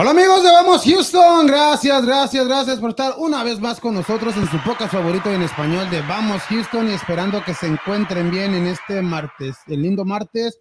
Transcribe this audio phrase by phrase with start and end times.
[0.00, 4.36] Hola amigos de Vamos Houston, gracias, gracias, gracias por estar una vez más con nosotros
[4.36, 8.54] en su podcast favorito en español de Vamos Houston y esperando que se encuentren bien
[8.54, 10.60] en este martes, el lindo martes.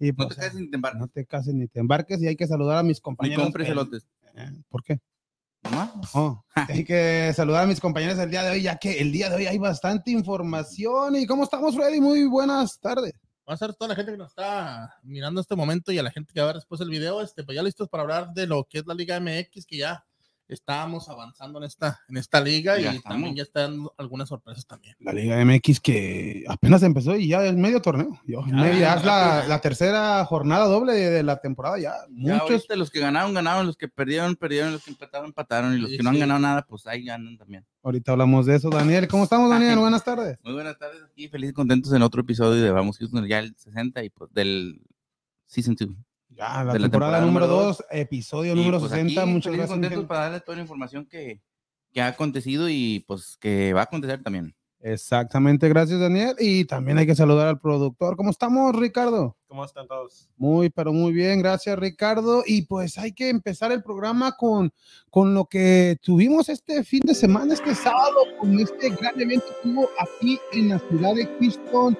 [0.00, 1.00] Y No pues, te cases ni te embarques.
[1.00, 3.44] no te cases ni te embarques y hay que saludar a mis Ni compañeros.
[3.44, 4.06] compres el- elotes.
[4.34, 4.98] Eh, ¿Por qué?
[6.14, 6.42] Oh,
[6.80, 9.36] hay que saludar a mis compañeros el día de hoy, ya que el día de
[9.36, 11.14] hoy hay bastante información.
[11.16, 12.00] ¿Y cómo estamos, Freddy?
[12.00, 13.12] Muy buenas tardes.
[13.48, 16.10] Vamos a ver toda la gente que nos está mirando este momento y a la
[16.10, 18.46] gente que va a ver después el video, este, pues ya listos para hablar de
[18.46, 20.04] lo que es la Liga MX, que ya
[20.48, 23.02] estábamos avanzando en esta, en esta liga Ya y estamos.
[23.04, 24.96] también ya están algunas sorpresas también.
[25.00, 28.18] La Liga MX que apenas empezó y ya es medio torneo.
[28.26, 28.94] Yo, Ya, media- ya,
[29.42, 31.92] es la, tercera jornada doble de, de la temporada ya.
[32.10, 32.50] Ya Muchos.
[32.50, 35.90] ahorita los que ganaron, ganaron, los que perdieron, perdieron, los que empataron, empataron, y los
[35.90, 37.66] Sí, que no han ganado nada, pues ahí ganan también.
[37.82, 39.06] Ahorita hablamos de eso, Daniel.
[39.08, 39.78] ¿Cómo estamos, Daniel?
[39.78, 40.38] Buenas tardes.
[40.42, 43.54] Muy buenas tardes aquí, felices y contentos en otro episodio de Vamos Houston, ya el
[43.56, 44.80] 60 y pues del
[45.46, 45.88] Season 2.
[46.38, 49.26] Ya, la, De la temporada, temporada número número 2, episodio número 60.
[49.26, 49.70] Muchas gracias.
[49.70, 51.42] contentos para darle toda la información que,
[51.92, 54.54] que ha acontecido y pues que va a acontecer también.
[54.80, 56.36] Exactamente, gracias, Daniel.
[56.38, 58.16] Y también hay que saludar al productor.
[58.16, 59.36] ¿Cómo estamos, Ricardo?
[59.48, 60.28] ¿Cómo están todos?
[60.36, 62.44] Muy, pero muy bien, gracias Ricardo.
[62.46, 64.72] Y pues hay que empezar el programa con,
[65.10, 69.70] con lo que tuvimos este fin de semana, este sábado, con este gran evento que
[69.70, 71.98] hubo aquí en la ciudad de Houston,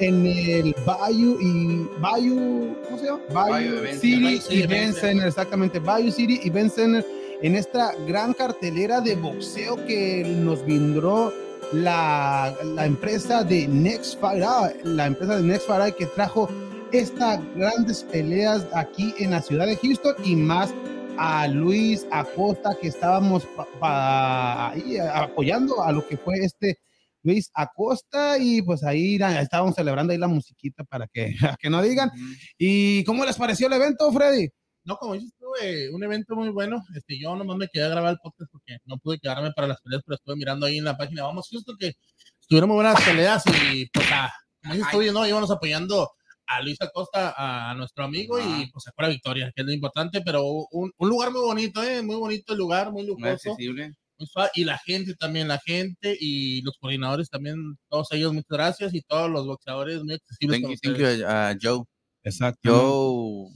[0.00, 3.20] en el Bayou y Bayou, ¿cómo se llama?
[3.32, 7.06] Bayou, City Event Event Center, exactamente, Bayou City Event Center,
[7.42, 11.32] en esta gran cartelera de boxeo que nos brindó
[11.72, 16.48] la, la empresa de Next Fight Out, la empresa de Next Fight que trajo
[16.92, 20.72] estas grandes peleas aquí en la ciudad de Houston y más
[21.18, 23.46] a Luis Acosta que estábamos
[23.80, 26.78] ahí, apoyando a lo que fue este
[27.26, 31.82] Luis Acosta y pues ahí estábamos celebrando ahí la musiquita para que, a que no
[31.82, 32.10] digan.
[32.56, 34.48] ¿Y cómo les pareció el evento, Freddy?
[34.84, 36.80] No, como dices, tuve un evento muy bueno.
[36.94, 39.80] Este, yo nomás me quedé a grabar el podcast porque no pude quedarme para las
[39.80, 41.24] peleas, pero estuve mirando ahí en la página.
[41.24, 41.94] Vamos, justo que
[42.40, 46.08] estuvieron muy buenas peleas y pues, a, como dices tú, no, íbamos apoyando
[46.46, 48.64] a Luis Acosta, a nuestro amigo, y Ajá.
[48.72, 52.02] pues fue la victoria, que es lo importante, pero un, un lugar muy bonito, ¿eh?
[52.02, 53.50] Muy bonito el lugar, muy Muy lujoso.
[53.50, 53.86] accesible.
[53.86, 54.05] muy suave,
[54.54, 57.56] y la gente también, la gente y los coordinadores también,
[57.90, 60.60] todos ellos, muchas gracias, y todos los boxeadores muy accesibles.
[60.60, 61.84] Thank you, thank you, uh, Joe.
[62.24, 62.70] Exacto.
[62.70, 63.50] Joe.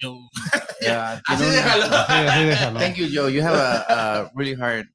[0.00, 0.18] Yo-
[0.80, 1.84] yeah, Así déjalo.
[2.06, 2.78] Sí, así déjalo.
[2.80, 3.30] Thank you, Joe.
[3.30, 4.86] You have a, a really hard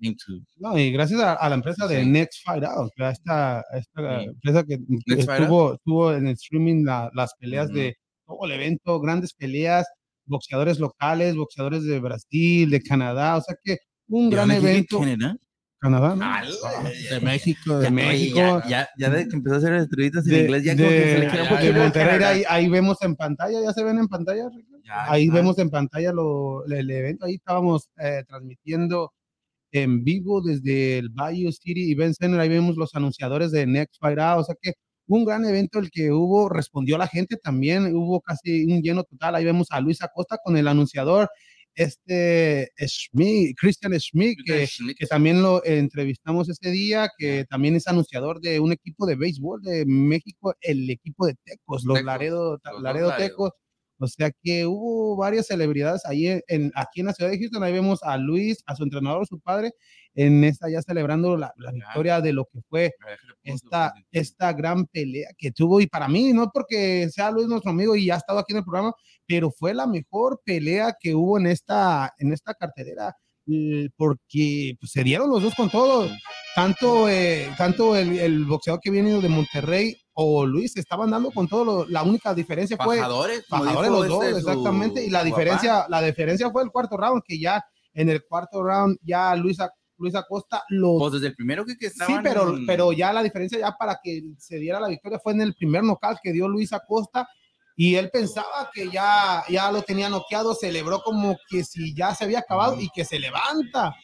[0.00, 0.32] thing to.
[0.56, 2.04] No, y gracias a, a la empresa de.
[2.04, 4.24] Next Fight Out, a esta, a esta Sí.
[4.26, 7.96] empresa que Next estuvo, estuvo en el streaming la- las peleas de
[8.26, 9.86] todo el evento, grandes peleas,
[10.26, 14.78] boxeadores locales, boxeadores de Brasil, de Canadá, o sea que un gran ¿De dónde dije
[14.88, 15.00] evento.
[15.00, 15.36] Canadá?
[15.80, 16.88] Canadá, ¿no?
[17.10, 18.38] de México, de Ya, México.
[18.38, 20.90] Ya, ya, ya de que empezó a hacer entrevistas en de, inglés, ya de- como
[20.90, 23.84] que se le queda un poquito de Monterrey, ahí, ahí vemos en pantalla, ya se
[23.84, 24.44] ven en pantalla,
[25.08, 29.12] ahí vemos en pantalla lo, el evento, ahí estábamos eh, transmitiendo
[29.72, 34.40] en vivo desde el Bayou City Event Center, ahí vemos los anunciadores de Next Out,
[34.40, 34.72] o sea que
[35.06, 39.34] un gran evento el que hubo, respondió la gente también, hubo casi un lleno total,
[39.34, 41.28] ahí vemos a Luis Acosta con el anunciador,
[41.76, 44.96] este Schmidt, Christian Schmidt, que, Schmidt.
[44.96, 49.60] que también lo entrevistamos ese día, que también es anunciador de un equipo de béisbol
[49.62, 53.14] de México, el equipo de Tecos, los Tecos, Laredo, los Laredo.
[53.16, 53.50] Tecos.
[53.98, 57.62] O sea que hubo varias celebridades ahí en- aquí en la ciudad de Houston.
[57.62, 59.72] Ahí vemos a Luis, a su entrenador, su padre,
[60.14, 62.92] en esta ya celebrando la, la victoria de lo que fue
[63.42, 65.80] esta, esta gran pelea que tuvo.
[65.80, 68.58] Y para mí, no porque sea Luis nuestro amigo y ya ha estado aquí en
[68.58, 68.92] el programa,
[69.26, 73.14] pero fue la mejor pelea que hubo en esta, en esta cartelera.
[73.96, 76.08] Porque pues, se dieron los dos con todo.
[76.54, 81.48] Tanto, eh, tanto el, el boxeador que viene de Monterrey o Luis estaban dando con
[81.48, 81.64] todo.
[81.64, 82.96] lo- la única diferencia fue
[83.50, 85.04] Bajadores los dos, este, exactamente.
[85.04, 85.26] Y la papá.
[85.26, 89.58] diferencia, la diferencia fue el cuarto round, que ya en el cuarto round ya Luis,
[89.98, 90.98] Luis Acosta lo...
[90.98, 94.22] Pues desde el primero que, que sí, pero, pero ya la diferencia ya para que
[94.38, 97.28] se diera la victoria fue en el primer knockout que dio Luis Acosta
[97.76, 102.24] y él pensaba que ya, ya lo tenía noqueado, celebró como que si ya se
[102.24, 103.94] había acabado y que se levanta.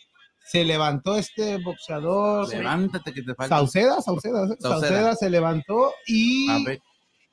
[0.45, 2.49] Se levantó este boxeador.
[2.49, 3.57] Levántate que te falta.
[3.57, 5.15] Sauceda, Sauceda, Sauceda, Sauceda.
[5.15, 6.81] se levantó y ver,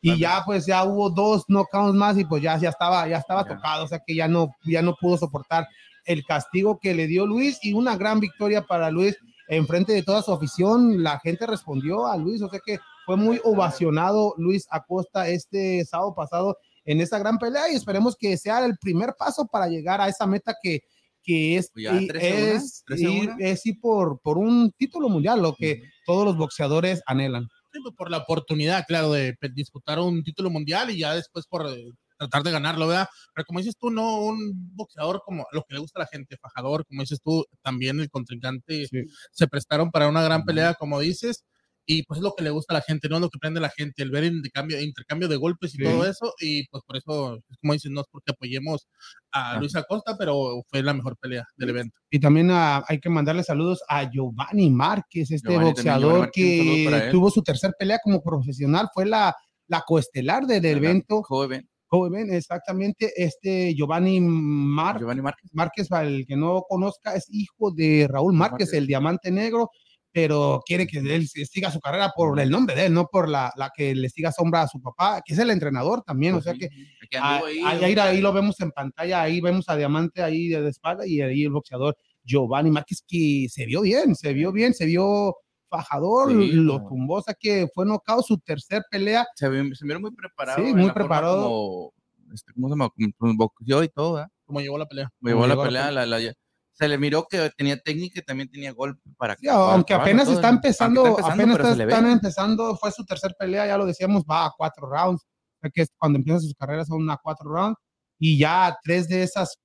[0.01, 3.43] y ya pues ya hubo dos knockouts más y pues ya, ya estaba ya estaba
[3.43, 3.55] Ya.
[3.55, 5.67] tocado, o sea que ya no ya no pudo soportar
[6.07, 9.15] el castigo que le dio Luis y una gran victoria para Luis
[9.49, 13.15] en frente de toda su afición, la gente respondió a Luis, o sea que fue
[13.15, 18.65] muy ovacionado Luis Acosta este sábado pasado en esta gran pelea y esperemos que sea
[18.65, 20.81] el primer paso para llegar a esa meta que
[21.27, 23.45] que es, Pues ya, y 13 a una, es, 13 a ir, una.
[23.45, 27.49] es ir por, por un título mundial, lo que todos los boxeadores anhelan.
[27.83, 31.91] Pues, por la oportunidad, claro, de disputar un título mundial y ya después por eh,
[32.17, 33.07] tratar de ganarlo, ¿verdad?
[33.33, 36.37] Pero como dices tú, no un boxeador como lo que le gusta a la gente,
[36.37, 39.03] fajador, como dices tú, también el contrincante Sí.
[39.31, 41.43] se prestaron para una gran pelea, como dices,
[41.89, 43.59] y pues es lo que le gusta a la gente, no es lo que prende
[43.59, 45.83] a la gente, el ver el intercambio, intercambio de golpes y Sí.
[45.85, 48.87] todo eso, y pues por eso, como dices, no es porque apoyemos
[49.31, 49.59] a Ah.
[49.59, 51.97] Luis Acosta, pero fue la mejor pelea del evento.
[52.09, 57.09] Y también ah, hay que mandarle saludos a Giovanni Márquez, este Giovanni boxeador Márquez, que
[57.11, 59.33] tuvo su tercer pelea como profesional, fue la,
[59.67, 61.23] la coestelar del evento.
[61.23, 65.49] Joven, Joven, exactamente, este Giovanni Mar- Giovanni Márquez.
[65.53, 68.73] Márquez, para el que no conozca, es hijo de Raúl Márquez, Márquez.
[68.73, 69.69] el diamante negro,
[70.11, 73.51] pero quiere que él siga su carrera por el nombre de él, no por la,
[73.55, 76.53] la que le siga sombra a su papá, que es el entrenador también, o sea
[76.53, 76.69] que
[77.09, 81.05] Que Ah, ahí, ahí lo vemos en pantalla, ahí vemos a Diamante ahí de espalda
[81.05, 85.35] y ahí el boxeador Giovanni Márquez que se vio bien, se vio bien, se vio
[85.69, 89.25] fajador, Sí, lo tumbó, o sea que fue nocao su tercer pelea.
[89.35, 90.65] se, vi- se vieron muy preparados.
[90.65, 91.43] Sí, muy preparado.
[91.43, 91.93] Como,
[92.33, 92.89] este, ¿Cómo se llama?
[93.35, 94.29] Boxeó y todo, ¿verdad?
[94.45, 95.09] Como llevó la pelea.
[95.21, 96.33] Llevó la pelea, la, la-
[96.73, 100.27] se le miró que tenía técnica y también tenía golpe para Sí, aunque para- apenas
[100.27, 101.91] está aunque empezando, apenas pero se le ve.
[101.93, 105.25] están empezando, fue su tercer pelea, ya lo decíamos, va a cuatro rounds,
[105.73, 107.77] que es cuando empiezan sus carreras son a cuatro rounds
[108.19, 109.57] y ya tres de esas,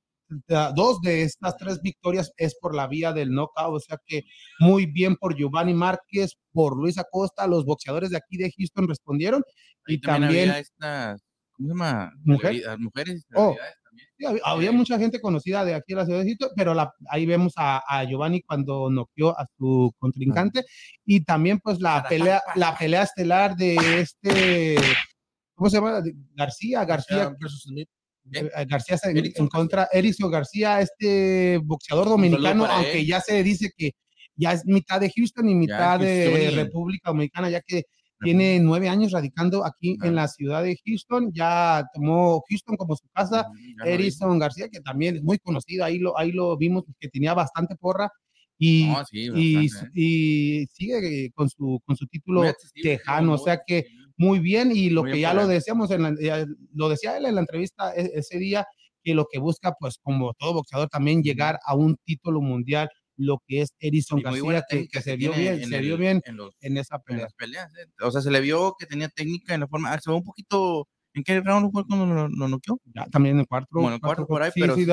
[0.75, 4.23] dos de estas tres victorias es por la vía del knockout, o sea que
[4.61, 9.43] muy bien por Giovanni Márquez, por Luis Acosta, los boxeadores de aquí de Houston respondieron
[9.87, 11.17] y también, había
[11.53, 12.13] ¿cómo se llama?
[12.25, 12.53] ¿Mujer?
[12.55, 13.27] Celebridad- Mujeres.
[13.35, 13.55] Oh.
[13.85, 14.09] también.
[14.17, 16.93] sí, había, había mucha gente conocida de aquí de la ciudad de Houston, pero la-
[17.11, 20.65] ahí vemos a, a Giovanni cuando noqueó a su contrincante
[21.05, 24.77] y también pues la pelea, la pelea estelar de este,
[25.55, 26.01] ¿cómo se llama?
[26.35, 27.89] García, García, versus Smith.
[28.33, 33.07] Eh, García se- en, Erickson en contra, Erickson García, este boxeador dominicano, aunque él.
[33.07, 33.93] ya se dice que
[34.37, 37.83] ya es mitad de Houston y mitad de Houston y- República Dominicana, ya que
[38.21, 43.09] tiene nueve años radicando aquí en la ciudad de Houston, ya tomó Houston como su
[43.13, 43.49] casa,
[43.85, 43.91] ya.
[43.91, 47.75] Erison García, que también es muy conocido, ahí lo, ahí lo vimos que tenía bastante
[47.75, 48.09] porra
[48.59, 50.01] y, No, sí, y, bastante, ¿eh?
[50.01, 52.43] y sigue con su, con su título
[52.81, 53.87] tejano, o sea que.
[54.17, 57.27] Muy bien y lo Muy que ya lo decíamos, en la- ya lo decía él
[57.27, 58.67] en la entrevista e- ese día,
[59.03, 63.43] que lo que busca, pues como todo boxeador, también llegar a un título mundial, lo
[63.47, 63.71] que es
[64.45, 66.77] buena García, que, que se vio bien, en se el- vio bien en los- en
[66.79, 67.23] esa en pelea.
[67.25, 67.73] las peleas.
[67.75, 67.87] ¿eh?
[68.03, 69.93] O sea, se le vio que tenía técnica en la forma.
[69.93, 70.87] ah, Se ve un poquito.
[71.15, 72.79] ¿En qué round fue cuando lo, lo noqueó?
[72.95, 73.69] Ya, también en cuatro.
[73.71, 74.87] Como en el cuarto por ahí, sí, pero sí,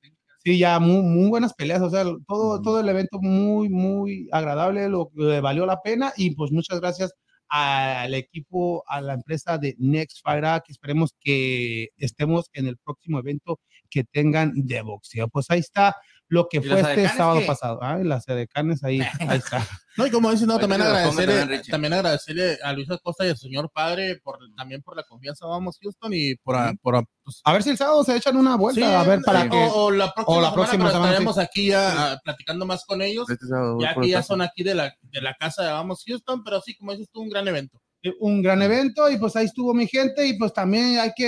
[0.00, 0.24] técnica.
[0.44, 2.62] Sí, ya muy, muy buenas peleas, o sea, todo, Ujú.
[2.62, 7.12] todo el evento muy, muy agradable, lo que valió la pena y pues muchas gracias
[7.48, 13.18] al equipo, a la empresa de Next Fight, que esperemos que estemos en el próximo
[13.18, 13.60] evento
[13.90, 15.28] que tengan de boxeo.
[15.28, 15.96] Pues ahí está
[16.28, 17.46] lo que ¿Y fue este sábado qué?
[17.46, 17.78] pasado.
[17.82, 19.66] Ah, las edecanes ahí, ahí está.
[19.96, 23.70] No, y como dices, no, también agradecerle, también, agradecerle a Luis Acosta y al señor
[23.72, 27.52] padre por también por la confianza, vamos Houston, y por, a- por a- pues, A
[27.52, 29.56] ver si el sábado se echan una vuelta, sí, a ver para eh, que...
[29.56, 33.02] o, o la próxima, o la semana, próxima semana, estaremos aquí ya platicando más con
[33.02, 36.04] ellos, Este sábado ya que ya son aquí de la, de la casa de Vamos
[36.06, 37.80] Houston, pero sí, como dices tú, un gran evento.
[38.02, 41.26] Eh, un gran evento y pues ahí estuvo mi gente y pues también hay que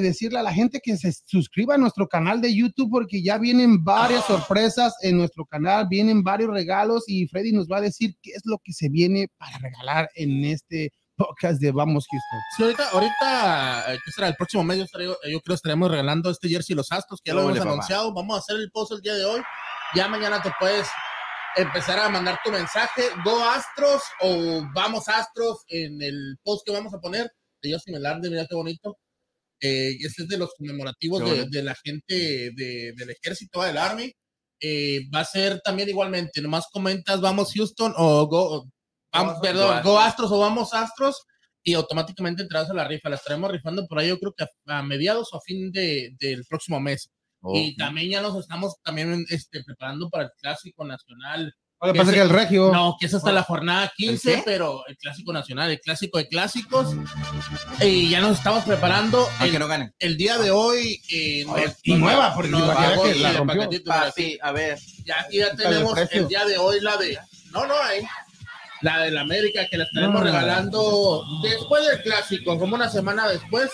[0.00, 3.82] decirle a la gente que se suscriba a nuestro canal de YouTube porque ya vienen
[3.84, 8.32] varias sorpresas en nuestro canal, vienen varios regalos y Freddy nos va a decir qué
[8.32, 12.40] es lo que se viene para regalar en este podcast de Vamos Houston.
[12.56, 14.28] Sí, ahorita, ahorita, eh, ¿qué será?
[14.28, 17.30] El próximo mes yo, estaré- yo creo que estaremos regalando este jersey Los Astros, que
[17.30, 17.70] ya lo hemos papá.
[17.72, 18.14] anunciado.
[18.14, 19.42] Vamos a hacer el post el día de hoy.
[19.94, 20.86] Ya mañana te puedes
[21.56, 26.92] empezar a mandar tu mensaje, Go Astros o Vamos Astros en el post que vamos
[26.94, 27.30] a poner
[27.62, 28.96] de Justin Melarde, mira qué bonito.
[29.60, 34.10] Eh, este es de los conmemorativos de, de la gente de- del ejército, del Army.
[34.62, 38.66] Eh, va a ser también igualmente, nomás comentas Vamos Houston o Go,
[39.12, 39.84] vamos, Go perdón, Astros.
[39.92, 41.16] Go Astros o Vamos Astros
[41.62, 43.10] y automáticamente entrarás a la rifa.
[43.10, 46.10] La estaremos rifando por ahí, yo creo que a, a mediados o a fin de,
[46.18, 47.10] del próximo mes.
[47.42, 51.54] Oh, Y también ya nos estamos también este, preparando para el Clásico Nacional.
[51.82, 52.70] Lo que Que pasa es que el Regio...
[52.70, 54.42] No, que es hasta la jornada 15, qué?
[54.44, 56.94] pero el Clásico Nacional, el Clásico de Clásicos.
[57.80, 59.26] Y ya nos estamos preparando.
[59.38, 59.92] Aunque El, Ah, no gane.
[59.98, 61.00] el día de hoy.
[61.10, 63.70] eh, Oye, nos- y nos- nueva, porque nos pagó que la el rompió.
[63.88, 64.78] Ah, sí, a ver.
[65.06, 67.18] Ya, aquí ya tenemos el día de hoy la de.
[67.52, 68.02] No, no hay.
[68.82, 70.22] La del América que la estaremos No.
[70.24, 73.70] regalando después del Clásico, como una semana después.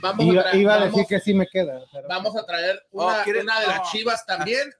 [0.00, 1.80] Vamos a Iba, traer, iba a vamos- decir que sí me queda.
[1.92, 3.42] pero- vamos a traer Oh, una, ¿quieres?
[3.42, 3.90] una de las No.
[3.90, 4.70] chivas también.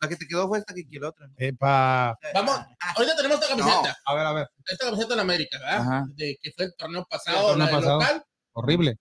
[0.00, 1.28] La que te quedó fue esta que quiero otra.
[1.36, 2.16] Epa.
[2.32, 2.56] Vamos,
[2.94, 3.96] ahorita tenemos esta camiseta.
[4.04, 4.46] A ver, a ver.
[4.64, 5.80] Esta camiseta la América, ¿verdad?
[5.80, 6.04] Ajá.
[6.14, 7.98] De que fue el torneo El pasado, torneo la pasado.
[8.00, 8.24] local.
[8.52, 8.96] Horrible.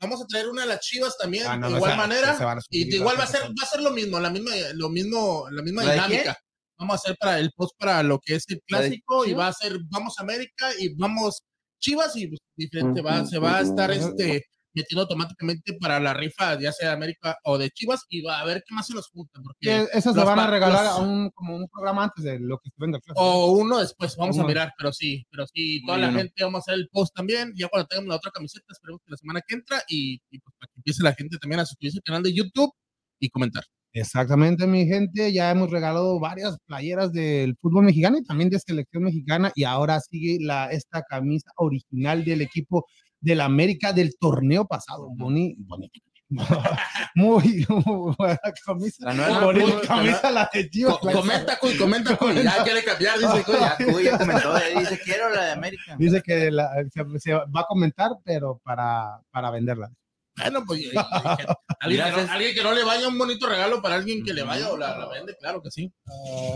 [0.00, 2.30] Vamos a traer una de las chivas también, Ah, no, de no, igual manera.
[2.32, 4.88] a Y de igual va a ser, va a ser lo mismo, la misma, lo
[4.88, 6.36] mismo, la misma ¿La dinámica.
[6.78, 9.48] Vamos a hacer para el post para lo que es el ¿La clásico y va
[9.48, 11.42] a ser vamos América y vamos
[11.80, 14.44] Chivas y pues, diferente va, se va a estar este
[14.78, 18.44] metiendo automáticamente para la rifa, ya sea de América o de Chivas, y va a
[18.44, 19.40] ver qué más se nos junta.
[19.42, 22.24] Porque Que Esas se los van a regalar los- a un, como un programa antes
[22.24, 22.98] de lo que venga.
[23.16, 24.48] O uno después, vamos a Uno.
[24.48, 26.18] mirar, pero sí, pero sí, toda Muy la bueno.
[26.22, 29.10] gente vamos a hacer el post también, ya cuando tengamos la otra camiseta, esperemos que
[29.10, 31.98] la semana que entra, y, y pues para que empiece la gente también a suscribirse
[31.98, 32.72] al canal de YouTube
[33.20, 33.64] y comentar.
[33.94, 35.32] Exactamente, mi gente.
[35.32, 39.50] Ya hemos regalado varias playeras del fútbol mexicano y también de selección mexicana.
[39.54, 42.84] Y ahora sigue la, esta camisa original del equipo
[43.20, 45.08] del América del torneo pasado.
[45.16, 46.00] Boni, bonita.
[47.14, 49.06] Muy, muy buena camisa.
[49.06, 50.98] La nueva- bonita camisa la de Chivas.
[50.98, 53.76] Co- comenta, Cuy, comenta, Cuy, ya quiere cambiar, dice Cuy, ya.
[53.92, 55.96] Cuy ya comentó, dice, quiero la de América.
[55.98, 59.90] Dice que la- se, se va a comentar, pero para, para venderla.
[60.36, 60.92] Bueno, pues y- y- y-
[61.80, 64.42] alguien, que no, alguien que no le vaya un bonito regalo para alguien que le
[64.42, 65.90] vaya o la, la vende, claro que sí.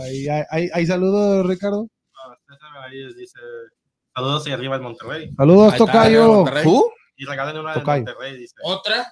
[0.03, 1.87] Ay, ay, ay, ay, saludos, Ricardo.
[2.47, 3.39] César ahí dice
[4.15, 5.31] saludos y arriba el Monterrey.
[5.35, 6.45] Saludos, Tocayo.
[6.63, 6.91] ¿Tú?
[7.15, 7.83] Y regalen una de.
[7.83, 8.55] Monterrey, dice.
[8.63, 9.11] Otra,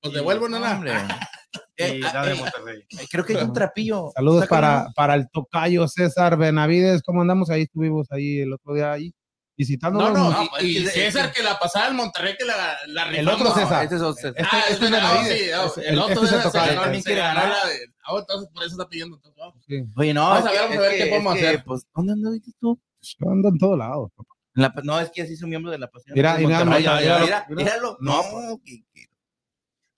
[0.00, 0.74] pues devuelvo, No, nana.
[0.76, 0.92] hombre.
[1.76, 2.80] Y Eh, la de eh, Monterrey.
[2.88, 4.10] eh, creo que hay un trapillo.
[4.14, 7.02] Saludos para, para el tocayo César Benavides.
[7.02, 7.50] ¿Cómo andamos?
[7.50, 9.12] Ahí estuvimos ahí el otro día ahí
[9.56, 9.98] visitando.
[10.00, 12.76] No, no, no, y, pues, y que- César que la pasaba en Monterrey, que la,
[12.88, 13.52] la El otro.
[13.54, 13.84] César.
[13.84, 14.34] Ese es otro César.
[14.52, 15.38] Ah, Este- este este es Benavides.
[15.38, 17.52] sí, no, Este- el otro este es el César ganó- También se quiere ganar.
[17.52, 19.20] ah, entonces por eso está pidiendo.
[19.66, 19.84] Sí.
[19.96, 20.28] Oye, no.
[20.28, 21.64] Vamos a ver, vamos a ver qué podemos hacer.
[21.64, 22.80] Pues, ¿dónde andas tú?
[23.18, 24.10] Yo ando en todos lados.
[24.16, 24.34] papá.
[24.54, 26.14] La- no, es que así es un miembro de la pasión.
[26.14, 27.46] Mira, Mira, mira, mira, mira.
[27.50, 27.96] míralo.
[28.00, 28.22] No,
[28.64, 29.06] que- que-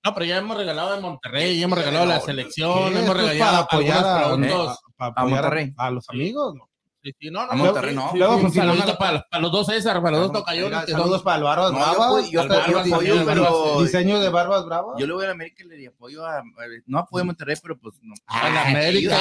[0.05, 4.05] No, pero ya hemos regalado en Monterrey, ya hemos regalado la selección, hemos regalado apoyar
[4.05, 4.79] a, algunos productos.
[4.79, 5.75] a- para A apoyar Monterrey.
[5.77, 6.55] a, a los amigos.
[6.55, 6.71] ¿no?
[7.07, 8.11] Sí, sí, no, no, A Monterrey, no.
[8.11, 8.55] sí, Luego, sí, pues,
[8.99, 10.85] para, los- para los dos César, para los dos tocayones.
[10.87, 12.07] Que Saludos son- para el Barbas No, yo Bravas.
[12.09, 14.97] apoyo- yo Al apoyo- pero Diseño de Barbas Bravas.
[14.99, 16.43] yo le voy a América y le apoyo a.
[16.87, 18.15] No apoyo a Monterrey, pero pues no.
[18.27, 19.17] A la América,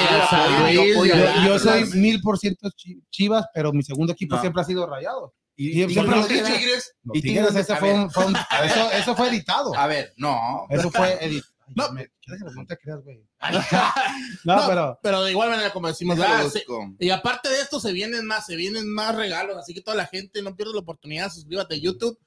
[0.72, 1.14] yo yo Yo,
[1.46, 5.32] yo soy mil por ciento chi- chivas, pero mi segundo equipo siempre ha sido rayado.
[5.58, 6.42] Y, y- siempre y- lo dije.
[6.42, 6.94] Tigres.
[7.02, 9.74] Los Y Tigres, Tigres, ese fue un, fue un- eso, eso fue editado.
[9.74, 10.66] A ver, no.
[10.68, 11.55] Eso fue editado.
[11.74, 11.88] No.
[11.88, 12.10] No, me,
[12.54, 13.22] no te creas, güey.
[14.44, 16.64] No, No, pero Pero de igual manera, como decimos, ah, se-
[16.98, 19.56] y aparte de esto, se vienen más, se vienen más regalos.
[19.56, 22.18] Así que toda la gente no pierda la oportunidad, suscríbete a YouTube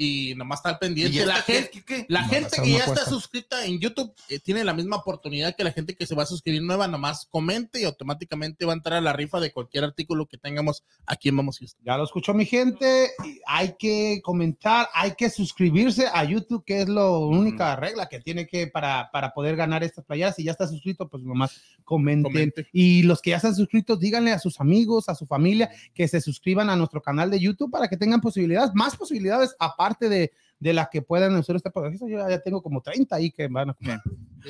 [0.00, 1.26] y nomás estar ¿Y pendiente.
[1.26, 2.06] La gente, qué- qué- qué?
[2.08, 5.56] La No, gente esa que ya está suscrita en YouTube eh, tiene la misma oportunidad
[5.56, 8.76] que la gente que se va a suscribir nueva, nomás comente y automáticamente va a
[8.76, 11.82] entrar a la rifa de cualquier artículo que tengamos aquí en Vamos Houston.
[11.84, 13.10] ya lo escuchó mi gente.
[13.46, 18.46] Hay que comentar, hay que suscribirse a YouTube, que es la única regla que tiene
[18.46, 20.36] que para, para poder ganar estas playeras.
[20.36, 22.30] Si ya está suscrito, pues nomás comenten.
[22.32, 22.68] Comente.
[22.72, 26.20] Y los que ya están suscritos, díganle a sus amigos, a su familia, que se
[26.20, 30.72] suscriban a nuestro canal de YouTube para que tengan posibilidades, más posibilidades aparte de, de
[30.72, 32.08] las que puedan hacer este proceso.
[32.08, 33.76] Yo ya tengo como 30 ahí que van a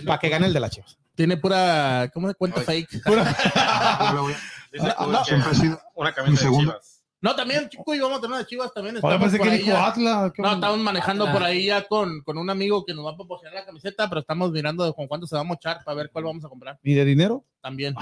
[0.06, 0.98] para que gane el de la Chivas.
[1.14, 2.60] Tiene pura, ¿cómo se cuenta?
[2.60, 2.86] Ay.
[2.86, 3.02] Fake.
[4.70, 6.56] Ha sido una mi camisa de.
[6.56, 6.94] Chivas.
[7.20, 8.96] No, también, chico, y vamos a tener de Chivas también.
[8.96, 10.32] Oye, Estamos pensé por que ahí dijo ya- Atlas.
[10.38, 11.32] No, estamos manejando Ah.
[11.32, 14.20] por ahí ya con, con un amigo que nos va a proporcionar la camiseta, pero
[14.20, 16.78] estamos mirando de con cuánto se va a mochar para ver cuál vamos a comprar
[16.82, 17.44] ¿Y de dinero?
[17.60, 17.94] también.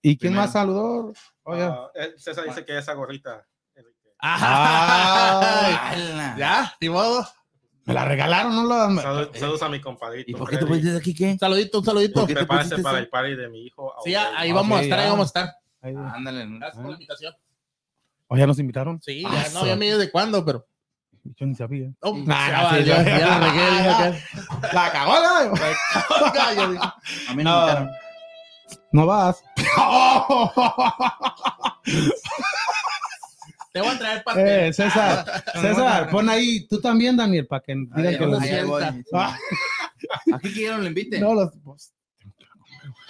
[0.00, 0.42] ¿Y quién Primero.
[0.42, 1.12] más saludó?
[1.42, 1.62] Oye.
[1.62, 3.44] Ah, él- César dice que esa gorrita.
[4.22, 5.94] ¡Hala!
[6.38, 7.26] Ya, ni modo.
[7.84, 8.64] me la regalaron, ¿no?
[8.68, 8.86] La...
[9.02, 10.30] Salud- Saludos a mi compadrito.
[10.30, 11.32] ¿Y por qué te pusiste aquí qué?
[11.32, 12.20] Un saludito, un saludito.
[12.20, 13.92] ¿Por qué te Prepárese pusiste para el party de mi hijo.
[14.04, 15.52] Sí, ahí Ah, vamos a sí, estar, ahí vamos a estar.
[15.82, 16.46] Ahí- Ándale.
[16.46, 16.58] ¿no?
[16.60, 17.34] Gracias por la invitación.
[18.28, 19.02] ¿O ya nos invitaron?
[19.02, 20.66] Sí, Ah, ya no, ya me desde cuándo, pero.
[21.24, 21.90] Yo ni sabía.
[22.00, 24.18] Oh, Nah, sí, ya, ya- ya la regué, ya- ya-
[24.72, 25.52] La cagó, la-
[27.28, 27.66] A mí no, No.
[27.66, 27.90] me invitaron.
[28.92, 29.42] No vas.
[33.72, 34.48] Te voy a traer pastel.
[34.48, 39.04] Eh, César, César, pon ahí, tú también, Daniel, para que digan Ahí, que sí.
[39.14, 39.36] Ah,
[40.34, 41.20] Aquí quieren lo inviten.
[41.20, 41.50] no, los...
[41.64, 41.94] pues,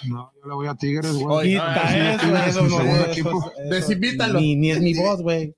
[0.07, 1.57] No, yo le voy a Tigres, güey.
[1.59, 2.55] Ah, Tigres,
[3.69, 4.39] Desinvítalo.
[4.39, 5.53] Ni, ni es mi voz, güey.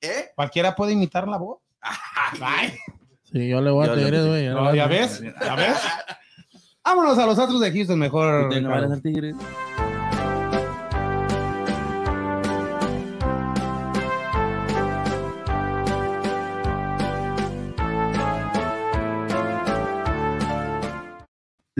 [0.00, 0.30] ¿Eh?
[0.34, 1.58] Cualquiera puede imitar la voz.
[2.40, 2.74] Ay,
[3.30, 4.48] Sí, yo le voy a Yo traer, güey.
[4.48, 5.76] no, ya ves, ya ves.
[6.82, 8.60] Vámonos a los Astros de Houston, mejor.
[8.62, 9.36] No a ser tigres.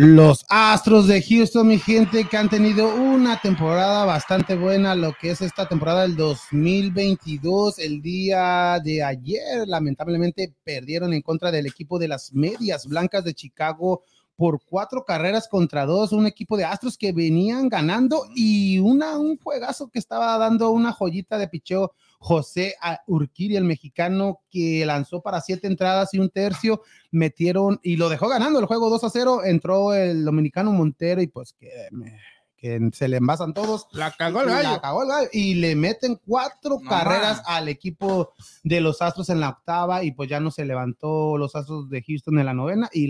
[0.01, 5.31] Los Astros de Houston, mi gente, que han tenido una temporada bastante buena, lo que
[5.33, 7.81] es esta temporada del 2022.
[7.81, 13.35] El día de ayer, lamentablemente, perdieron en contra del equipo de las Medias Blancas de
[13.35, 14.05] Chicago
[14.39, 16.13] por cuatro carreras contra dos.
[16.13, 20.93] Un equipo de Astros que venían ganando y una, un juegazo que estaba dando una
[20.93, 21.93] joyita de picheo.
[22.21, 22.77] José
[23.09, 28.29] Urquiri, el mexicano, que lanzó para siete entradas y un tercio metieron y lo dejó
[28.29, 29.45] ganando el juego 2 a 0.
[29.45, 32.21] Entró el dominicano Montero y pues que me,
[32.57, 33.89] que se le envasan todos.
[33.91, 34.81] La cagó el Y la gallo.
[34.81, 39.49] cagó el gallo, y le meten cuatro carreras al equipo de los Astros en la
[39.49, 43.09] octava y pues ya no se levantó los Astros de Houston en la novena y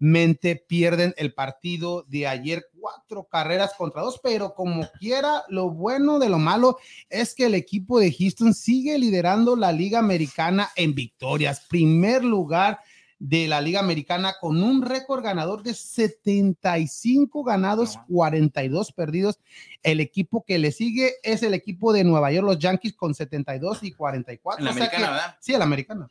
[0.00, 6.18] lamentablemente pierden el partido de ayer cuatro carreras contra dos, pero como quiera, lo bueno
[6.18, 6.78] de lo malo
[7.08, 12.78] es que el equipo de Houston sigue liderando la liga americana en victorias, primer lugar
[13.20, 18.04] de la Liga Americana con un récord ganador de 75 ganados, No.
[18.08, 19.40] 42 perdidos.
[19.82, 23.82] El equipo que le sigue es el equipo de Nueva York, los Yankees, con 72
[23.82, 24.60] y 44.
[24.60, 25.36] En la O sea americana, que- ¿verdad?
[25.40, 26.08] Sí, el americano.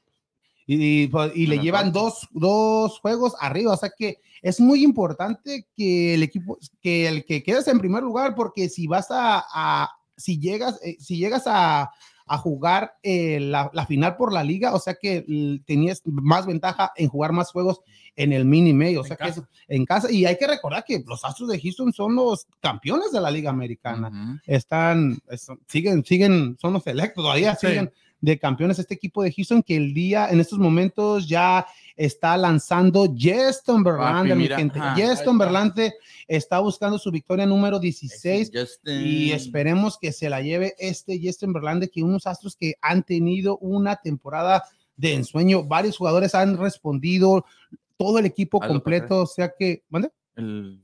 [0.68, 3.74] Y, y, pues, y le llevan dos, dos juegos arriba.
[3.74, 8.04] O sea que es muy importante que el equipo, que el que quedes en primer
[8.04, 11.90] lugar, porque si vas a, a- si llegas, eh, si llegas a,
[12.30, 15.24] a jugar eh, la, la final por la liga, o sea que
[15.66, 17.80] tenías más ventaja en jugar más juegos
[18.18, 19.42] en el mini medio, o En sea que casa.
[19.42, 20.12] es en casa.
[20.12, 23.52] Y hay que recordar que los Astros de Houston son los campeones de la liga
[23.52, 27.68] americana están, es- siguen, siguen, son los selectos, todavía Sí.
[27.68, 32.36] siguen de campeones este equipo de Houston que el día, en estos momentos ya está
[32.38, 34.80] lanzando Justin Verlander, mi gente.
[34.80, 34.92] ajá.
[34.92, 35.38] Justin está.
[35.38, 35.94] Verlander
[36.28, 39.02] está buscando su victoria número 16 Justin.
[39.06, 43.58] y esperemos que se la lleve este Justin Verlander, que unos astros que han tenido
[43.60, 44.64] una temporada
[44.96, 47.46] de ensueño, varios jugadores han respondido,
[47.98, 50.12] todo el equipo completo, o sea que, ¿mande?
[50.36, 50.82] El-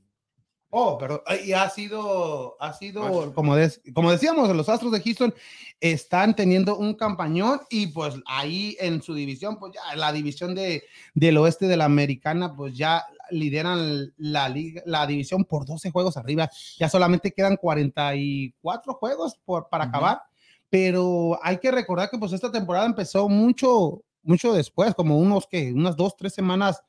[0.76, 5.32] Oh, pero y ha sido, ha sido, como, decíamos, los Astros de Houston
[5.78, 10.82] están teniendo un campañón y pues ahí en su división, pues ya la división de,
[11.14, 16.16] del oeste de la americana, pues ya lideran la liga, la división por 12 juegos
[16.16, 16.50] arriba.
[16.76, 20.22] Ya solamente quedan 44 juegos por, para acabar,
[20.70, 25.72] pero hay que recordar que pues esta temporada empezó mucho, mucho después, como unos que,
[25.72, 26.82] unas dos, tres semanas.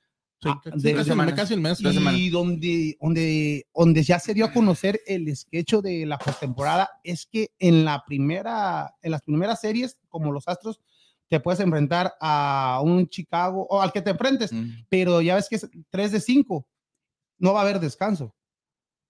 [0.51, 1.33] Ah, casi, de- casi, semanas.
[1.35, 1.79] casi el mes.
[1.81, 7.25] Y donde, donde, donde ya se dio a conocer el sketch de la postemporada es
[7.25, 10.79] que en la primera, en las primeras series, como los Astros,
[11.27, 14.69] te puedes enfrentar a un Chicago o al que te enfrentes, Mm.
[14.89, 16.67] pero ya ves que es 3 de 5,
[17.39, 18.33] no va a haber descanso.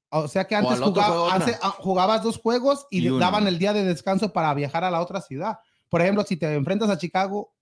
[0.09, 3.73] O sea que antes jugaba- antes, ah, jugabas dos juegos y, Y daban el día
[3.73, 5.57] de descanso para viajar a la otra ciudad.
[5.89, 7.53] Por ejemplo, si te enfrentas a Chicago,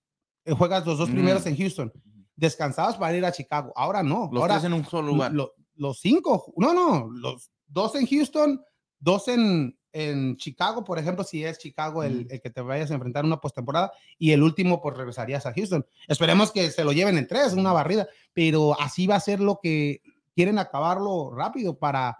[0.44, 1.12] eh, juegas los dos Mm.
[1.12, 1.92] primeros en Houston,
[2.36, 3.72] descansabas para ir a Chicago.
[3.76, 4.28] Ahora no.
[4.32, 5.32] Los Ahora tres en un solo lugar.
[5.32, 8.60] lo- los cinco, no, no, los dos en Houston,
[9.00, 12.94] dos en, en Chicago, por ejemplo, si es Chicago el, el que te vayas a
[12.94, 15.84] enfrentar en una postemporada, y el último, pues regresarías a Houston.
[16.06, 19.58] Esperemos que se lo lleven en tres, una barrida, pero así va a ser lo
[19.60, 20.00] que
[20.36, 22.18] quieren acabarlo rápido para,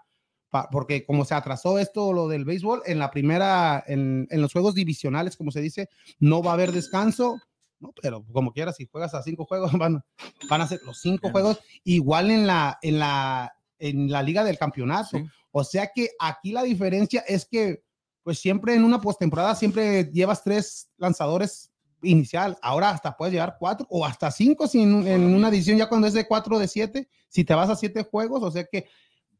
[0.49, 4.51] pa- porque como se atrasó esto, lo del béisbol, en la primera, en, en los
[4.51, 5.87] juegos divisionales, como se dice,
[6.19, 7.37] no va a haber descanso.
[7.79, 10.03] No, pero como quieras, si juegas a cinco juegos, van,
[10.49, 14.57] van a ser los cinco juegos igual en la, en la, en la liga del
[14.57, 15.17] campeonato.
[15.17, 15.25] Sí.
[15.51, 17.83] O sea que aquí la diferencia es que,
[18.23, 22.57] pues siempre en una postemporada siempre llevas tres lanzadores inicial.
[22.61, 26.13] Ahora hasta puedes llevar cuatro o hasta cinco si en, una edición ya cuando es
[26.13, 28.87] de cuatro de siete, si te vas a siete juegos, o sea que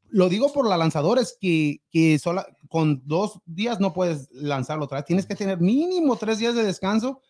[0.08, 5.00] lo digo por la lanzadores que, que sola, con dos días no puedes lanzarlo otra
[5.00, 5.06] vez.
[5.06, 7.22] Tienes que tener mínimo tres días de descanso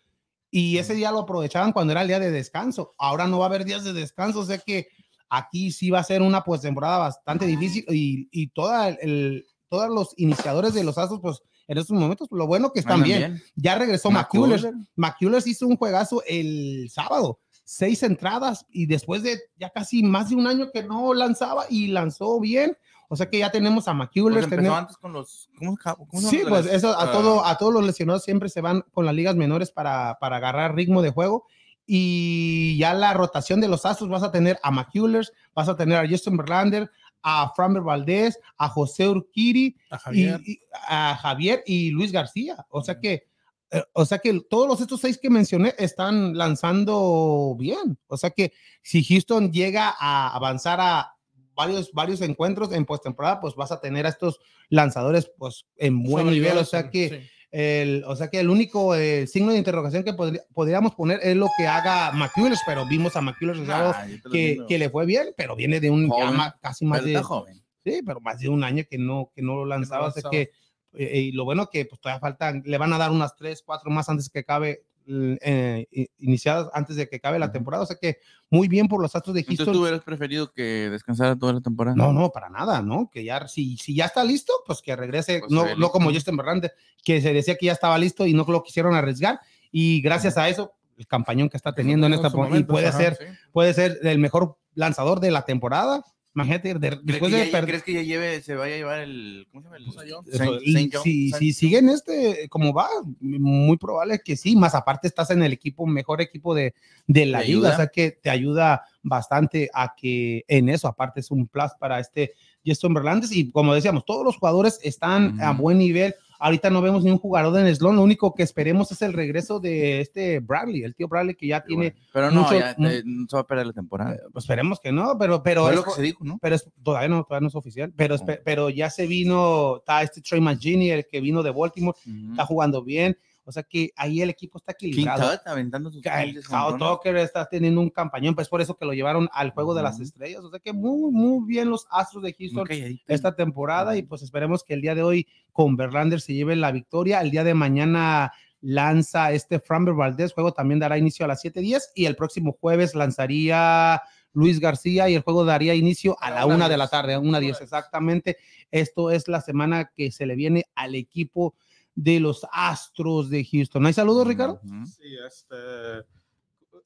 [0.58, 2.94] y ese día lo aprovechaban cuando era el día de descanso.
[2.96, 4.88] Ahora no va a haber días de descanso, o sea que
[5.28, 9.90] aquí sí va a ser una pues temporada bastante difícil y, y toda el, todos
[9.90, 13.42] los iniciadores de los Astros pues en estos momentos lo bueno que están bien.
[13.54, 14.10] Ya regresó.
[14.10, 14.66] McCullers.
[14.94, 20.36] McCullers hizo un juegazo el sábado, seis entradas y después de ya casi más de
[20.36, 22.78] un año que no lanzaba y lanzó bien.
[23.08, 24.44] O sea que ya tenemos a Pues McCullers.
[24.44, 25.48] empezó tenemos- antes con los.
[25.58, 25.76] ¿Cómo,
[26.08, 29.04] cómo Sí, pues eso a, ah, todo, a todos los lesionados siempre se van con
[29.06, 31.46] las ligas menores para, para agarrar ritmo de juego.
[31.88, 35.98] Y ya la rotación de los Astros vas a tener a McCullers, vas a tener
[36.04, 36.90] a Justin Verlander,
[37.22, 40.40] a Framber Valdez, a José Urquiri, A y, Javier.
[40.44, 42.66] y a Javier y Luis García.
[42.70, 43.28] O sea que,
[43.70, 47.98] eh, o sea que todos los estos seis que mencioné están lanzando bien.
[48.08, 51.15] O sea que si Houston llega a avanzar a
[51.56, 54.38] varios, varios encuentros en postemporada, pues vas a tener a estos
[54.68, 56.58] lanzadores pues en buen nivel.
[56.58, 57.30] O sea que Sí.
[57.50, 61.34] el, o sea que el único eh, signo de interrogación que podría- podríamos poner es
[61.36, 63.94] lo que haga McCullers, pero vimos a McCullers lo
[64.30, 67.16] que, que le fue bien, pero viene de un ya Joven, ma- casi más de
[67.22, 67.62] joven.
[67.84, 70.08] Sí, pero más de un año que no, que no lo lanzaba.
[70.08, 70.30] lanzaba.
[70.30, 70.50] que,
[70.94, 73.90] eh, y lo bueno que pues todavía faltan, le van a dar unas tres, cuatro
[73.90, 75.86] más antes que acabe, eh,
[76.18, 77.84] iniciadas antes de que acabe la temporada.
[77.84, 78.18] O sea que
[78.50, 79.72] muy bien por los Astros de Houston.
[79.72, 81.96] tú hubieras preferido que descansara toda la temporada.
[81.96, 83.10] No, no, para nada, ¿no?
[83.12, 86.12] Que ya, si, si ya está listo, pues que regrese, Pues no, no como.
[86.12, 86.72] Justin Verlander,
[87.04, 89.40] que se decía que ya estaba listo y no lo quisieron arriesgar.
[89.70, 93.16] Y gracias a eso, el campañón que está teniendo en esta y puede ajá, ser,
[93.16, 93.24] Sí.
[93.52, 96.02] puede ser el mejor lanzador de la temporada.
[96.36, 99.00] Imagínate, de- ¿Crees, después que de ya, ¿Crees que ya lleve, se vaya a llevar
[99.00, 99.48] el.
[99.50, 99.76] ¿Cómo se llama?
[99.78, 100.28] El, Saint.
[100.28, 102.88] Eso, Saint- Saint John, si, Saint- si siguen este, como va,
[103.20, 106.74] muy probable que sí, más aparte estás en el equipo, mejor equipo de,
[107.06, 107.72] de la liga, ayuda.
[107.72, 111.98] o sea que te ayuda bastante a que en eso, aparte es un plus para
[112.00, 112.34] este
[112.66, 117.02] Justin Verlandes y como decíamos, todos los jugadores están a buen nivel, ahorita no vemos
[117.04, 120.82] ni un jugador en slot, lo único que esperemos es el regreso de este Bradley,
[120.82, 123.46] el tío Bradley que ya tiene, Pero no, mucho- ya eh, no se va a
[123.46, 124.16] perder la temporada.
[124.32, 126.38] pues esperemos que no, pero, pero Fue es lo que se dijo, ¿no?
[126.40, 128.42] pero es, todavía, no, todavía no es oficial, pero, espe- Oh.
[128.44, 131.96] pero ya se vino, está este Trey Mancini, el que vino de Baltimore,
[132.30, 133.16] está jugando bien,
[133.46, 135.30] o sea que ahí el equipo está King equilibrado.
[135.30, 136.42] Tut aventando sus Kyle.
[136.78, 140.00] Tucker está teniendo un campañón, pues por eso que lo llevaron al juego de las
[140.00, 142.66] estrellas, o sea que muy, muy bien los Astros de Houston
[143.06, 146.72] esta temporada y pues esperemos que el día de hoy con Verlander se lleve la
[146.72, 151.44] victoria, el día de mañana lanza este Framber Valdez, juego también dará inicio a las
[151.44, 156.46] 7:10 y el próximo jueves lanzaría Luis García y el juego daría inicio a la
[156.46, 157.62] una una de la tarde, a una 10 diez.
[157.62, 158.36] exactamente.
[158.70, 161.54] Esto es la semana que se le viene al equipo
[161.96, 163.84] de los Astros de Houston.
[163.86, 164.60] ¿Hay saludos, Ricardo?
[164.84, 166.06] Sí, este.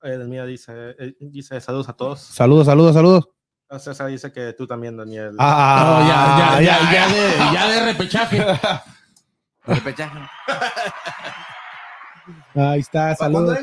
[0.03, 2.21] El mío dice, eh, dice saludos a todos.
[2.21, 3.29] Saludos, saludos, saludos.
[3.79, 5.37] César dice que tú también, Daniel.
[5.39, 8.45] Ah, No, ya, ya, ya, ya, de, ya de repechaje.
[9.65, 10.19] Repechaje.
[12.55, 13.59] Ahí está, saludos.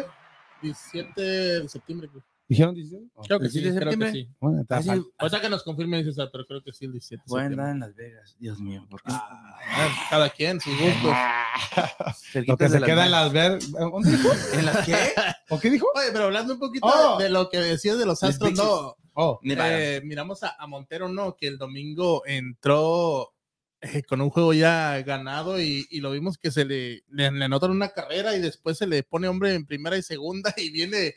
[0.62, 2.10] 17 de septiembre.
[2.50, 3.06] ¿Dijeron 17?
[3.28, 4.22] Creo que ¿El sí, 17 de creo que septiembre?
[4.32, 4.36] sí.
[4.40, 6.92] Bueno, está Ah, sí, fal- Ahorita que nos confirme, César, pero creo que sí el
[6.94, 7.72] 17 de Voy a septiembre.
[7.72, 8.36] andar en Las Vegas.
[8.40, 9.12] Dios mío, ¿por qué?
[9.12, 11.12] Ah, Cada quien, sus gustos.
[12.48, 13.60] Lo que se Las queda en las ver.
[13.70, 14.30] ¿Dónde dijo?
[14.54, 14.96] ¿En las qué?
[15.50, 15.88] ¿O qué dijo?
[15.96, 17.18] Oye, pero hablando un poquito Oh.
[17.20, 18.96] de, lo que decías de los Astros, no.
[19.14, 19.80] Oh, Nevada.
[19.96, 23.34] Eh, miramos a, a Montero, no, que el domingo entró
[23.82, 27.46] eh, con un juego ya ganado y, y lo vimos que se le, le, le
[27.46, 31.16] anotan una carrera y después se le pone hombre en primera y segunda y viene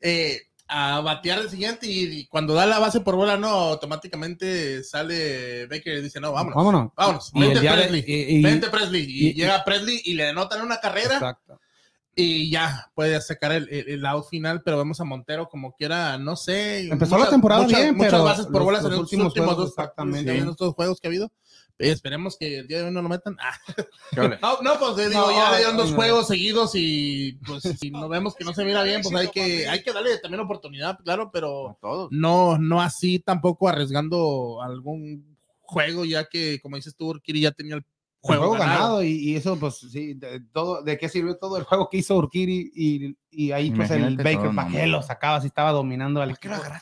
[0.00, 0.40] eh,
[0.76, 5.66] a batear el siguiente y, y cuando da la base por bola, no, automáticamente sale
[5.66, 6.92] Baker y dice, no, vámonos, vámonos.
[6.96, 11.14] vámonos, Y vente Presley, y- vente Presley, y, llega Presley y le anotan una carrera
[11.14, 11.60] Exacto.
[12.16, 16.18] y ya puede sacar el, el, el out final, pero vemos a Montero como quiera,
[16.18, 16.88] no sé.
[16.88, 19.46] Empezó la temporada bien, muchas pero bases por los- bolas los en los últimos últimos,
[19.48, 20.18] juegos, dos exactamente.
[20.20, 21.30] exactamente en estos juegos que ha habido.
[21.78, 23.36] Eh, esperemos que el día de hoy no lo metan.
[23.40, 23.56] Ah,
[24.42, 25.96] no, no, pues eh, digo, No, ya le dieron dos no.
[25.96, 29.68] juegos seguidos y pues si no vemos que no se mira bien, pues hay que,
[29.68, 31.78] hay que darle también oportunidad, claro, pero
[32.10, 37.76] no, no así tampoco arriesgando algún juego, ya que como dices tú, Urquiri ya tenía
[37.76, 37.84] el
[38.20, 39.02] Juego, juego, ganado, ganado.
[39.04, 42.16] y, y eso, pues sí, de, todo, ¿de qué sirvió todo el juego que hizo
[42.16, 42.72] Urquiri?
[42.74, 46.38] Y, y ahí, pues el Baker, ¿para qué lo sacaba si estaba dominando al ¿Por
[46.38, 46.74] qué lo equipo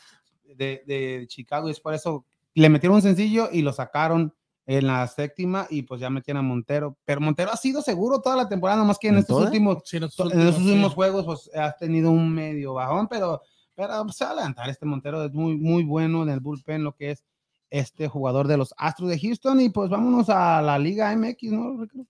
[0.55, 1.67] de, de Chicago?
[1.69, 2.25] Y es por eso
[2.55, 4.33] le metieron un sencillo y lo sacaron
[4.79, 6.97] en la séptima y pues ya metían a Montero.
[7.05, 9.47] Pero Montero ha sido seguro toda la temporada, nomás que en, ¿En estos toda?
[9.47, 10.95] últimos Sí, en estos en últimos, los últimos sí.
[10.95, 13.43] juegos pues has tenido un medio bajón, pero,
[13.75, 16.85] pero pues, se va a levantar este Montero, es muy, muy bueno en el bullpen
[16.85, 17.25] lo que es
[17.71, 21.81] este jugador de los Astros de Houston y pues vámonos a la Liga MX, ¿no?
[21.81, 22.07] Ricardo?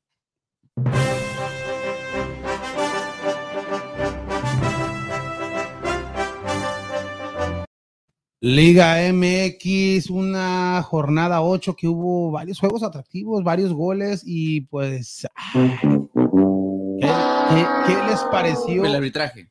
[8.45, 15.53] Liga MX, una jornada 8 que hubo varios juegos atractivos, varios goles y pues, ah,
[15.81, 18.85] ¿qué, qué- qué les pareció?
[18.85, 19.49] El arbitraje.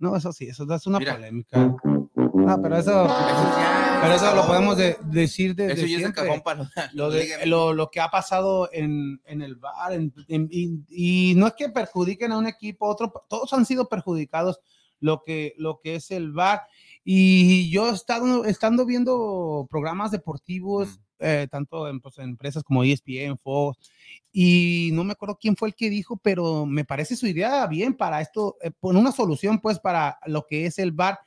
[0.00, 1.14] No, eso sí, eso es una Mira.
[1.14, 1.58] polémica.
[1.60, 3.14] No, pero eso, Eso
[3.56, 7.10] ya- pero eso lo podemos de- decir desde Eso ya es el cajón para Lo,
[7.10, 11.46] de- lo, lo que ha pasado en, en el bar en- en- y, y no
[11.46, 14.58] es que perjudiquen a un equipo, otro, todos han sido perjudicados
[14.98, 16.62] lo que, lo que es el bar.
[17.04, 21.24] Y yo he estado estando viendo programas deportivos, Mm.
[21.26, 23.90] eh, tanto en, pues, en empresas como ESPN, Fox,
[24.32, 27.94] y no me acuerdo quién fue el que dijo, pero me parece su idea bien
[27.94, 31.18] para esto, eh, poner una solución pues para lo que es el bar.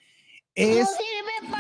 [0.56, 0.90] Es,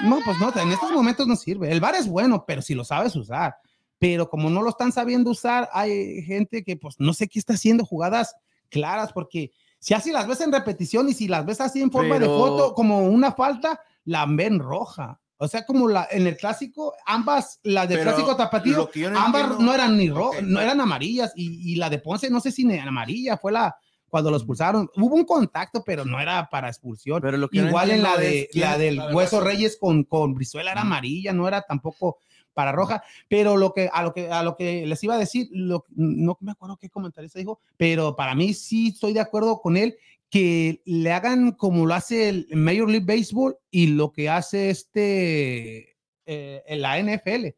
[0.03, 1.71] no, pues no, en estos momentos no sirve.
[1.71, 3.55] El bar es bueno, pero si lo sabes usar.
[3.99, 7.53] Pero como no lo están sabiendo usar, hay gente que pues no sé qué está
[7.53, 8.35] haciendo jugadas
[8.69, 12.15] claras, porque si así las ves en repetición y si las ves así en forma
[12.15, 15.19] de Pero- foto como una falta, la ven roja.
[15.39, 19.41] O sea, como la en el clásico, ambas, las de Pero clásico tapatío, no ambas
[19.43, 22.51] entiendo- no eran ni rojas, no eran amarillas y, y la de Ponce no sé
[22.51, 23.75] si ni amarilla, fue la
[24.09, 24.89] cuando lo expulsaron.
[24.95, 27.21] Hubo un contacto, pero no era para expulsión.
[27.21, 29.41] Pero lo que no Igual en la de es la del la Hueso.
[29.41, 30.87] Reyes con, con Brizuela era Ujú.
[30.87, 32.17] amarilla, no era tampoco
[32.53, 35.47] para roja, pero lo que a lo que a lo que les iba a decir,
[35.51, 39.77] lo, no me acuerdo qué comentarista dijo, pero para mí sí estoy de acuerdo con
[39.77, 39.95] él
[40.29, 45.97] que le hagan como lo hace el Major League Baseball y lo que hace este
[46.25, 47.55] eh, en la NFL,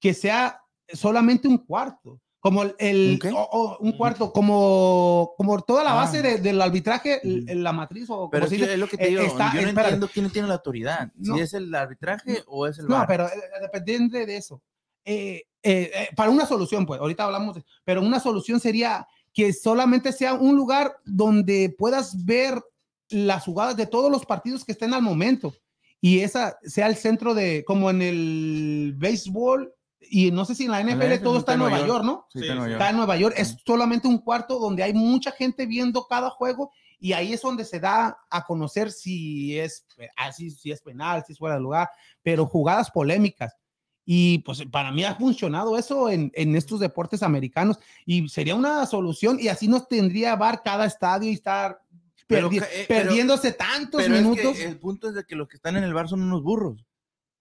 [0.00, 0.60] que sea
[0.92, 3.30] solamente un cuarto, como el ¿Un qué?
[3.32, 5.96] o- o un cuarto, como, como toda la Ah.
[5.96, 8.96] base de- del arbitraje, el- la matriz o Pero como es, que es lo que
[8.96, 9.22] te eh, digo.
[9.22, 9.94] está- yo no espérate.
[9.94, 11.10] entiendo quién tiene la autoridad.
[11.16, 11.34] No.
[11.34, 13.06] Si es el arbitraje o es el No, VAR.
[13.08, 13.30] pero eh,
[13.60, 14.62] dependiente de eso.
[15.04, 19.52] Eh, eh, eh, para una solución, pues, ahorita hablamos, de- pero una solución sería que
[19.52, 22.62] solamente sea un lugar donde puedas ver
[23.08, 25.54] las jugadas de todos los partidos que estén al momento
[26.00, 30.72] y esa sea el centro de, como en el béisbol y no sé si en
[30.72, 32.26] la NFL NFL todo está en Nueva York, ¿no?
[32.32, 32.70] Sí, está en Nueva.
[32.70, 32.80] York.
[32.80, 36.72] Está en Nueva York, es solamente un cuarto donde hay mucha gente viendo cada juego
[36.98, 41.32] y ahí es donde se da a conocer si es así, si es penal, si
[41.32, 41.88] es fuera de lugar,
[42.22, 43.56] pero jugadas polémicas.
[44.04, 48.84] Y pues para mí ha funcionado eso en, en estos deportes americanos y sería una
[48.86, 51.80] solución y así no tendría VAR cada estadio y estar
[52.26, 55.36] Pero perdi- eh, pero- perdiéndose tantos Pero es que minutos, el punto es de que
[55.36, 56.84] los que están en el bar son unos burros.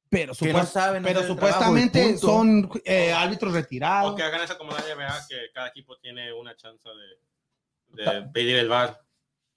[0.10, 2.20] pero, que no supuest- saben pero trabajo, supuestamente punto.
[2.28, 4.12] son eh, árbitros retirados.
[4.12, 6.88] O que hagan eso como la NBA, que cada equipo tiene una chance
[7.96, 9.00] de, de pedir el VAR.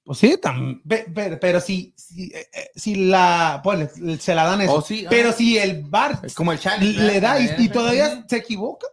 [0.05, 3.91] Pues sí, tam- pe- pero, pero si, si, eh, eh, si la, pues
[4.21, 4.75] se la dan eso.
[4.75, 7.01] O sí, pero ah, si el VAR es como el challenge.
[7.01, 8.87] le da y, todavía se equivoca.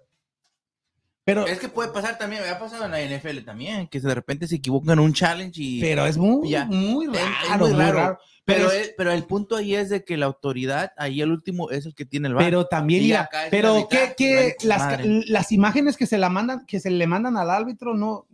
[1.23, 4.47] Pero, Es que puede pasar también, ha pasado en la NFL también, que de repente
[4.47, 5.79] se equivocan en un challenge y...
[5.79, 6.65] pero es muy, Ya.
[6.65, 7.97] muy Es- raro, es muy muy raro.
[7.99, 8.19] raro.
[8.43, 11.31] Pero, pero, es- el, pero el punto ahí es de que la autoridad, ahí el
[11.31, 12.43] último es el que tiene el bar.
[12.43, 16.29] pero también, Y mira, acá es el pero que, las, las imágenes que se la
[16.29, 18.25] mandan, que se le mandan al árbitro, no,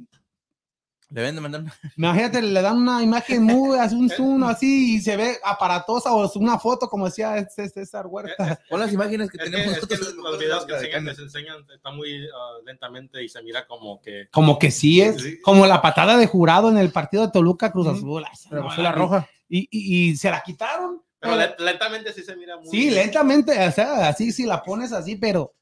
[1.10, 4.96] Le deben de mandar una- imagínate, le dan una imagen muy, así un zoom así
[4.96, 8.60] y se ve aparatosa o es una foto como decía este César Huerta.
[8.70, 9.78] Pon las imágenes que Es que, tenemos.
[9.78, 13.65] es que los videos que enseñan, les enseñan, está muy ah, lentamente y se mira
[13.67, 14.28] como que...
[14.32, 15.39] Como que sí es, Sí.
[15.41, 17.88] como la patada de jurado en el partido de Toluca Cruz.
[17.88, 18.24] Azul.
[18.50, 19.28] Pero no, fue la roja.
[19.48, 21.02] Y, y, y se la quitaron.
[21.20, 22.67] Pero le- lentamente sí se mira muy...
[22.70, 25.56] sí, lentamente, o sea, así si la pones así, pero,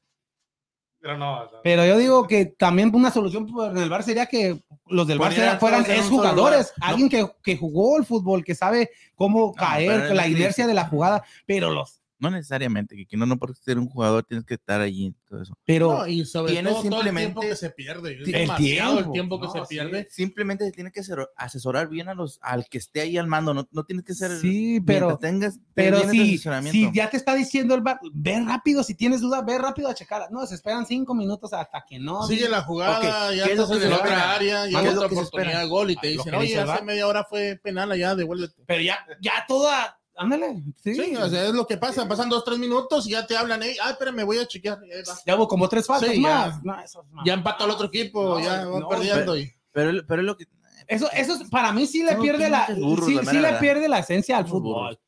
[1.00, 4.02] Pero no, o sea, pero yo digo que también una solución por- en el bar
[4.02, 8.54] sería que los del bar fueran es jugadores, alguien que, que jugó el fútbol, que
[8.54, 13.16] sabe cómo caer, pero la inercia de la jugada, pero los, No necesariamente, que, que
[13.16, 15.14] no, no por ser un jugador tienes que estar allí.
[15.28, 15.54] Todo eso.
[15.66, 18.12] pero No, y sobre tienes todo, todo el simplemente- tiempo que se pierde.
[18.14, 18.98] Es El demasiado tiempo.
[19.10, 19.66] el tiempo que No, se sí.
[19.68, 20.08] pierde.
[20.10, 23.52] Simplemente se tiene que asesor- asesorar bien a los, al que esté ahí al mando.
[23.52, 24.30] No, no tienes que ser.
[24.40, 28.94] Sí, pero- tengas Pero si, si ya te está diciendo el bar, ve rápido, si
[28.94, 30.30] tienes duda, ve rápido a checar.
[30.30, 32.26] No, se esperan cinco minutos hasta que no.
[32.26, 34.82] Sigue la jugada, Ok, ya ¿qué es lo estás en se otra área, ¿Qué ya
[34.82, 38.14] es otra oportunidad de gol y te dicen, oye, hace media hora fue penal allá,
[38.14, 38.62] devuélvete.
[38.66, 40.62] Pero ya, ya toda, ándale.
[40.82, 43.36] Sí, Sí, o sea, es lo que pasa, pasan dos, tres minutos y ya te
[43.36, 44.78] hablan, "Ey, ay, espérame, voy a chequear.
[45.26, 46.28] ya hubo como tres faltas Sí, ya.
[46.28, 46.64] más.
[46.64, 47.24] No, eso es más.
[47.26, 49.36] Ya empató el otro equipo, No, ya van no, perdiendo.
[49.36, 50.46] y- Pero, pero es lo que.
[50.88, 53.50] Eso, eso es- para mí sí le pierde la, pinches burros, sí, la sí mera
[53.52, 54.98] le pierde la esencia al fútbol.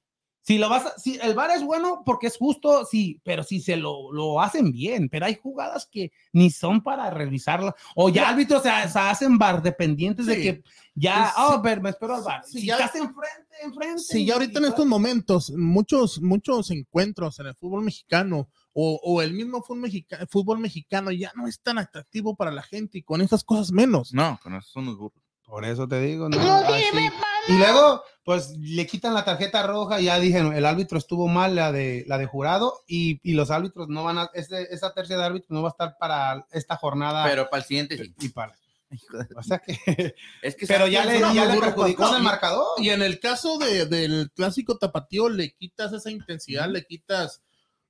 [0.43, 3.61] Si lo vas, a- si el VAR es bueno porque es justo, sí, pero si
[3.61, 8.31] se lo, lo hacen bien, pero hay jugadas que ni son para revisarla, o ya
[8.31, 10.63] árbitros se, se hacen VAR dependientes de que
[11.01, 12.45] ya, Pues, oh, pero me espero al VAR.
[12.45, 13.99] Sí, si ya- estás enfrente, enfrente.
[14.03, 19.23] Sí, ya ahorita en estos momentos, muchos, muchos encuentros en el fútbol mexicano o, o
[19.23, 23.03] el mismo fútbol, mexica- fútbol mexicano ya no es tan atractivo para la gente y
[23.03, 24.13] con esas cosas menos.
[24.13, 25.23] No, con esos son unos burros.
[25.45, 26.85] Por eso te digo, no, así.
[27.49, 31.55] Y luego, pues le quitan la tarjeta roja, y ya dijeron, el árbitro estuvo mal,
[31.55, 35.17] la de, la de jurado, y, y los árbitros no van a, este, esa tercia
[35.17, 37.25] de árbitros no va a estar para esta jornada.
[37.25, 38.15] Pero para el siguiente sí.
[38.21, 38.53] y para.
[39.37, 39.75] O sea que,
[40.43, 42.67] Es que pero ¿sabes ya le, ya le perjudicó el marcador.
[42.79, 47.43] Y en el caso de- del clásico tapatío, le quitas esa intensidad, le quitas,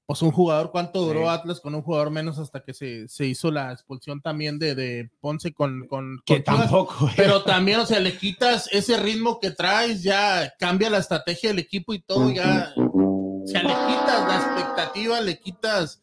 [0.06, 1.26] pues un jugador, ¿cuánto duró Sí.
[1.28, 5.10] Atlas con un jugador menos hasta que se, se hizo la expulsión también de, de
[5.20, 7.10] Ponce con, con, Que con tampoco.
[7.14, 11.58] Pero también, o sea, le quitas ese ritmo que traes, ya cambia la estrategia del
[11.58, 16.02] equipo y todo, ya, o sea, le quitas la expectativa, le quitas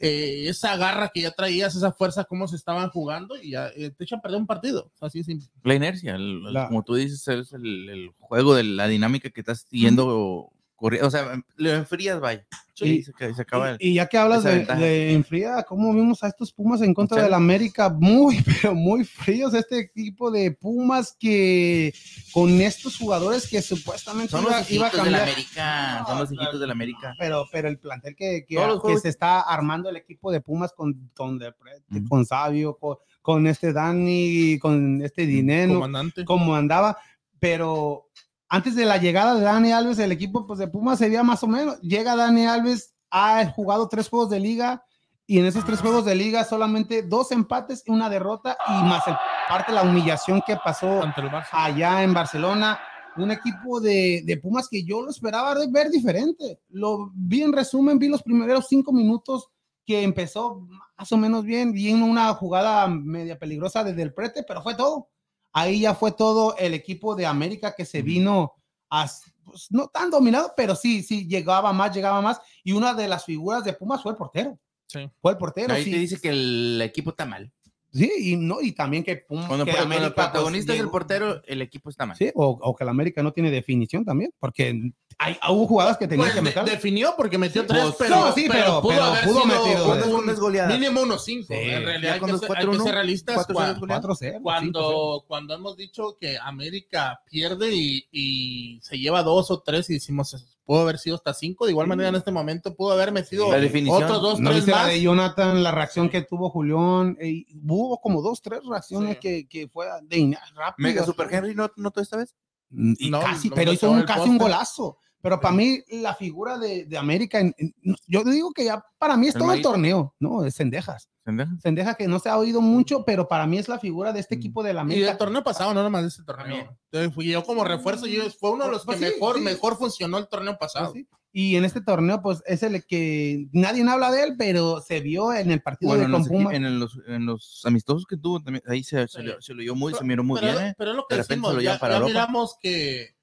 [0.00, 3.90] eh, esa garra que ya traías, esa fuerza, cómo se estaban jugando y ya eh,
[3.90, 4.90] te echan a perder un partido.
[5.00, 5.48] Así es simple.
[5.62, 9.30] La inercia, el- el- La- como tú dices, es el, el juego de la dinámica
[9.30, 10.50] que estás siguiendo
[10.84, 11.08] corriendo.
[11.08, 12.46] O sea, lo enfrías, vaya.
[12.74, 12.86] Sí.
[12.86, 13.76] Y se, se acaba el.
[13.80, 17.32] Y, ya que hablas de, de enfría, ¿cómo vimos a estos Pumas en contra del
[17.32, 17.88] América?
[17.88, 19.54] Muy, pero muy fríos.
[19.54, 21.94] Este equipo de Pumas que
[22.32, 25.36] con estos jugadores que supuestamente Son iba, los iba a hijitos de la cambiar.
[25.36, 26.04] América.
[26.06, 27.14] Son los hijitos de la América.
[27.18, 31.10] Pero, pero el plantel que, que, que se está armando el equipo de Pumas con,
[31.16, 32.08] con, Ujú.
[32.08, 36.24] con Sabio, con, con este Dani, con este Dineno, Comandante.
[36.24, 36.98] como andaba,
[37.38, 38.10] pero
[38.54, 41.42] antes de la llegada de Dani Alves, el equipo pues, de Pumas se veía más
[41.42, 41.80] o menos.
[41.80, 44.84] Llega Dani Alves, ha jugado tres juegos de liga
[45.26, 49.08] y en esos tres juegos de liga solamente dos empates y una derrota y más
[49.08, 49.16] el,
[49.48, 51.02] parte la humillación que pasó
[51.50, 52.78] allá en Barcelona.
[53.16, 56.60] Un equipo de, de Pumas que yo lo esperaba ver diferente.
[56.68, 59.48] Lo vi en resumen, vi los primeros cinco minutos
[59.84, 60.64] que empezó
[60.96, 65.08] más o menos bien, bien una jugada media peligrosa desde el prete, pero fue todo.
[65.54, 68.54] Ahí ya fue todo el equipo de América que se vino
[68.90, 69.08] a,
[69.44, 72.40] pues, no tan dominado, pero sí, sí, llegaba más, llegaba más.
[72.64, 74.58] Y una de las figuras de Pumas fue el portero.
[74.88, 75.08] Sí.
[75.22, 75.90] Fue el portero, Ahí sí.
[75.92, 77.50] te dice que el equipo está mal.
[77.92, 79.46] Sí, y, no, y también que Pumas.
[79.46, 82.16] Cuando, que cuando el América, pues, protagonista es el portero, el equipo está mal.
[82.16, 86.06] Sí, o, o que la América no tiene definición también, porque hay, hubo jugadas que
[86.08, 86.64] tenían Pues, que de- meter.
[86.64, 89.86] definió porque metió Pues, tres, pero, no, sí, pero- pero haber pudo sido meter dos.
[89.86, 91.46] ¿Cuántas- un- mínimo unos cinco.
[91.48, 91.54] Sí.
[91.60, 93.34] En realidad hay que, ser, cuatro, hay que ser realistas.
[93.34, 94.04] Cuatro, cua- seis goleadas.
[94.04, 94.42] 4-0.
[94.42, 99.94] cuando, cuando hemos dicho que América pierde y, y se lleva dos o tres y
[99.94, 103.50] decimos pudo haber sido hasta cinco, de igual manera en este momento pudo haber metido
[103.52, 104.02] La definición.
[104.02, 104.86] otros dos, ¿No tres viste la más.
[104.88, 107.18] de Jonathan, la reacción que tuvo Julián?
[107.20, 109.20] Eh, hubo como dos, tres reacciones Sí.
[109.20, 110.74] que, que fue de rápidas.
[110.78, 112.34] Mega Super Henry no notó esta vez.
[112.70, 114.96] Y No, casi, pero hizo un, casi un golazo.
[115.24, 117.74] Pero para mí, la figura de, de América, en- en-
[118.06, 120.44] yo digo que ya para mí es El todo el torneo, ¿no?
[120.44, 121.08] Es Sendejas.
[121.24, 121.50] ¿Pendeja?
[121.62, 124.36] Sendejas que no se ha oído mucho, pero para mí es la figura de este
[124.36, 124.38] Mm.
[124.38, 125.16] equipo de la Y del América.
[125.16, 126.76] torneo pasado, no nomás de este torneo.
[126.92, 129.40] Entonces, fui yo como refuerzo, yo, fue uno de los que Pues sí, mejor, sí.
[129.42, 130.92] mejor funcionó el torneo pasado.
[130.92, 131.08] Pues sí.
[131.36, 135.32] Y en este torneo, pues es el que nadie habla de él, pero se vio
[135.32, 138.62] en el partido Bueno, de en los, en, los, en los amistosos que tuvo, también,
[138.68, 139.26] ahí se, se, Sí.
[139.26, 140.66] le, se lo dio muy, se miró muy pero, bien.
[140.68, 140.74] ¿eh?
[140.78, 143.13] pero es lo que De repente decimos, lo ya, ya miramos que,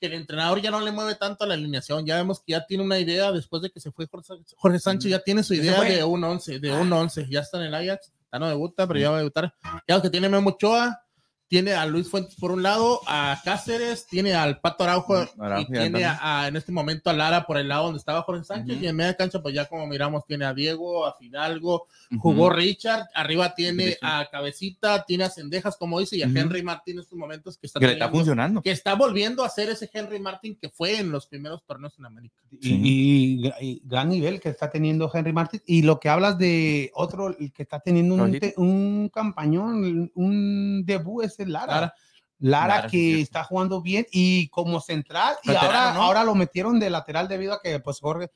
[0.00, 2.64] que el entrenador ya no le mueve tanto a la alineación, ya vemos que ya
[2.66, 5.62] tiene una idea después de que se fue Jorge, Jorge Sánchez, ya tiene su ¿Ya
[5.62, 8.48] se idea de un 11, de un 11, ya está en el Ajax, ya no
[8.48, 9.54] debuta, pero ya va a debutar.
[9.86, 11.04] Ya que tiene Memo Ochoa,
[11.50, 15.66] tiene a Luis Fuentes por un lado, a Cáceres, tiene al Pato Araujo, Araujo y
[15.78, 18.80] tiene a, a- en este momento a Lara por el lado donde estaba Jorge Sánchez,
[18.80, 21.88] y en media cancha, pues ya como miramos, tiene a Diego, a Fidalgo,
[22.20, 26.26] jugó Richard, arriba tiene a Cabecita, tiene a Cendejas, como dice, y a.
[26.26, 28.62] Henry Martín en estos momentos que está, Que funcionando.
[28.62, 32.06] que está volviendo a ser ese Henry Martin que fue en los primeros torneos en
[32.06, 32.36] América.
[32.60, 35.60] Y, y- y gran nivel que está teniendo Henry Martin.
[35.66, 41.24] Y lo que hablas de otro el que está teniendo un, un campañón, un debut
[41.42, 41.94] es Lara.
[42.38, 42.86] Lara.
[42.86, 46.02] Que está jugando bien y como central, y ahora, ¿no?
[46.02, 48.30] ahora lo metieron de lateral debido a que pues Jorge,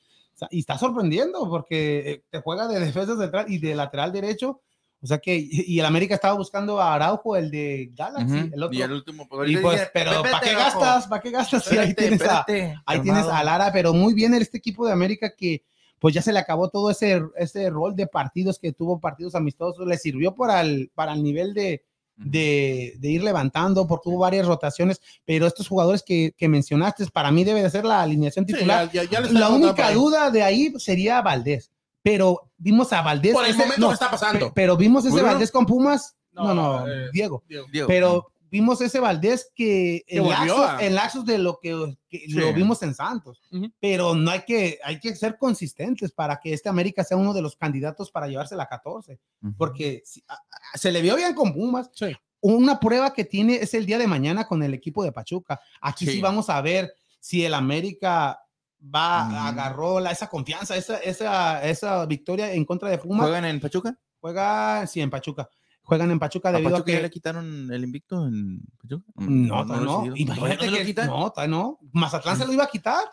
[0.51, 4.61] y está sorprendiendo porque eh, te juega de defensa central y de lateral derecho,
[5.01, 8.49] o sea que, y el América estaba buscando a Araujo, el de Galaxy, Ujú.
[8.53, 8.77] el otro.
[8.77, 9.27] Y el último.
[9.27, 11.07] pues, Y pues, pero "Espérate, ¿para qué gastas?
[11.07, 11.63] ¿Para qué gastas?
[11.65, 13.33] Sí, ahí espérate, tienes a, Ahí tienes calmado".
[13.33, 15.63] a Lara, pero muy bien este equipo de América que
[15.99, 19.87] pues ya se le acabó todo ese, ese rol de partidos que tuvo, partidos amistosos,
[19.87, 21.83] le sirvió para el, para el nivel de,
[22.17, 27.31] de, de ir levantando, porque tuvo varias rotaciones, pero estos jugadores que, que mencionaste, para
[27.31, 28.89] mí debe de ser la alineación Sí, titular.
[28.91, 33.01] ya- ya- ya le está la única duda de ahí sería Valdés, pero vimos a
[33.01, 33.33] Valdés.
[33.33, 34.47] Por el ese- momento no, que está pasando.
[34.47, 35.21] pe- pero vimos ese.
[35.21, 36.15] Valdés con Pumas.
[36.31, 37.43] No, No, no, eh, Diego.
[37.47, 37.65] Diego.
[37.71, 42.19] Diego, Pero vimos ese Valdés que Que en volvió en lapsos de lo que, que
[42.19, 42.31] Sí.
[42.33, 43.41] lo vimos en Santos.
[43.51, 43.69] Ujú.
[43.81, 47.41] Pero no hay que, hay que ser consistentes para que este América sea uno de
[47.41, 49.19] los candidatos para llevarse la 14.
[49.43, 49.53] Ujú.
[49.57, 51.89] Porque si- a- a- se le vio bien con Pumas.
[51.93, 52.15] Sí.
[52.39, 55.59] Una prueba que tiene es el día de mañana con el equipo de Pachuca.
[55.81, 56.21] Aquí sí, Sí.
[56.21, 58.39] vamos a ver si el América
[58.81, 59.35] va, Mm.
[59.47, 63.25] agarró la, esa confianza, esa, esa, esa victoria en contra de Pumas.
[63.25, 63.97] ¿Juegan en Pachuca?
[64.21, 65.49] Juega, sí, en Pachuca.
[65.85, 69.05] Juegan en Pachuca ¿A debido Pachuca a ya que le quitaron el invicto en Pachuca?
[69.15, 70.15] no, no, no.
[70.15, 71.07] Imagínate ¿Todavía no lo que quitan?
[71.07, 71.79] no, no.
[71.93, 73.03] Mazatlán se lo iba a quitar.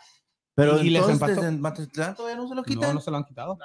[0.55, 1.35] Pero y les empató.
[1.35, 2.89] desde Mazatlán todavía no se lo quitan.
[2.89, 3.57] No, no se lo han quitado.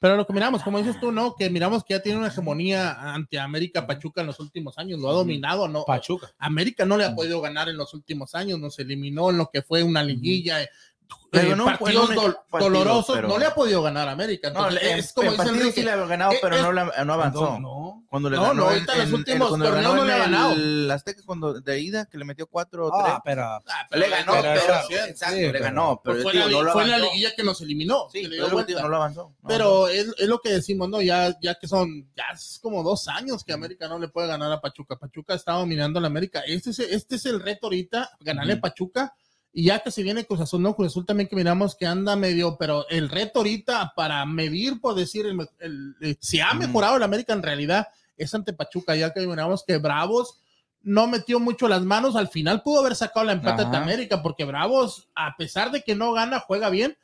[0.00, 1.34] Pero lo que miramos, como dices tú, ¿no?
[1.36, 5.10] Que miramos que ya tiene una hegemonía ante América Pachuca en los últimos años, lo
[5.10, 5.84] ha dominado, ¿no?
[5.84, 6.32] Pachuca.
[6.38, 9.60] América no le ha podido ganar en los últimos años, nos eliminó en lo que
[9.60, 10.66] fue una liguilla.
[11.16, 13.54] Eh, Pero eh, no, partidos fue en un dol- partido, dolorosos, pero- no le ha
[13.54, 14.50] podido ganar a América.
[14.50, 16.62] No, Entonces, le- es como en dice Enrique, sí le ha ganado, eh, pero es-
[16.62, 17.60] no, la- no avanzó.
[17.60, 18.04] No.
[18.10, 20.06] Cuando le No, ganó no, en- ahorita los en- últimos cuando le torneos ganó no
[20.08, 20.52] le ha ganado.
[20.54, 23.14] El Azteca cuando de ida que le metió cuatro o Ah, tres.
[23.24, 26.22] pero Ah, pero Le ganó, pero pero, esa- exacto, sí, le pero- ganó, pero Pues
[26.24, 28.08] fue, digo, la, no fue la liguilla que nos eliminó.
[28.12, 28.82] Sí, que pero vuelta.
[28.82, 29.32] no lo avanzó.
[29.42, 31.00] No Pero es, es lo que decimos, ¿no?
[31.00, 34.50] Ya, ya que son, ya es como dos años que América no le puede ganar
[34.50, 34.96] a Pachuca.
[34.96, 36.40] Pachuca está dominando a la América.
[36.44, 38.60] Este es, este es el reto ahorita, ganarle a.
[38.60, 39.14] Pachuca.
[39.52, 42.14] Y ya que se viene Cruz Azul, no, Cruz Azul también que miramos que anda
[42.14, 46.58] medio, pero el reto ahorita para medir, por decir, el, el- el- si ha Ujú.
[46.58, 50.40] mejorado el América en realidad es ante Pachuca, ya que miramos que Bravos
[50.82, 53.76] no metió mucho las manos, al final pudo haber sacado la empate de.
[53.76, 56.96] América, porque Bravos, a pesar de que no gana, juega bien,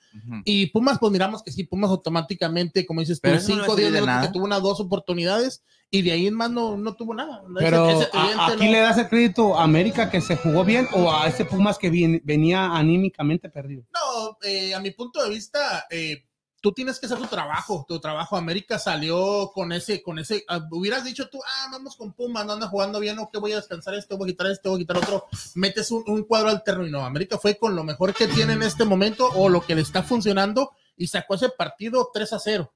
[0.47, 3.77] y Pumas, pues miramos que sí, Pumas automáticamente, como dices tú, Pero eso no 5
[3.77, 4.27] le 10 sirve de minutos nada.
[4.27, 7.43] que tuvo unas dos oportunidades y de ahí en más no, no tuvo nada.
[7.59, 10.65] Pero Ese- ese a- aquí no- le das el crédito a América que se jugó
[10.65, 11.91] bien o a ese Pumas que
[12.25, 13.85] venía anímicamente perdido.
[13.93, 16.26] No, eh, a mi punto de vista, eh,
[16.61, 17.85] tú tienes que hacer tu trabajo.
[17.89, 22.13] Tu trabajo, América salió con ese, con ese, ah, hubieras dicho tú, ah, vamos con
[22.13, 24.69] Pumas, no anda jugando bien, o que voy a descansar este, voy a quitar este,
[24.69, 27.85] voy a quitar otro, metes un, un cuadro alterno y no, América fue con lo
[27.85, 31.51] mejor que tiene en este momento o lo que le está funcionando y sacó ese
[31.51, 32.73] partido 3 a 0.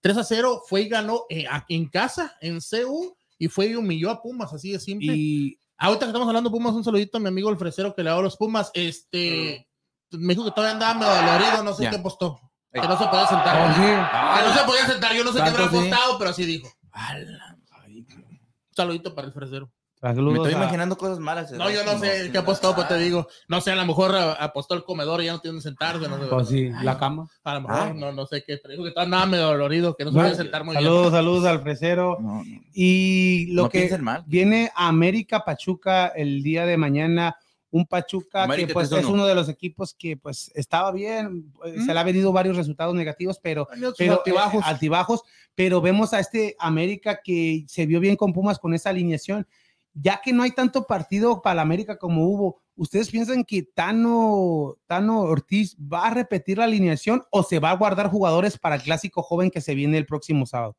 [0.00, 4.10] 3 a 0, fue y ganó eh, en casa, en CU, y fue y humilló
[4.10, 5.14] a Pumas, así de simple.
[5.14, 8.02] Y Ahorita que estamos hablando de Pumas, un saludito a mi amigo el fresero que
[8.02, 8.70] le hago los Pumas.
[8.74, 9.68] Este
[10.10, 12.40] me dijo que todavía andaba medio dolorido, no sé qué apostó.
[12.82, 13.70] Que no se podía sentar.
[13.70, 13.80] Oh, sí.
[14.40, 15.86] Que no se podía sentar, yo no sé qué habrá Tanto sí.
[15.88, 16.68] apostado, pero así dijo.
[16.92, 17.56] Ala,
[17.88, 18.06] Un
[18.72, 19.70] saludito para el fresero.
[20.02, 21.50] Me saludos estoy a- imaginando cosas malas.
[21.52, 23.26] No, yo no sé qué apostó, pues te digo.
[23.48, 26.06] No sé, a lo mejor a- apostó el comedor y ya no tiene donde sentarse.
[26.08, 27.26] No sé, Pues sí, la cama.
[27.42, 27.94] A lo mejor, Ay.
[27.94, 28.58] no, no sé qué.
[28.58, 30.84] Pero dijo que estaba nada medio dolorido, que no se podía sentar muy bien.
[30.84, 32.18] Saludos, saludos al fresero.
[32.20, 34.24] No, no, Y lo no que mal.
[34.26, 37.36] viene a América Pachuca el día de mañana.
[37.74, 38.98] Un Pachuca América que pues 3-1.
[39.00, 41.84] es uno de los equipos que pues estaba bien, eh, ¿Mm?
[41.84, 43.66] se le ha venido varios resultados negativos, pero
[43.98, 44.16] eh,
[44.62, 45.22] altibajos.
[45.56, 49.48] pero vemos a este América que se vio bien con Pumas con esa alineación.
[49.92, 54.76] Ya que no hay tanto partido para la América como hubo, ¿ustedes piensan que Tano,
[54.86, 58.82] Tano Ortiz va a repetir la alineación o se va a guardar jugadores para el
[58.82, 60.76] clásico joven que se viene el próximo sábado?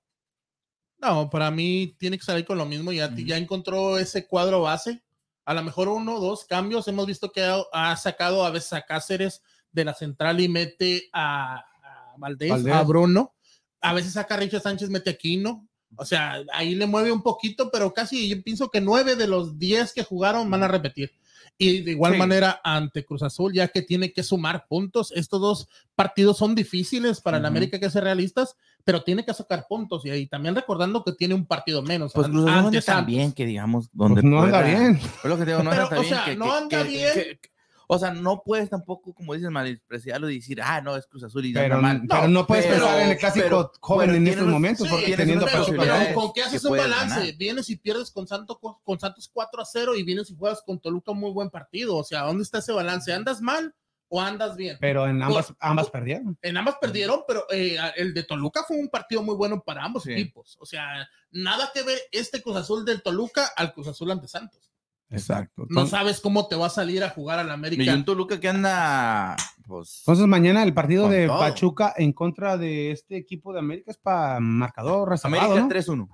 [0.97, 2.93] No, para mí tiene que salir con lo mismo.
[2.93, 5.03] Ya, ya encontró ese cuadro base.
[5.45, 6.87] A lo mejor uno o dos cambios.
[6.87, 9.41] Hemos visto que ha, ha sacado a veces a Cáceres
[9.71, 12.73] de la central y mete a, a Valdés, Valdés.
[12.73, 13.33] a Bruno.
[13.81, 15.67] A veces saca a Richard Sánchez, mete a Quino.
[15.97, 19.57] O sea, ahí le mueve un poquito, pero casi yo pienso que nueve de los
[19.59, 21.11] diez que jugaron van a repetir.
[21.57, 22.19] Y de igual Sí.
[22.19, 25.13] manera ante Cruz Azul, ya que tiene que sumar puntos.
[25.15, 27.47] Estos dos partidos son difíciles para el Ujú.
[27.47, 30.05] América que ser realistas, pero tiene que sacar puntos.
[30.05, 32.13] Y ahí también recordando que tiene un partido menos.
[32.13, 34.95] Pues Cruz Azul no bien que digamos donde Pues no anda pueda- bien.
[34.97, 36.13] Es lo que te digo, no Pero, anda o bien.
[36.13, 37.13] sea, que- no que- anda que- bien.
[37.13, 37.49] que- que-
[37.87, 41.45] o sea, no puedes tampoco, como dices, malpreciarlo y decir, ah, no, es Cruz Azul
[41.45, 42.01] y Pero, anda mal.
[42.07, 44.93] pero no, puedes pero- pensar en el clásico pero- joven pero en estos momentos, Sí,
[44.93, 46.07] porque teniendo pero, posibilidades.
[46.09, 47.37] pero con qué haces un balance, ganar.
[47.37, 50.79] vienes y pierdes con Santos con Santos 4 a 0 y vienes y juegas con
[50.79, 51.95] Toluca un muy buen partido.
[51.97, 53.11] O sea, ¿dónde está ese balance?
[53.13, 53.73] ¿Andas mal
[54.09, 54.77] o andas bien?
[54.79, 56.37] Pero en ambas, Por- ambas perdieron.
[56.41, 60.03] En ambas perdieron, pero eh, el de Toluca fue un partido muy bueno para ambos
[60.03, 60.11] Sí.
[60.13, 60.57] equipos.
[60.59, 64.71] O sea, nada que ver este Cruz Azul del Toluca al Cruz Azul ante Santos.
[65.11, 65.65] Exacto.
[65.69, 67.93] No sabes cómo te va a salir a jugar al Y América.
[67.93, 69.35] un Toluca que anda,
[69.67, 71.39] pues, Entonces mañana el partido de todo.
[71.39, 75.69] Pachuca en contra de este equipo de América es para marcador reservado, América ¿no?
[75.69, 76.09] 3-1.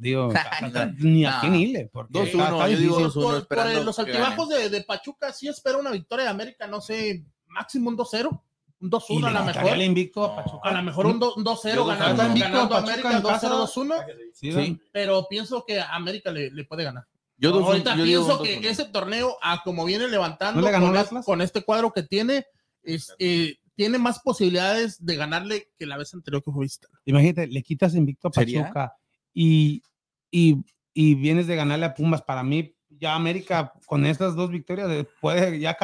[0.00, 0.32] Digo,
[0.98, 1.88] ni a quién hile.
[1.92, 3.22] porque 2-1, está- está yo digo difícil.
[3.22, 3.46] 2-1.
[3.48, 7.96] por, los altibajos de, Pachuca, sí espero una victoria de América, no sé, máximo un
[7.96, 8.28] 2-0,
[8.78, 9.72] un Y 2-1 a quitaría mejor.
[9.74, 10.68] el invicto a Pachuca.
[10.68, 13.22] A lo mejor un, do- un 2-0 Yo ganando, invicto ganando a Pachuca América en
[13.22, 13.48] casa.
[13.50, 14.80] 2-0-2-1, Sí, Sí.
[14.92, 17.06] pero pienso que a América le, le puede ganar.
[17.38, 18.66] Yo dos- Ahorita yo pienso que 2-1.
[18.70, 20.86] ese torneo, a como viene levantando ¿No le ganó
[21.24, 22.46] con, el este cuadro que tiene,
[22.82, 26.96] es, eh, tiene más posibilidades de ganarle que la vez anterior que fue visitante.
[27.04, 28.72] Imagínate, le quitas invicto a ¿Sería?
[29.38, 29.82] Y,
[30.30, 30.64] y,
[30.94, 32.22] y vienes de ganarle a Pumas.
[32.22, 35.76] Para mí, ya América con estas dos victorias eh, puede ya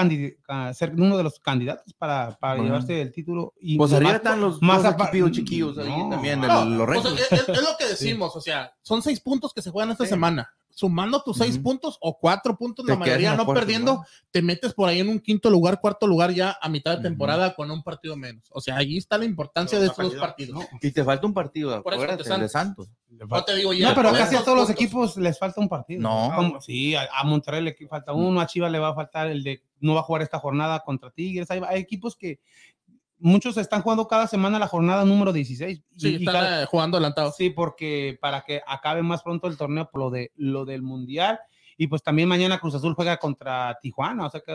[0.72, 2.64] ser uno de los candidatos para, para Bueno.
[2.68, 3.53] llevarse el título.
[3.61, 6.09] Y Pues arriba están los más equipillos chiquillos ahí No.
[6.09, 9.20] también, de No, los o sea, es, es- lo que decimos, o sea, son seis
[9.20, 10.11] puntos que se juegan esta Sí.
[10.11, 10.50] semana.
[10.75, 14.05] Sumando tus seis puntos o cuatro puntos, Te la mayoría no perdiendo, ¿no?
[14.31, 17.55] te metes por ahí en un quinto lugar, cuarto lugar ya a mitad de temporada
[17.55, 18.45] con un partido menos.
[18.51, 20.66] O sea, ahí está la importancia Pero de no estos dos partidos.
[20.81, 22.89] Y te falta un partido, Por eso acuérdate, te el de Santos.
[23.11, 23.91] No te digo ya.
[23.91, 26.01] No, pero casi a todos los equipos les falta un partido.
[26.01, 26.33] No.
[26.35, 29.43] Como- sí, a, a Monterrey le falta uno, a Chivas le va a faltar el
[29.43, 31.51] de no va a jugar esta jornada contra Tigres.
[31.51, 32.39] Hay, hay equipos que
[33.23, 35.83] muchos están jugando cada semana la jornada número 16.
[35.95, 37.37] y- Sí, y están cada- eh, jugando adelantados.
[37.37, 41.41] Sí, porque para que acabe más pronto el torneo por lo de lo del mundial
[41.79, 44.53] y pues también mañana Cruz Azul juega contra Tijuana, o sea que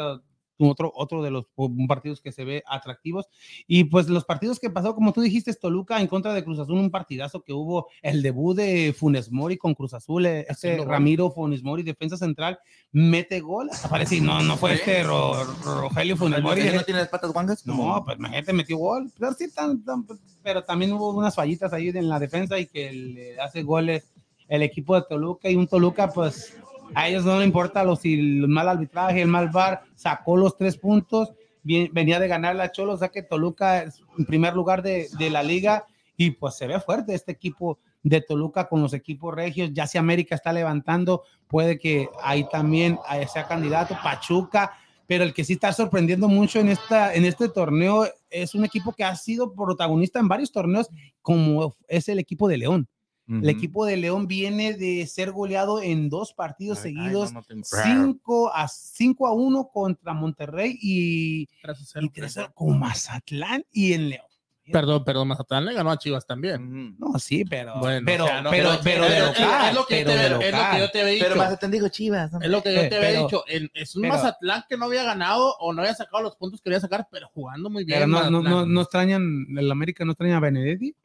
[0.59, 1.45] otro otro de los
[1.87, 3.25] partidos que se ve atractivos
[3.67, 6.79] y pues los partidos que pasó como tú dijiste Toluca en contra de Cruz Azul
[6.79, 10.45] un partidazo que hubo el debut de Funes Mori con Cruz Azul eh,
[10.77, 10.87] gol.
[10.87, 12.57] Ramiro Funes Mori defensa central
[12.91, 17.09] mete gol parece no no fue este Ro- Rogelio Funes Mori ¿Ese no tiene las
[17.09, 17.65] patas guangas?
[17.65, 19.11] no, pues imagínate, metió gol.
[19.19, 20.05] Pero, sí, tan- tan-
[20.43, 24.11] pero también hubo unas fallitas ahí en la defensa y que le hace goles
[24.47, 26.55] el equipo de Toluca y un Toluca, pues
[26.95, 30.77] a ellos no le importa los, el mal arbitraje, el mal bar, sacó los tres
[30.77, 31.33] puntos,
[31.63, 35.07] bien- venía de ganar la Cholo, o sea que Toluca es en primer lugar de,
[35.29, 35.85] la liga
[36.15, 39.97] y pues se ve fuerte este equipo de Toluca con los equipos regios, ya si
[39.97, 42.97] América está levantando, puede que ahí también
[43.31, 44.71] sea candidato, Pachuca,
[45.07, 48.93] pero el que sí está sorprendiendo mucho en, esta, en este torneo es un equipo
[48.93, 50.89] que ha sido protagonista en varios torneos,
[51.21, 52.87] como es el equipo de León.
[53.27, 53.49] El Ujú.
[53.49, 57.55] equipo de León viene de ser goleado en dos partidos Ay, seguidos, no, no te-
[57.63, 62.11] 5 a 5 a 1 contra Monterrey y, Tres a y cero.
[62.13, 64.27] 3 a con Mazatlán y en León.
[64.71, 66.95] Perdón, perdón, Mazatlán le ganó a Chivas también.
[66.99, 67.79] No, sí, pero.
[67.79, 69.67] Bueno, pero, o sea, no, pero, pero- pero de es- es- local.
[69.69, 71.37] es lo que pero te- de es lo que yo te había Pero dicho.
[71.43, 72.31] Mazatlán dijo Chivas.
[72.31, 72.41] ¿no?
[72.41, 73.43] Es lo que yo Eh, te había pero- dicho.
[73.47, 76.59] el- es un pero- Mazatlán que no había ganado o no había sacado los puntos
[76.59, 77.99] que quería sacar, pero jugando muy bien.
[77.99, 80.95] Pero no, no, no, extrañan, el América no extraña a Benedetti.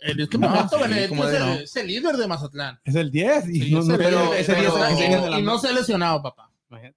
[0.00, 1.52] En este No, momento, sí, Benedetti es, de el, no.
[1.54, 2.80] es el líder de Mazatlán.
[2.84, 3.48] Es el 10.
[3.48, 5.38] Y Sí, no, es no el- pero- ese pero- 10 es el 10 de la
[5.38, 6.50] y no se ha lesionado, papá.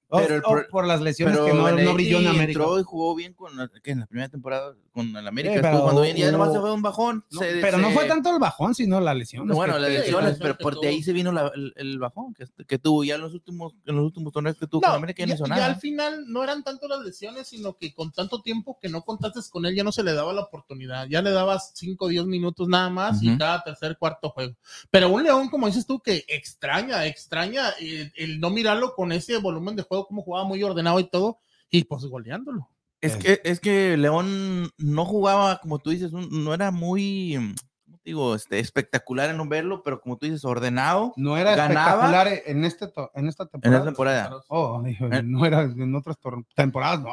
[0.10, 1.54] Pero el o pro- por las lesiones Pero que
[1.84, 2.60] no, brilló en América.
[2.62, 3.52] entró y jugó bien con
[3.84, 5.54] que en la primera temporada con el América.
[5.56, 7.24] Sí, pero cuando bien y ya nomás se fue un bajón.
[7.32, 9.48] No, se- pero no se- fue tanto el bajón, sino la lesión.
[9.48, 10.90] No, bueno, las lesiones, sí, pero que por de tuvo.
[10.90, 13.96] ahí se vino la- el, el bajón que, que tuvo ya en los últimos, en
[13.96, 16.44] los últimos torneos que tuvo con No, América ya ya, no ya al final no
[16.44, 19.84] eran tanto las lesiones, sino que con tanto tiempo que no contaste con él, ya
[19.84, 21.08] no se le daba la oportunidad.
[21.08, 23.38] Ya le dabas 5 o 10 minutos nada más y Ujú.
[23.38, 24.56] cada tercer, cuarto juego.
[24.90, 29.38] Pero un León, como dices tú, que extraña, extraña el, el no mirarlo con ese
[29.38, 31.38] volumen de juego, como jugaba muy ordenado y todo,
[31.70, 32.70] y pues goleándolo.
[33.02, 37.56] Es que, es que León no jugaba, como tú dices, un- no era muy, mm,
[37.86, 38.34] ¿cómo te digo?
[38.36, 42.66] Este, espectacular en no verlo, pero como tú dices, ordenado No era ganaba espectacular en,
[42.66, 43.78] este en esta en temporada.
[43.78, 44.40] esa temporada.
[44.48, 45.22] Oh, dijo, Eh.
[45.24, 46.18] no era en otras
[46.56, 47.10] temporadas, no.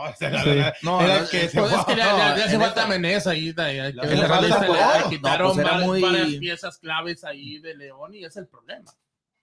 [0.82, 3.52] No, era no, que es- se es que le, hace en falta esta- Menés ahí,
[3.52, 8.24] de- ahí, que le quitaron pues varias- muy- varias piezas claves ahí de León y
[8.24, 8.90] es el problema.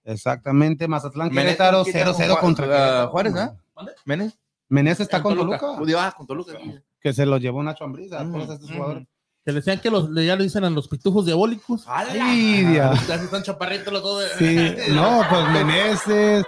[0.03, 3.07] Exactamente, Mazatlán Menés Querétaro con quién está 0-0 con contra.
[3.07, 3.55] Juárez, ¿ah?
[4.05, 4.37] Menes.
[4.72, 5.59] Menés está con Toluca.
[5.59, 6.53] Toluca, Ah, con Toluca.
[7.01, 8.74] que se lo llevó Nacho Ambriz a Ujú, todos estos ujú.
[8.78, 9.07] jugadores.
[9.43, 11.84] Que le decían que los, ya le dicen a los pitujos diabólicos.
[11.88, 13.07] Ay, Dios.
[13.07, 14.24] Ya están chaparritos los dos.
[14.38, 14.55] Sí,
[14.91, 16.45] no, pues Meneses,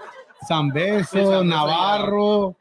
[0.47, 2.55] Zambeso, Navarro.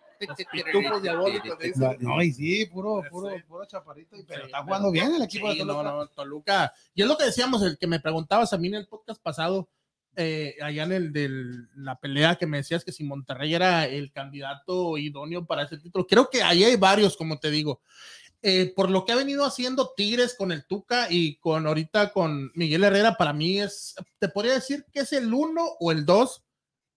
[0.53, 1.59] Pitujos diabólicos.
[1.61, 1.97] le dicen.
[2.01, 4.17] No, y sí, puro, puro, puro chaparrito.
[4.17, 5.83] y- Pero Sí, está pero- jugando bien el equipo de Sí, Toluca.
[5.83, 6.73] no, no, Toluca.
[6.95, 9.69] Y es lo que decíamos, el que me preguntabas a mí en el podcast pasado,
[10.17, 11.31] eh, allá en el de
[11.77, 16.07] la pelea que me decías que si Monterrey era el candidato idóneo para ese título.
[16.07, 17.81] Creo que ahí hay varios, como te digo.
[18.43, 22.51] Eh, por lo que ha venido haciendo Tigres con el Tuca y con ahorita con
[22.55, 26.43] Miguel Herrera, para mí es, te podría decir que es el uno o el dos.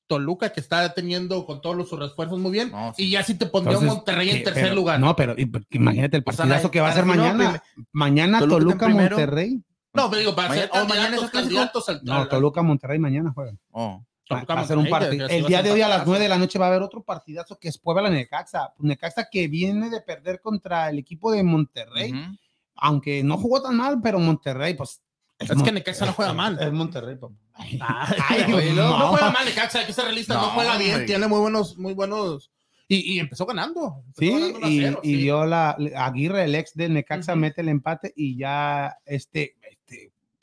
[0.07, 2.69] Toluca que está teniendo con todos los sus refuerzos muy bien.
[2.69, 3.05] No, sí.
[3.05, 4.99] Y ya sí te pondría Entonces, Monterrey en tercer Pero- lugar.
[4.99, 5.33] No, pero
[5.71, 7.63] imagínate el O sea, partidazo la- que va a ser mí no, mañana.
[7.91, 8.55] Mañana Toluca
[8.85, 8.87] Toluca.
[8.89, 9.61] Monterrey.
[9.95, 13.31] No, pero digo, para Mañana- ser oh, mañana candidatos, candidatos al- No, Toluca, Monterrey mañana
[13.33, 13.59] juegan.
[13.71, 14.03] Oh.
[14.31, 15.27] Va, a ser un partido.
[15.27, 16.09] El día de hoy a las partidazo.
[16.09, 18.73] 9 de la noche va a haber otro partidazo que es Puebla Necaxa.
[18.79, 22.11] Necaxa que viene de perder contra el equipo de Monterrey.
[22.75, 25.01] Aunque no jugó tan mal, pero Monterrey, pues.
[25.37, 26.57] Es que Mon- Necaxa no juega mal.
[26.59, 27.35] Es Monterrey, papá.
[27.53, 27.79] Ay,
[28.29, 31.05] Ay, güey, no, juega mal Necaxa, hay que ser realista, no, No, juega bien, hombre.
[31.07, 32.51] tiene muy buenos, muy buenos.
[32.87, 34.03] Y, y empezó ganando.
[34.07, 35.15] empezó Sí, ganando 1 a y, 0, y sí.
[35.21, 39.55] dio la Aguirre, el ex del Necaxa, mete el empate y ya este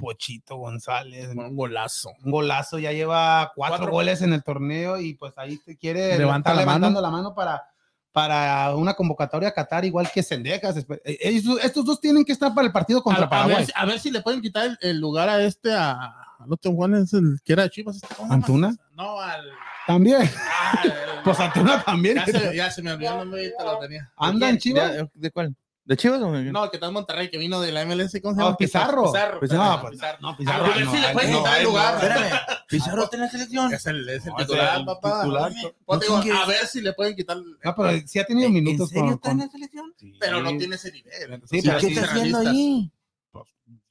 [0.03, 2.11] Pochito González, un golazo.
[2.24, 3.92] un golazo, ya lleva cuatro, Cuatro.
[3.92, 7.00] goles en el torneo y pues ahí te quiere Levanta está la levantando mano.
[7.00, 7.62] la mano para,
[8.11, 10.76] para una convocatoria a Qatar, igual que Sendejas.
[11.05, 13.64] Eh, Estos, dos tienen que estar para el partido contra A, a Paraguay.
[13.64, 16.12] ver, a ver si le pueden quitar el, el lugar a este, a,
[16.50, 17.96] otro Juan, es el que era de Chivas.
[18.03, 18.14] Este.
[18.28, 18.74] ¿Antuna?
[18.96, 19.44] No, al.
[19.86, 20.28] También.
[20.36, 20.82] ah,
[21.24, 22.16] Pues Antuna también.
[22.16, 24.12] ya, se, ya se me olvidó el nombre, ahorita lo tenía.
[24.16, 24.92] Anda en Chivas.
[24.92, 25.55] ¿De, de cuál?
[25.85, 28.35] ¿De Chivas o de- No, que está en Monterrey, que vino de la MLS, ¿cómo
[28.37, 28.57] se Ah, llama?
[28.57, 29.05] Pizarro.
[29.12, 29.39] Pizarro.
[29.41, 30.18] Pues Pizarro, no, pues Pizarro.
[30.20, 30.64] no, A Pizarro.
[30.64, 31.95] ver si no, le pueden no, quitar el no, lugar.
[31.95, 33.74] Espérame, Pizarro está en la selección.
[33.74, 35.20] Es el, es el No, titular, el papá.
[35.22, 35.53] titular.
[35.85, 37.37] Pues a ver si le pueden quitar.
[37.37, 39.95] No, pero sí ha tenido ¿En minutos serio con- está en la selección?
[40.20, 41.43] pero no tiene ese nivel.
[41.51, 42.91] Sí, ¿Y pero qué está haciendo ahí?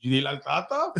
[0.03, 0.91] ¿Y dile al Tata?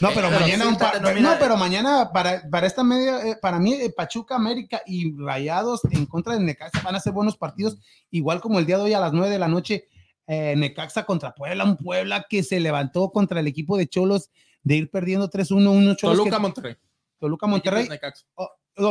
[0.00, 3.36] No, pero Pero mañana sí, un pa- no, pero mañana para, para esta media, eh,
[3.40, 7.36] para mí eh, Pachuca América y Rayados en contra de Necaxa van a ser buenos
[7.36, 7.78] partidos,
[8.10, 9.86] igual como el día de hoy a las 9 de la noche
[10.26, 14.30] eh, Necaxa contra Puebla, un Puebla que se levantó contra el equipo de Cholos
[14.64, 16.76] de ir perdiendo 3-1, unos Cholos Toluca, que- Monterrey.
[17.20, 18.24] Toluca Monterrey Necaxa.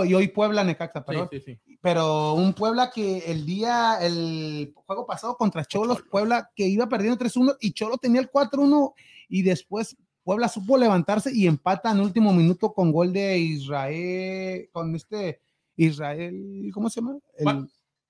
[0.06, 1.28] Y hoy Puebla Necaxa, perdón.
[1.32, 1.58] sí, sí.
[1.82, 7.18] pero un Puebla que el día, el juego pasado contra Cholos, Puebla que iba perdiendo
[7.24, 8.94] 3-1 y Cholo tenía el 4-1
[9.30, 14.96] y después Puebla supo levantarse y empata en último minuto con gol de Israel, con
[14.96, 15.40] este
[15.76, 17.18] Israel, ¿cómo se llama?
[17.38, 17.48] El,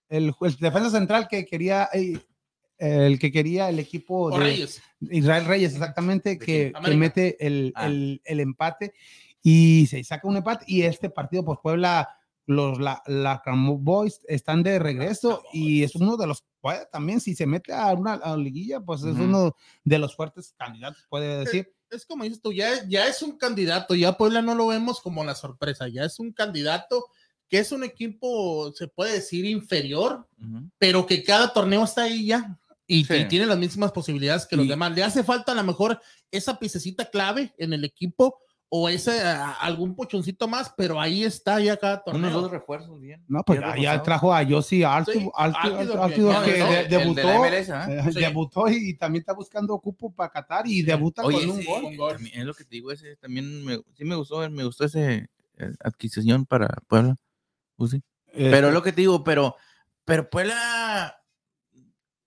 [0.09, 2.19] el, el defensa central que quería, eh,
[2.79, 4.81] el que quería el equipo de Reyes.
[5.01, 7.87] Israel Reyes, exactamente, que, que mete el, Ah.
[7.87, 8.93] el- el empate
[9.43, 10.65] y se saca un empate.
[10.67, 12.09] Y este partido, pues Puebla,
[12.45, 17.35] los la, la Boys están de regreso y es uno de los, puede también, si
[17.35, 19.23] se mete a una a liguilla, pues es Ujú.
[19.23, 21.71] uno de los fuertes candidatos, puede decir.
[21.91, 25.23] Es como dices tú, ya, ya es un candidato, ya Puebla no lo vemos como
[25.23, 27.05] la sorpresa, ya es un candidato
[27.47, 30.69] que es un equipo, se puede decir, inferior, Ujú.
[30.77, 33.13] pero que cada torneo está ahí ya y, Sí.
[33.15, 34.91] y tiene las mismas posibilidades que los Y- demás.
[34.95, 35.99] Le hace falta a lo mejor
[36.31, 38.39] esa piececita clave en el equipo
[38.71, 42.41] o ese a- algún pochoncito más, pero ahí está ya cada Unos torneo.
[42.41, 43.23] dos refuerzos bien.
[43.27, 46.05] No, pues ya, ya trajo a Yossi Sí, Altidor,
[46.45, 47.87] que- debutó, ¿ah?
[47.89, 51.97] eh, debutó y, también está buscando cupo para Qatar y debuta Oye, con un gol.
[51.97, 52.17] Gol.
[52.33, 55.71] es lo que te digo, ese también me, sí me gustó, me gustó ese eh,
[55.83, 57.15] adquisición para Puebla.
[57.77, 57.97] Uzi.
[58.33, 59.55] Eh, Pero es lo que te digo, pero,
[60.05, 61.15] pero Puebla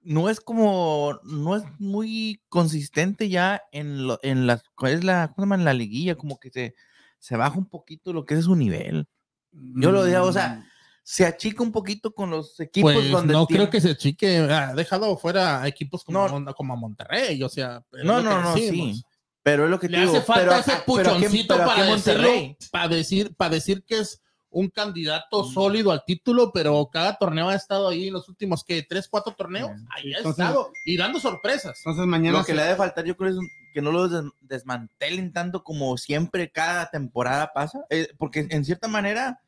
[0.03, 5.29] no es como, no es muy consistente ya en, lo, en la, ¿cuál es la,
[5.29, 5.55] ¿cómo se llama?
[5.57, 6.75] En la liguilla, como que se,
[7.19, 9.07] se baja un poquito lo que es su nivel.
[9.53, 10.67] Yo lo digo, o sea,
[11.03, 14.39] se achica un poquito con los equipos Pues donde no tiene- creo que se chique,
[14.39, 16.55] ha dejado fuera equipos como, No.
[16.55, 18.97] Como a Monterrey, o sea, No, no, no, decimos.
[18.99, 19.03] sí.
[19.45, 20.13] Pero es lo que te Le digo.
[20.13, 22.57] hace falta pero, ese ah, pero puchoncito pero para decirlo, Monterrey.
[22.71, 24.23] para decir, para decir que es
[24.53, 28.83] un candidato sólido al título, pero cada torneo ha estado ahí en los últimos que
[28.83, 29.87] tres, cuatro torneos, Sí.
[29.91, 31.79] ahí ha Entonces- estado y dando sorpresas.
[31.79, 33.91] Entonces mañana Lo que se- le ha de faltar, yo creo, es un- que no
[33.91, 37.85] lo des- desmantelen tanto como siempre cada temporada pasa.
[37.91, 39.41] eh, porque en cierta manera,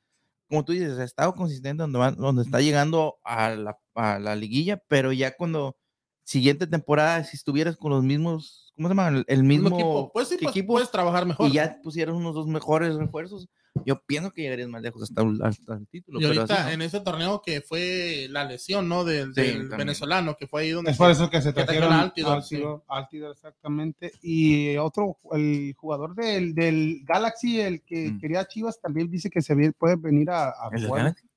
[0.48, 4.34] como tú dices, ha estado consistente donde, va- donde está llegando a la, a la
[4.36, 5.76] liguilla, pero ya cuando
[6.22, 9.08] siguiente temporada, si estuvieras con los mismos, ¿cómo se llama?
[9.08, 11.48] El, el mismo, equipo, pues sí, pues, equipo puedes trabajar mejor.
[11.48, 13.46] y ya pusieras unos dos mejores refuerzos,
[13.84, 16.18] yo pienso que llegarías más lejos hasta, el- hasta el título.
[16.20, 16.70] Y pero ahorita así no.
[16.72, 19.04] en ese torneo que fue la lesión, ¿no?
[19.04, 22.84] Del, Sí, venezolano, que fue ahí donde Es por eso que se trajeron Altidor, Altidor,
[22.88, 24.12] Altidor, exactamente.
[24.22, 28.20] Y otro, el jugador del, del Galaxy, el que Mm.
[28.20, 31.04] quería Chivas, también dice que se puede venir a, a ¿El del Puebla.
[31.04, 31.28] Galaxy?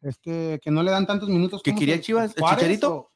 [0.00, 1.62] Este, que no le dan tantos minutos.
[1.62, 3.10] ¿Que ¿cómo quería Chivas, el Chicharito?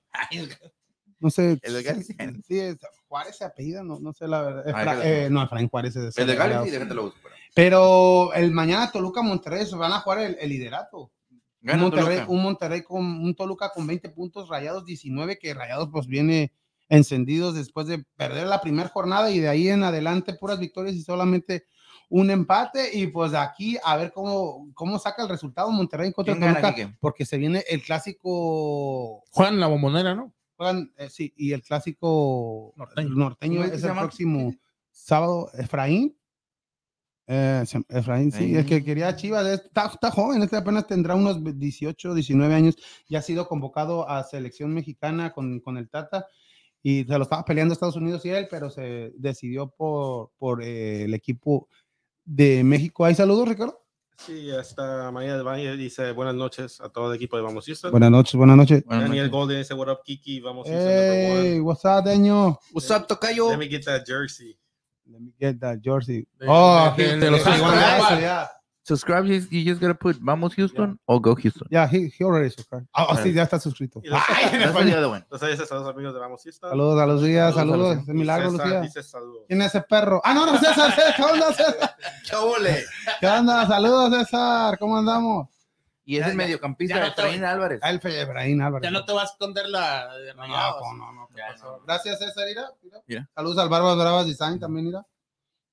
[1.20, 1.58] No sé.
[1.62, 2.16] ¿El del Galaxy?
[2.46, 2.76] Sí, es,
[3.08, 4.64] Juárez se apellida, no, no sé la verdad.
[4.74, 6.34] Ah, Efra- eh, no, Efraín Juárez es El de.
[6.34, 7.18] Galaxy, déjate lo busco.
[7.22, 11.12] Pero el mañana Toluca Monterrey se van a jugar el, el liderato.
[11.62, 12.32] Un Monterrey, Toluca.
[12.32, 16.52] un Monterrey con un Toluca con 20 puntos, Rayados 19, que Rayados pues viene
[16.88, 21.02] encendidos después de perder la primera jornada y de ahí en adelante puras victorias y
[21.02, 21.66] solamente
[22.08, 26.12] un empate y pues de aquí a ver cómo, cómo saca el resultado Monterrey en
[26.12, 30.34] contra de ¿Quién gana, Toluca, porque se viene el clásico, Juan la bombonera, ¿no?
[30.56, 33.08] juegan, eh, sí, y el clásico Norteño.
[33.14, 34.02] norteño, ¿Cómo es el llama?
[34.02, 34.54] próximo
[34.90, 36.16] sábado, Efraín.
[37.34, 41.38] Eh, Efraín, sí, es que quería Chivas, es- está, está joven, este apenas tendrá unos
[41.42, 42.76] 18, 19 años,
[43.08, 46.26] ya ha sido convocado a selección mexicana con, con el Tata
[46.82, 51.04] y se lo estaba peleando Estados Unidos y él, pero se decidió por, por eh,
[51.04, 51.68] el equipo
[52.24, 53.04] de México.
[53.06, 53.78] ¿Hay saludos, Ricardo?
[54.18, 57.90] Sí, hasta María del Valle dice buenas noches a todo el equipo de Vamos Houston.
[57.92, 58.84] Buenas noches, buenas noches.
[58.84, 59.32] Buenas Daniel noches.
[59.32, 62.58] Golden dice what up Kiki, Vamos Houston Hey, what's up, Deño?
[62.72, 63.48] What's up, Tocayo?
[63.50, 64.58] Let me get that jersey.
[65.12, 66.26] Let me get that jersey.
[66.46, 67.70] Oh, he- los he- Astros,
[68.10, 68.48] yeah, yeah.
[68.84, 71.68] Subscribe, you, just gotta put Vamos Houston or Go Houston.
[71.70, 72.88] Yeah, he, he already subscribed.
[72.92, 74.00] Ah, oh, sí, ya está suscrito.
[74.02, 74.90] Los- Ay, en That's español.
[74.90, 75.18] the other one.
[75.22, 76.70] Entonces dice saludos amigos de Vamos Houston.
[76.70, 77.98] Saludos a Saludos a saludos.
[77.98, 79.02] Es milagro, César Lucía.
[79.02, 79.44] Saludos.
[79.46, 80.20] ¿Quién es ese perro?
[80.24, 81.96] Ah, no, no, César, César, ¿qué onda, César?
[83.20, 83.66] ¿Qué onda?
[83.68, 85.48] Saludos, César, ¿cómo andamos?
[86.12, 87.80] Y es Ya, el ya, mediocampista ya de no te- Efraín Álvarez.
[87.82, 88.84] Ah, El Fe- Efraín Álvarez.
[88.84, 91.80] Ya no te vas a esconder la de No, no, no, no, ¿qué Ya, no.
[91.86, 92.98] Gracias, César, mira, mira.
[93.06, 93.30] Mira.
[93.34, 95.06] Saludos al Barbas Bravas Design también, mira.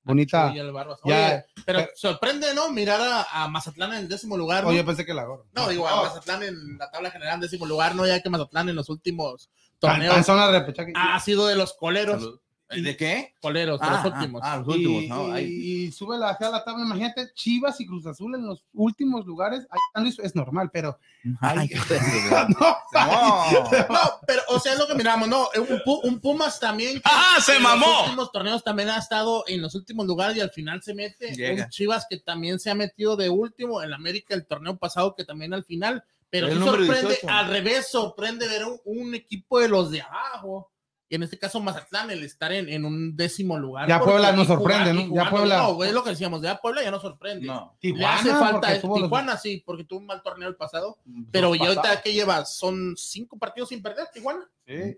[0.02, 0.50] Bonita.
[0.54, 0.98] El Barbas.
[1.04, 2.70] Ya, Oye, pero, pero- sorprende, ¿no?
[2.70, 4.62] Mirar a, a Mazatlán en el décimo lugar.
[4.64, 4.70] ¿no?
[4.70, 5.44] Oye, pensé que la gorra.
[5.52, 8.70] no, digo, a Mazatlán en la tabla general en décimo lugar, no, ya que Mazatlán
[8.70, 12.22] en los últimos torneos Tan ha sido de los coleros.
[12.22, 12.40] Salud.
[12.70, 13.34] ¿De qué?
[13.40, 14.40] Coleros, de Ah, los últimos.
[14.44, 15.28] Ah, ah, los Y, últimos, ¿no?
[15.28, 15.46] y- Ahí.
[15.86, 19.66] y sube la, a la tabla, imagínate, Chivas y Cruz Azul en los últimos lugares,
[19.70, 20.98] ahí es normal, pero
[21.40, 21.68] Ay,
[22.48, 22.76] no, no.
[23.90, 25.48] No, pero, o sea, es lo que miramos, ¿no?
[25.56, 27.00] Un, Pu- un Pumas también.
[27.04, 27.86] ¡Ah, se en mamó!
[27.86, 31.34] Los últimos torneos también ha estado en los últimos lugares y al final se mete.
[31.34, 31.64] Llega.
[31.64, 35.24] Un Chivas que también se ha metido de último en América el torneo pasado, que
[35.24, 36.04] también al final.
[36.30, 37.28] Pero sí sorprende, 18.
[37.28, 40.70] al revés, sorprende ver un, un equipo de los de abajo.
[41.10, 43.88] Y en este caso, Mazatlán, el estar en, en un décimo lugar.
[43.88, 45.12] Ya Puebla nos sorprende, ¿no?
[45.12, 47.46] Ya Puebla- No, es lo que decíamos, ya Puebla ya no sorprende.
[47.48, 47.76] No.
[47.82, 50.98] Le hace falta los- Tijuana, sí, porque tuvo un mal torneo el pasado.
[51.32, 54.48] Pero ya ahorita que lleva, son cinco partidos sin perder, Tijuana.
[54.66, 54.96] Sí.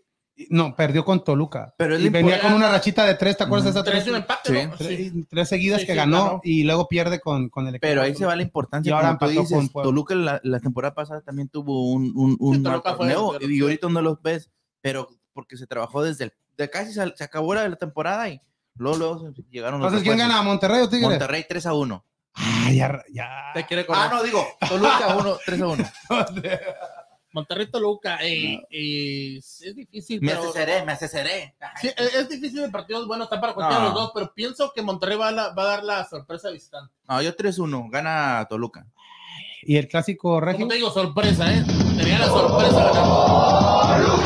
[0.51, 1.75] No, perdió con Toluca.
[1.79, 4.09] Pero y venía con una rachita de tres, ¿te acuerdas de esa Tres tres?
[4.15, 4.67] un empate, Sí.
[4.67, 4.77] ¿no?
[4.77, 5.27] Tres, Sí.
[5.31, 6.41] tres seguidas Sí, que sí, ganó claro.
[6.45, 7.87] y luego pierde con, con el equipo.
[7.89, 8.91] Pero ahí se va la importancia.
[8.91, 9.89] Y ahora empató dices, con Puebla.
[9.89, 13.89] Toluca la, la temporada pasada también tuvo un, un, un Sí, mal torneo y ahorita
[13.89, 14.51] no los ves,
[14.83, 18.41] pero porque se trabajó desde el, de casi sal- se acabó la, la temporada y
[18.75, 20.37] luego, luego se- llegaron los Entonces, ¿quién refuerzos.
[20.37, 20.43] gana?
[20.51, 21.09] ¿Monterrey o Tigres?
[21.11, 22.05] Monterrey 3 a 1.
[22.35, 23.29] Ah, ya, ya.
[23.55, 24.03] Te quiere correr.
[24.05, 25.85] Ah, no, digo, Toluca 1, 3 a 1.
[27.35, 31.55] Monterrey Toluca, eh, eh, es difícil, Me pero asesoré, me asesoré.
[31.81, 33.95] sí, es, es difícil de partidos, bueno, está para cualquiera de No.
[33.95, 36.93] los dos, pero pienso que Monterrey va a, la- va a dar la sorpresa visitante.
[37.09, 38.87] No, yo 3 a 1, gana Toluca.
[39.63, 40.59] ¿Y el clásico regio?
[40.61, 41.65] Como te digo, sorpresa, ¿eh?
[41.97, 44.23] Tenía la sorpresa ganando.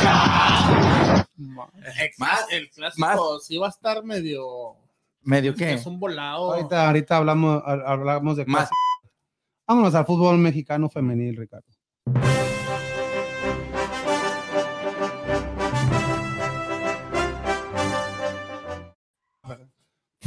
[2.17, 4.75] Más, El clásico sí va a estar medio...
[5.21, 5.73] ¿Medio qué?
[5.73, 6.53] Es un volado.
[6.53, 8.61] Ahorita, ahorita hablamos, ha- hablamos de Más.
[8.69, 8.71] cosas.
[9.67, 11.67] Vámonos al fútbol mexicano femenil, Ricardo.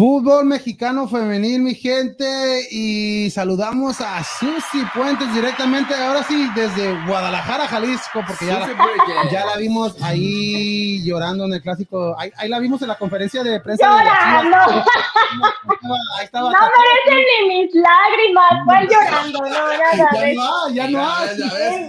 [0.01, 2.25] Fútbol mexicano femenil, mi gente,
[2.71, 9.45] y saludamos a Susi Puentes directamente, ahora sí, desde Guadalajara, Jalisco, porque ya, la- ya
[9.47, 13.59] la vimos ahí llorando en el clásico, ahí, ahí la vimos en la conferencia de
[13.61, 13.85] prensa.
[13.89, 14.09] de.
[16.19, 16.53] Ahí estaba.
[16.53, 19.39] No merecen ni mis lágrimas, ¿cuál llorando?
[19.41, 19.73] No, nada
[20.13, 21.87] Ya no ya no hay.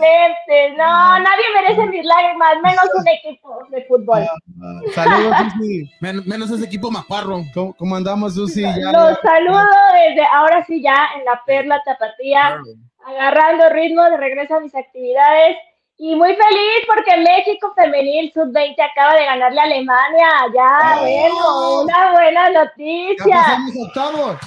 [0.78, 4.28] No, nadie merece mis lágrimas, menos un equipo de fútbol.
[4.96, 5.90] Saludos, Susi.
[6.00, 7.44] Men- menos ese equipo macuarro.
[7.54, 8.62] ¿Cómo, cómo andamos, Susi?
[8.62, 9.60] Ya- Los saludo
[9.94, 12.58] desde ahora sí ya en la Perla Tapatía,
[13.06, 15.58] agarrando ritmo de regreso a mis actividades
[15.98, 20.30] y muy feliz porque México Femenil Sub-20 acaba de ganarle a Alemania.
[20.54, 21.02] Ya, ¡Oh!
[21.02, 23.36] bueno, una buena ya noticia.
[23.36, 24.38] pasamos a octavos.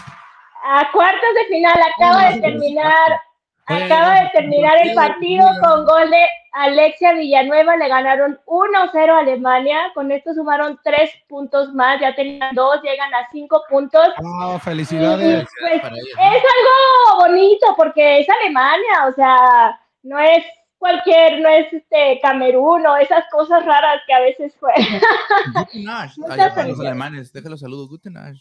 [0.67, 3.21] A cuartos de final acaba de terminar,
[3.67, 9.91] acaba de terminar el partido con gol de Alexia Villanueva, le ganaron 1-0 a Alemania,
[9.95, 14.09] con esto sumaron tres puntos más, ya tenían dos, llegan a cinco puntos.
[14.19, 15.49] Wow, Y, felicidades.
[15.61, 16.07] pues, para ellas,
[16.37, 20.45] es algo bonito porque es Alemania, o sea, no es
[20.79, 25.01] cualquier, no es este Camerún o esas cosas raras que a veces juegan.
[25.55, 25.85] Guten
[26.55, 27.89] para los alemanes, déjalo saludos.
[27.89, 28.37] Guten Tag.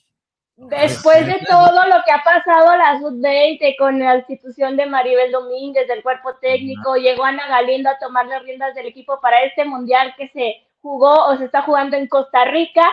[0.56, 5.32] Después de todo lo que ha pasado a la sub-20 con la institución de Maribel
[5.32, 9.66] Domínguez del cuerpo técnico, llegó Ana Galindo a tomar las riendas del equipo para este
[9.66, 12.84] mundial que se jugó o se está jugando en Costa Rica.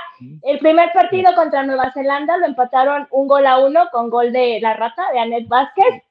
[0.42, 4.58] El primer partido contra Nueva Zelanda lo empataron un gol a uno con gol de
[4.60, 6.02] la rata de Anet Vázquez.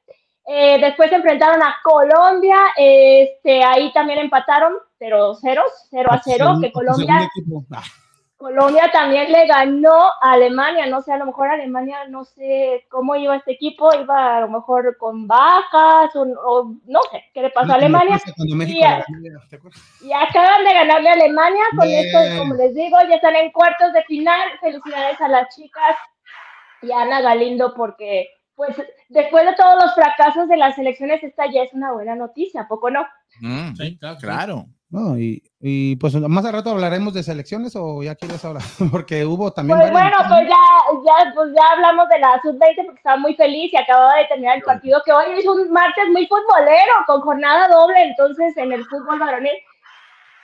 [0.45, 6.57] Eh, después se enfrentaron a Colombia, este, ahí también empataron, pero ceros, 0 a 0,
[6.61, 7.29] que Colombia.
[7.71, 7.83] Ah,
[8.39, 13.17] Colombia también le ganó a Alemania, no sé, a lo mejor Alemania, no sé cómo
[13.17, 17.49] iba este equipo, iba a lo mejor con bajas o, o no sé qué le
[17.49, 18.17] pasó a Alemania.
[20.01, 22.05] Y acaban de ganarle a Alemania, con Bien.
[22.05, 24.49] esto, como les digo, ya están en cuartos de final.
[24.61, 25.97] Felicidades a las chicas
[26.81, 28.73] y a Ana Galindo porque, pues,
[29.09, 32.67] después de todos los fracasos de las elecciones, esta ya es una buena noticia, ¿a
[32.69, 33.05] poco no?
[33.41, 34.15] Mm, Sí, claro.
[34.15, 34.27] que sí.
[34.27, 34.65] claro.
[34.91, 39.23] No, y, y pues más al rato hablaremos de selecciones o ya quieres hablar, porque
[39.23, 39.77] hubo también.
[39.77, 43.35] Pues varias- bueno, pues ya, ya, pues ya hablamos de la sub-20 porque estaba muy
[43.35, 47.21] feliz y acababa de terminar el partido que hoy es un martes muy futbolero con
[47.21, 49.53] jornada doble, entonces en el fútbol varonil.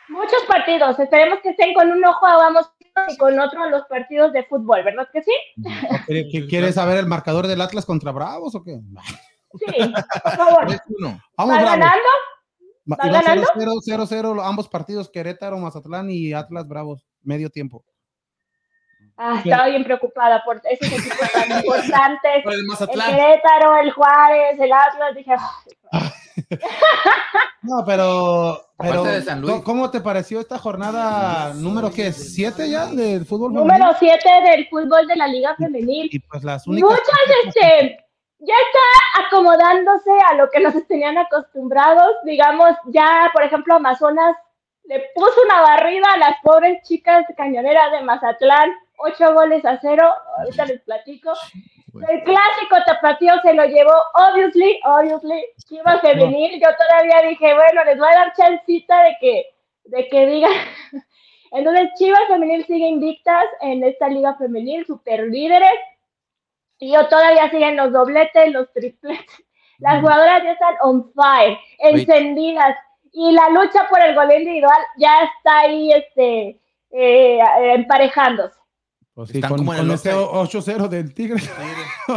[0.09, 2.69] Muchos partidos, esperemos que estén con un ojo a vamos
[3.09, 5.31] y con otro a los partidos de fútbol, ¿verdad que sí?
[6.07, 8.79] ¿Qué- qué- ¿Quieres saber el marcador del Atlas contra Bravos o qué?
[9.55, 9.93] Sí,
[10.23, 10.67] por favor.
[10.67, 10.79] 3-1.
[11.01, 11.69] Vamos, ¿Va Bravos.
[11.71, 12.09] ganando?
[12.91, 13.47] Va- ¿Va iba ganando?
[13.55, 17.83] 0-0, 0-0, ambos partidos, Querétaro, Mazatlán y Atlas Bravos, medio tiempo.
[19.17, 22.43] Ah, estaba bien preocupada por esos equipos tan importantes.
[22.43, 23.09] Por el El Mazatlán.
[23.15, 25.33] Querétaro, el Juárez, el Atlas, dije,
[25.91, 26.11] "Ah,
[27.61, 29.51] No, pero, pero Aparte de San Luis.
[29.53, 32.11] ¿cómo- ¿cómo te pareció esta jornada número qué?
[32.11, 33.53] ¿Siete ya del fútbol?
[33.53, 34.19] número femenil?
[34.21, 36.09] 7 del fútbol de la Liga Femenil.
[36.11, 36.89] Y pues las únicas.
[36.91, 37.05] Muchas,
[37.47, 38.04] este,
[38.45, 42.15] ya está acomodándose a lo que nos tenían acostumbrados.
[42.23, 44.35] Digamos, ya, por ejemplo, Amazonas
[44.83, 50.13] le puso una barrida a las pobres chicas cañoneras de Mazatlán, ocho goles a cero.
[50.37, 51.33] Ahorita les platico.
[52.09, 56.59] El clásico tapatío se lo llevó, obviously, obviously, Chivas Femenil.
[56.61, 59.45] Yo todavía dije, bueno, les voy a dar chancita de que,
[59.85, 60.51] de que digan.
[61.51, 65.71] Entonces, Chivas Femenil sigue invictas en esta liga femenil, super líderes.
[66.79, 69.45] Y yo todavía siguen los dobletes, los tripletes.
[69.79, 72.75] Las jugadoras ya están on fire, encendidas.
[73.11, 76.59] Y la lucha por el gol individual ya está ahí este,
[76.91, 77.39] eh,
[77.73, 78.57] emparejándose.
[79.15, 80.77] Pues sí, Están con, como en el este offside.
[80.77, 81.41] 8-0 del Tigre.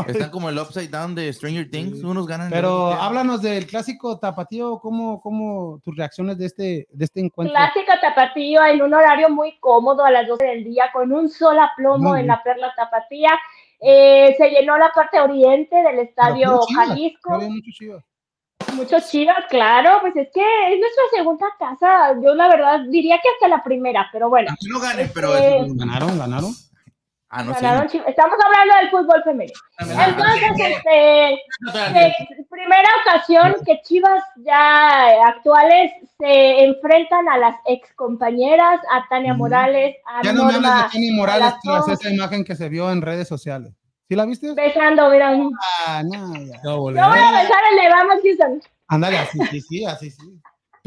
[0.09, 2.02] Están como el upside down de Stranger Things.
[2.02, 2.50] Unos ganan.
[2.50, 3.04] Pero pierden.
[3.04, 7.54] háblanos del clásico tapatío, ¿cómo, cómo tus reacciones de este, de este encuentro?
[7.54, 11.56] Clásico tapatío en un horario muy cómodo a las 12 del día, con un sol
[11.61, 13.30] a plomo Muy en la Perla Tapatía.
[13.80, 17.40] Eh, se llenó la parte oriente del estadio Chivas, Jalisco.
[17.72, 18.04] Chivas.
[18.74, 22.14] Muchos chivas, claro, pues es que es nuestra segunda casa.
[22.22, 24.48] Yo la verdad diría que hasta la primera, pero bueno.
[24.50, 25.36] Aunque no ganen, pero.
[25.36, 26.52] Este, Ganaron, ganaron.
[27.30, 27.86] Ah, no ganaron.
[28.06, 29.58] Estamos hablando del fútbol femenino.
[29.78, 32.14] Entonces, este, eh,
[32.48, 39.34] primera ocasión que Chivas ya eh, actuales se enfrentan a las ex compañeras, a Tania.
[39.34, 42.90] Morales, a Ya no me hables de Kenny Morales tras esa imagen que se vio
[42.90, 43.74] en redes sociales.
[44.08, 44.54] ¿Sí la viste?
[44.54, 45.36] besando, mira.
[45.86, 46.60] Ah, no, ya.
[46.64, 48.62] No, Yo voy a besar el de Vamos Houston.
[48.86, 50.40] Ándale, así, sí, sí, así, sí.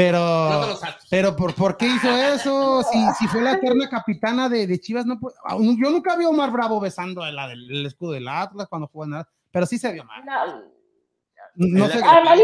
[0.04, 0.80] Pero,
[1.10, 2.82] pero ¿por, ¿por qué hizo eso?
[2.84, 6.26] Si, si fue la eterna capitana de, de Chivas, no puede- aún- yo nunca vi
[6.26, 9.66] a Omar Bravo besando el, el- el escudo del Atlas cuando jugó en Atlas, pero
[9.66, 10.24] sí se vio mal.
[10.26, 10.62] No,
[11.56, 12.40] No sé, además,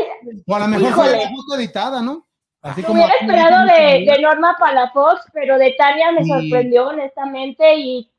[0.45, 1.05] o a lo mejor fue
[1.36, 2.28] foto editada, ¿no?
[2.62, 7.76] Así Me hubiera como- esperado de, de Norma Palafox, pero de Tania me sorprendió honestamente
[7.78, 8.12] y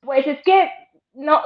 [0.00, 0.70] pues es que
[1.14, 1.40] no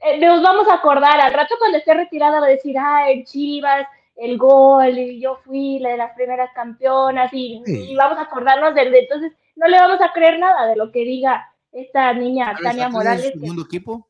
[0.00, 1.20] eh, nos vamos a acordar.
[1.20, 5.36] Al rato cuando esté retirada va a decir, ah, en Chivas, el gol, y yo
[5.44, 7.92] fui la de las primeras campeonas y, Sí.
[7.92, 10.90] y vamos a acordarnos del de entonces no le vamos a creer nada de lo
[10.92, 13.32] que diga esta niña Tania Morales.
[13.32, 14.06] que- segundo equipo?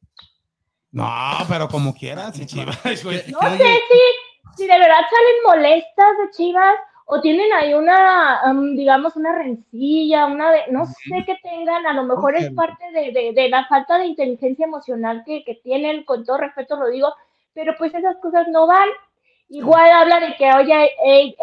[0.90, 1.08] No,
[1.48, 2.76] pero como quieras, si Chivas.
[2.84, 6.74] No sé si, si de verdad salen molestas de Chivas
[7.06, 11.92] o tienen ahí una, um, digamos, una rencilla, una de, no sé qué tengan, a
[11.94, 16.04] lo mejor es parte de, de- de la falta de inteligencia emocional que, que tienen,
[16.04, 17.14] con todo respeto lo digo,
[17.54, 18.88] pero pues esas cosas no van.
[19.52, 20.92] Igual habla de que oye,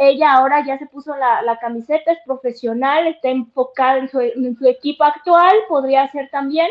[0.02, 4.58] ella ahora ya se puso la, la camiseta, es profesional, está enfocada en su, en
[4.58, 6.68] su equipo actual, podría ser también,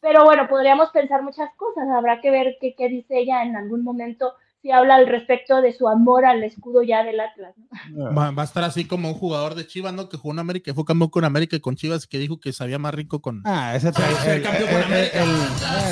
[0.00, 3.82] pero bueno, podríamos pensar muchas cosas, habrá que ver qué, qué dice ella en algún
[3.82, 7.54] momento, si habla al respecto de su amor al escudo ya del Atlas.
[7.90, 8.14] ¿no?
[8.14, 10.08] Va, va a estar así como un jugador de Chivas, ¿no?
[10.08, 12.78] Que jugó en América, fue campeón con América y con Chivas, que dijo que sabía
[12.78, 13.42] más rico con.
[13.44, 14.18] Ah, ese traidor.
[14.26, 15.10] Eh,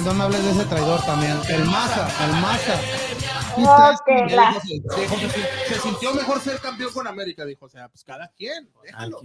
[0.05, 1.37] no me hables de ese traidor también.
[1.49, 3.36] El Maza, el Maza.
[3.59, 7.45] Oh, que la- Dijo, se, dijo que se- se sintió mejor ser campeón con América,
[7.45, 7.67] dijo.
[7.67, 9.21] O sea, pues cada quien, déjalo.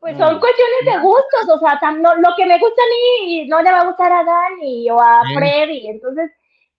[0.00, 2.90] Pues son cuestiones de gustos, o sea, tam- no- lo que me gusta a
[3.24, 5.34] mí no le va a gustar a Dani o a Sí.
[5.34, 6.30] Freddy, entonces,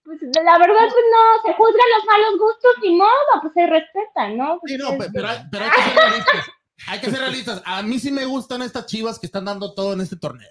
[0.04, 4.36] pues la verdad, pues no, se juzgan los malos gustos y modo, pues se respetan,
[4.36, 4.58] ¿no?
[4.60, 6.46] Pues, Sí, no, es- pe- pero hay, pero hay que ser realistas.
[6.88, 7.62] Hay que ser realistas.
[7.64, 10.48] A mí sí me gustan estas chivas que están dando todo en este torneo.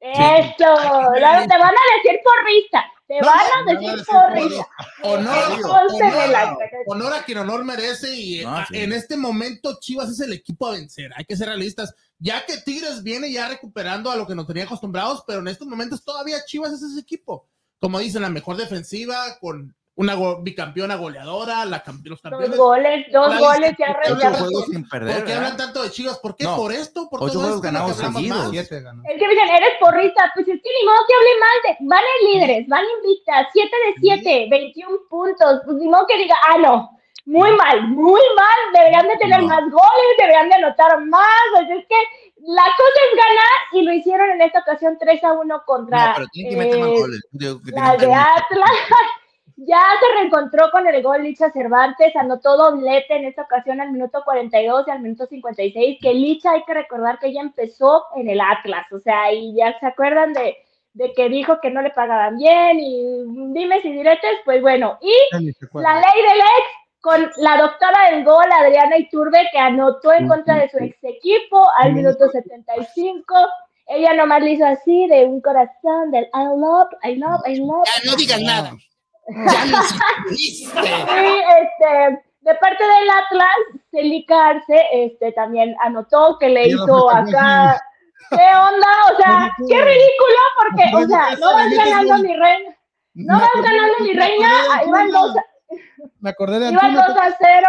[0.00, 0.74] Eso,
[1.18, 4.04] la- te van a decir porrista, te No, van a decir.
[5.02, 5.56] Honor,
[6.86, 8.76] honor- a quien honor merece y No, a- sí.
[8.78, 11.10] en este momento Chivas es el equipo a vencer.
[11.16, 11.94] Hay que ser realistas.
[12.18, 15.68] Ya que Tigres viene ya recuperando a lo que nos tenía acostumbrados, pero en estos
[15.68, 17.46] momentos todavía Chivas es ese equipo.
[17.78, 22.56] Como dicen, la mejor defensiva con una go- bicampeona goleadora, la cam- los Dos campeones.
[22.58, 25.14] goles, dos La goles ya, ya juegos sin perder.
[25.16, 25.44] ¿Por qué ¿verdad?
[25.44, 26.18] hablan tanto de Chivas?
[26.18, 26.44] ¿Por qué?
[26.44, 26.56] No.
[26.56, 28.38] Por esto, por Ocho juegos ganados seguidos.
[28.38, 28.50] más.
[28.50, 28.76] Siete.
[28.76, 28.82] Es
[29.18, 32.04] que me dicen, eres porrista, pues es que ni modo que hable mal de, van
[32.04, 36.58] en líderes, van invictas, 7 de 7, 21 puntos, pues ni modo que diga, ah,
[36.58, 36.90] no,
[37.24, 39.48] muy mal, muy mal, deberían de tener No.
[39.48, 41.96] más goles, deberían de anotar más, pues es que
[42.48, 46.12] la cosa es ganar y lo hicieron en esta ocasión 3 a 1 contra No,
[46.16, 47.20] pero tiene que meter más eh, goles.
[47.32, 48.70] Digo, que la de Atlas.
[49.58, 54.20] Ya se reencontró con el gol Licha Cervantes, anotó doblete en esta ocasión al minuto
[54.22, 58.40] 42 y al minuto 56, que Licha hay que recordar que ella empezó en el
[58.40, 60.58] Atlas, o sea, y ya se acuerdan de,
[60.92, 63.22] de que dijo que no le pagaban bien y
[63.54, 65.12] dime si diretes, pues bueno, y
[65.72, 70.56] la ley del ex con la doctora del gol, Adriana Iturbe, que anotó en contra
[70.56, 73.34] de su ex equipo al minuto 75.
[73.86, 77.84] Ella nomás le hizo así de un corazón del I love, I love, I love.
[77.86, 78.72] Ya no digan nada.
[79.28, 83.56] Y este, de parte del Atlas,
[83.90, 87.80] Celica Arce este, también anotó que le hizo acá.
[88.30, 88.88] ¿Qué onda?
[89.12, 92.76] O sea, qué ridículo, porque, o sea, no vas ganando mi reina.
[93.14, 95.08] No Me vas acordé- ganando mi me reina, van Antuna.
[95.20, 95.34] dos,
[96.20, 97.06] Me acordé de iban Antuna.
[97.08, 97.66] 2 a 0.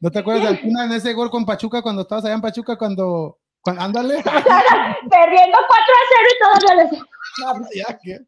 [0.00, 2.76] ¿No te acuerdas de Antuna en ese gol con Pachuca cuando estabas allá en Pachuca
[2.76, 4.14] cuando, cuando ándale?
[4.22, 6.92] perdiendo 4 a 0 y todavía les...
[7.38, 8.18] No, ya, ¿qué?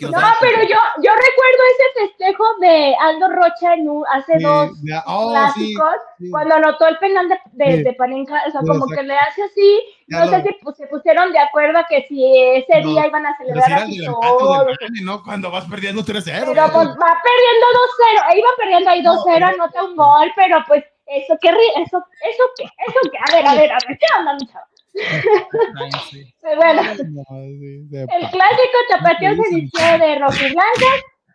[0.00, 4.42] No no, pero yo, yo recuerdo ese festejo de Aldo Rocha en un- hace Sí,
[4.44, 6.30] dos ya, oh, sí, clásicos, sí.
[6.30, 7.82] cuando anotó el penal de, de, Sí.
[7.84, 10.54] de Panenka, o sea, Sí, como que le hace así, Ya no lo- sé si
[10.62, 12.24] pues, se pusieron de acuerdo que si
[12.56, 14.66] ese No, día iban a celebrar así todo.
[15.02, 15.22] ¿no?
[15.24, 16.52] Cuando vas perdiendo 3-0.
[16.52, 21.36] Pero pues va perdiendo 2-0, iba perdiendo ahí 2-0, anota un gol, pero pues eso
[21.40, 24.46] qué eso, eso qué, eso qué, a ver, a ver, a ver, ¿qué onda, mi
[24.46, 24.64] chavo?
[26.40, 30.86] Pues bueno, No, sí, El clásico tapatío se vistió de rojiblanca.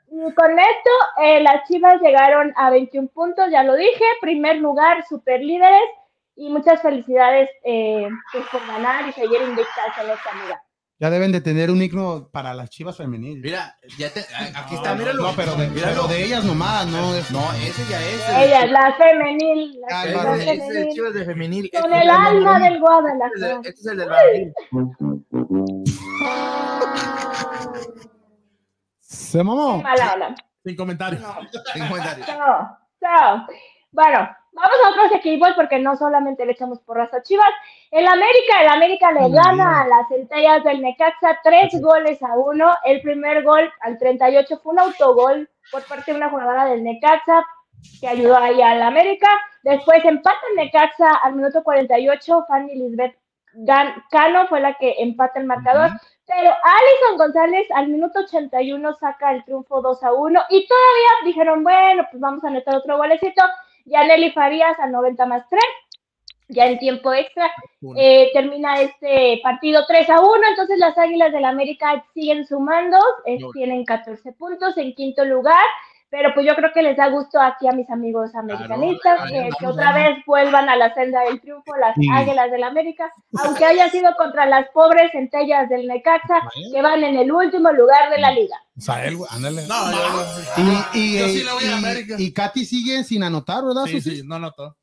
[0.08, 0.90] Y con esto,
[1.22, 4.04] eh, las Chivas llegaron a 21 puntos, ya lo dije.
[4.22, 5.90] Primer lugar, super líderes.
[6.36, 10.65] Y muchas felicidades eh, pues, por ganar y seguir invictas en esta liga.
[10.98, 13.44] Ya deben de tener un himno para las chivas femeniles.
[13.44, 15.24] Mira, ya te, a- aquí No, está, míralo.
[15.24, 15.94] No, pero de, míralo.
[15.94, 17.14] pero de ellas nomás, ¿no?
[17.14, 18.30] Es- No, ese ya es.
[18.30, 21.70] el- Ellas, la femenil, la Ah, Chivas ese es el Chivas de femenil.
[21.70, 23.60] con Este el es alma del Este es el Guadalajara.
[23.64, 24.54] este es el del varonil.
[29.00, 29.84] Se mamó.
[30.64, 31.22] Sin comentarios.
[31.74, 32.26] Sin comentarios.
[32.28, 33.46] Chao, chao.
[33.92, 37.50] Bueno, vamos a otros equipos porque no solamente le echamos porras a Chivas.
[37.92, 42.74] El América, el América le gana a las centellas del Necaxa tres goles a uno.
[42.84, 47.46] El primer gol al 38 fue un autogol por parte de una jugadora del Necaxa.
[48.02, 49.28] que ayudó ahí al América.
[49.62, 53.16] Después empata el Necaxa al minuto 48, Fanny Lisbeth
[53.58, 55.92] Gan- Cano fue la que empata el marcador.
[56.26, 61.64] Pero Alison González al minuto 81 saca el triunfo 2 a 1 y todavía dijeron,
[61.64, 63.44] bueno, pues vamos a meter otro golecito.
[63.86, 65.62] Yaneli Farías al 90 más 3,
[66.50, 67.52] ya en tiempo extra.
[67.96, 73.38] Eh, termina este partido 3 a 1, entonces las Águilas del América siguen sumando, eh,
[73.54, 75.66] tienen 14 puntos en quinto lugar,
[76.10, 79.68] pero pues yo creo que les da gusto aquí a mis amigos americanistas ahí que,
[79.68, 82.08] otra vez vuelvan a la senda del triunfo las Sí.
[82.12, 83.12] Águilas del América,
[83.44, 86.42] aunque haya sido contra las pobres centellas del Necaxa
[86.72, 88.56] que van en el último lugar de la liga.
[88.78, 89.64] Sael, güey, ándale.
[89.68, 92.16] No, yo, Y, y, Yo sí le voy a América.
[92.18, 93.86] y Katy sigue sin anotar, ¿verdad?
[93.86, 94.18] sí, Susi?
[94.18, 94.76] sí, no notó.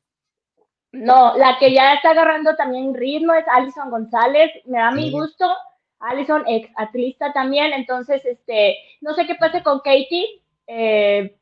[0.91, 5.51] No, la que ya está agarrando también ritmo es Alison González, me da mi gusto.
[5.99, 10.42] Alison, ex atlista también, entonces, este, no sé qué pase con Katie,
[10.75, 11.35] eh,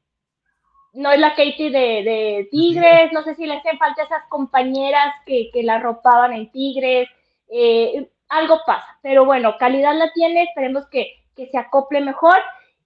[0.94, 5.50] no es la Katie de, Tigres, no sé si le hacen falta esas compañeras que,
[5.64, 7.08] la ropaban en Tigres,
[7.50, 12.38] eh, algo pasa, pero bueno, calidad la tiene, esperemos que, que se acople mejor,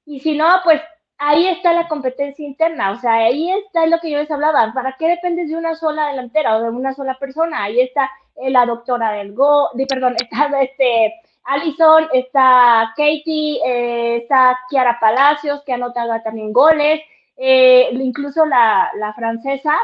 [0.06, 0.82] y si no, pues
[1.18, 4.96] ahí está la competencia interna, o sea, ahí está lo que yo les hablaba, ¿para
[5.00, 7.64] qué dependes de una sola delantera o de una sola persona?
[7.64, 11.16] Ahí está la doctora del Go, perdón, está este
[11.46, 17.02] Alison, está Katie, eh, está Kiara Palacios, que anota también goles,
[17.38, 19.78] eh, incluso la, la francesa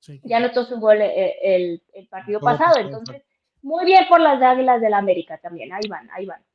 [0.00, 0.20] Sí.
[0.22, 3.22] ya anotó su gol eh, el, el partido Todo pasado, entonces
[3.62, 6.40] muy bien por las Águilas del América también, ahí van, ahí van.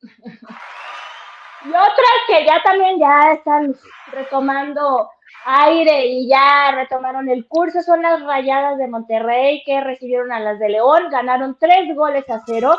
[1.64, 3.74] y otras que ya también ya están
[4.12, 5.10] retomando
[5.44, 10.58] aire y ya retomaron el curso son las Rayadas de Monterrey que recibieron a las
[10.58, 12.78] de León, ganaron tres goles a cero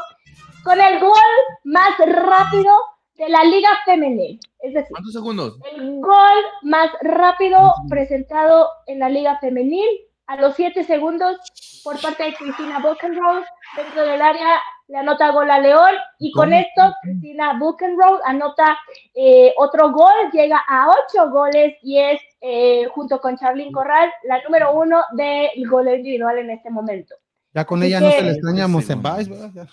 [0.66, 1.16] con el gol
[1.63, 2.74] más rápido
[3.16, 5.57] de la Liga Femenil, es decir, ¿Cuántos segundos?
[5.72, 9.88] el gol más rápido presentado en la Liga Femenil
[10.28, 11.38] a los 7 segundos
[11.84, 13.45] por parte de Cristina Buchenroth
[13.78, 18.78] dentro del área le anota gol a León y con esto Cristina Buchenroth anota
[19.13, 24.41] eh, otro gol, llega a 8 goles y es eh, junto con Charlyn Corral la
[24.43, 27.16] número uno del gol individual en este momento.
[27.53, 29.49] Ya con Así ella no que- se le extraña a Monsenbais, ¿verdad?
[29.55, 29.68] Ya.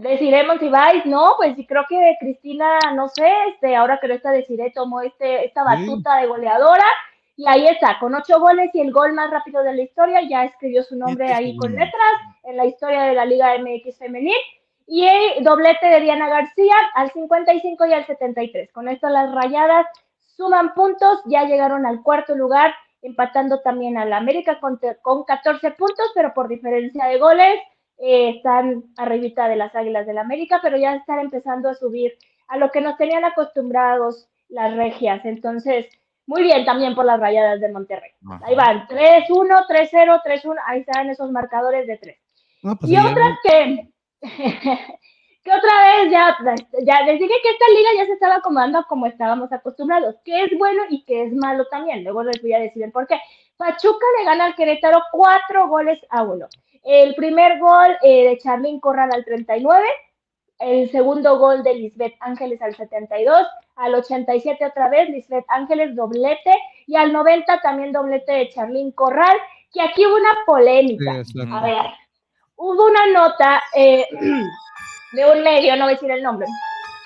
[0.00, 4.14] Deciremos si vais, no, pues sí creo que Cristina, no sé, este, ahora que no
[4.14, 5.86] está Desiree, tomó este, esta Sí.
[5.86, 6.84] batuta de goleadora
[7.36, 10.44] y ahí está, con ocho goles y el gol más rápido de la historia, ya
[10.44, 12.12] escribió su nombre ahí con letras
[12.44, 14.36] en la historia de la Liga MX femenil
[14.86, 18.70] y el doblete de Diana García al 55 y al 73.
[18.72, 19.84] Con esto las rayadas
[20.36, 22.72] suman puntos, ya llegaron al cuarto lugar,
[23.02, 27.58] empatando también al América con, con 14 puntos, pero por diferencia de goles
[27.98, 32.16] eh, están arribita de las Águilas del América, pero ya están empezando a subir
[32.48, 35.24] a lo que nos tenían acostumbrados las regias.
[35.24, 35.86] Entonces,
[36.26, 38.10] muy bien también por las rayadas de Monterrey.
[38.26, 38.44] Ajá.
[38.44, 42.16] Ahí van, 3-1, 3-0, 3-1, ahí están esos marcadores de 3.
[42.62, 43.88] No, pues y sí, otras que,
[44.20, 46.36] que otra vez ya,
[46.84, 50.50] ya les dije que esta liga ya se estaba acomodando como estábamos acostumbrados, que es
[50.58, 52.04] bueno y que es malo también.
[52.04, 53.18] Luego les voy a decir el por qué.
[53.56, 56.46] Pachuca le gana al Querétaro cuatro goles a uno.
[56.84, 59.86] El primer gol eh, de Charlín Corral al 39,
[60.58, 66.52] el segundo gol de Lisbeth Ángeles al 72, al 87 otra vez Lisbeth Ángeles doblete.
[66.86, 69.36] Y al 90 también doblete de Charlín Corral,
[69.72, 71.22] que aquí hubo una polémica.
[71.52, 71.84] A ver,
[72.56, 74.06] hubo una nota eh,
[75.12, 76.46] de un medio, no voy a decir el nombre,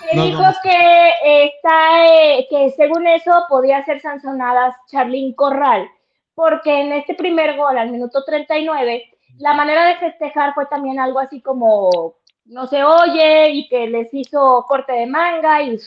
[0.08, 5.88] que No, dijo que está, eh, que según eso podía ser sancionada Charlín Corral,
[6.34, 11.18] porque en este primer gol, al minuto 39, la manera de festejar fue también algo
[11.18, 12.14] así como
[12.44, 15.78] no se oye y que les hizo corte de manga y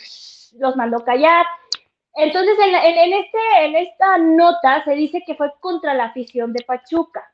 [0.57, 1.45] los mandó callar.
[2.15, 6.53] Entonces, en, en- en este, en esta nota se dice que fue contra la afición
[6.53, 7.29] de Pachuca,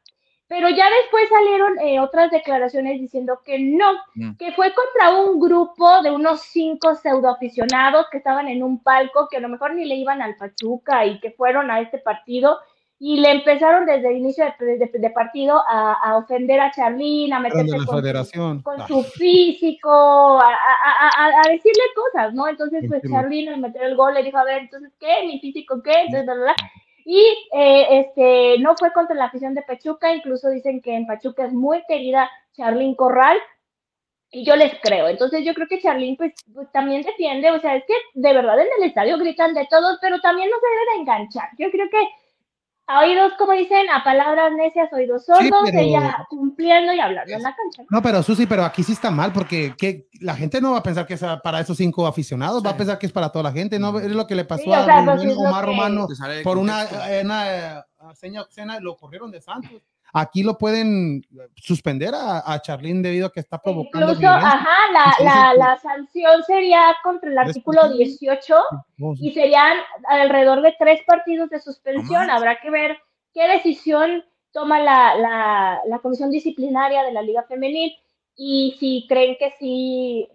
[0.48, 4.36] pero ya después salieron eh, otras declaraciones diciendo que no, Mm.
[4.38, 9.38] que fue contra un grupo de unos cinco pseudoaficionados que estaban en un palco que
[9.38, 12.60] a lo mejor ni le iban al Pachuca y que fueron a este partido
[13.04, 17.34] y le empezaron desde el inicio de, de- de partido a, a ofender a Charlín,
[17.34, 18.62] a meterse la con su- federación.
[18.62, 19.90] con Ah, su físico,
[20.40, 22.48] a, a- a- decirle cosas, ¿no?
[22.48, 23.02] Entonces, pues.
[23.10, 25.26] Charlín al meter el gol le dijo, a ver, entonces, ¿qué?
[25.26, 25.94] ¿Mi físico qué?
[25.94, 26.56] Entonces, bla, bla, bla.
[27.04, 27.20] Y
[27.54, 31.54] eh, este, no fue contra la afición de Pachuca, incluso dicen que en Pachuca es
[31.54, 33.38] muy querida Charlín Corral,
[34.30, 35.08] y yo les creo.
[35.10, 38.60] Entonces, yo creo que Charlín, pues, pues, también defiende, o sea, es que de verdad
[38.60, 41.50] en el estadio gritan de todos, pero también no se debe de enganchar.
[41.58, 41.98] Yo creo que
[42.88, 47.42] a oídos, como dicen, a palabras necias, oídos sordos, pero- ella cumpliendo y hablando en
[47.42, 47.84] la cancha.
[47.90, 50.84] No, pero Susi, pero aquí sí está mal porque que la gente no va a
[50.84, 53.52] pensar que es para esos cinco aficionados, va a pensar que es para toda la
[53.52, 53.98] gente, ¿no?
[54.00, 56.08] Es lo que le pasó Sí, o a sea, Omar que- Romano
[56.44, 57.84] por una, eh, una, eh,
[58.82, 59.82] lo corrieron de Santos.
[60.14, 61.24] Aquí lo pueden
[61.56, 64.08] suspender a, a Charlín debido a que está provocando.
[64.08, 64.50] Incluso, violencia.
[64.50, 68.32] ajá, la, Entonces, la, la sanción sería contra el artículo Desportivo.
[68.32, 68.56] 18
[68.98, 72.30] Vamos, y serían alrededor de tres partidos de suspensión.
[72.30, 72.98] Habrá que ver
[73.34, 77.96] qué decisión toma la, la, la comisión disciplinaria de la Liga Femenil
[78.36, 80.28] y si creen que sí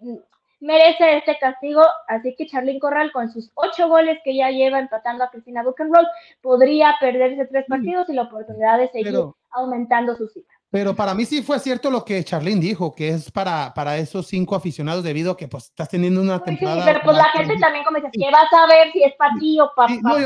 [0.59, 1.83] merece este castigo.
[2.07, 6.07] Así que Charlyn Corral, con sus ocho goles que ya lleva empatando a Cristina Buchenroll,
[6.41, 10.53] podría perderse tres partidos y la oportunidad de seguir Pero- aumentando su cifra.
[10.69, 14.27] Pero para mí sí fue cierto lo que Charlene dijo, que es para, para esos
[14.27, 16.85] cinco aficionados debido a que pues estás teniendo una Pues sí, temporada.
[16.85, 19.57] pero pues la gente también como dice, ¿qué vas a ver si es para ti
[19.61, 20.23] o para Sí, no, todos?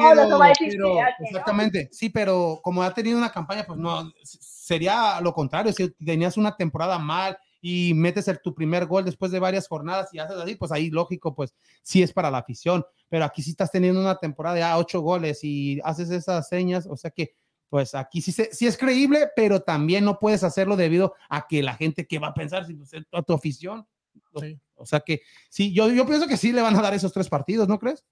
[0.00, 1.28] pero- Eso va a decir pero- que ya que no.
[1.28, 6.38] Exactamente, sí, pero como ha tenido una campaña, pues no, sería lo contrario, si tenías
[6.38, 10.36] una temporada mal y metes el, tu primer gol después de varias jornadas y haces
[10.36, 14.02] así, pues ahí lógico, pues sí es para la afición, pero aquí sí estás teniendo
[14.02, 17.34] una temporada de ah, ocho goles y haces esas señas, o sea que
[17.70, 21.62] pues aquí sí, se- sí es creíble, pero también no puedes hacerlo debido a que
[21.62, 23.86] la gente que va a pensar, si pues, es a tu afición,
[24.34, 24.60] o- Sí.
[24.74, 27.30] o sea que sí, yo, yo pienso que sí le van a dar esos tres
[27.30, 28.04] partidos, ¿no crees?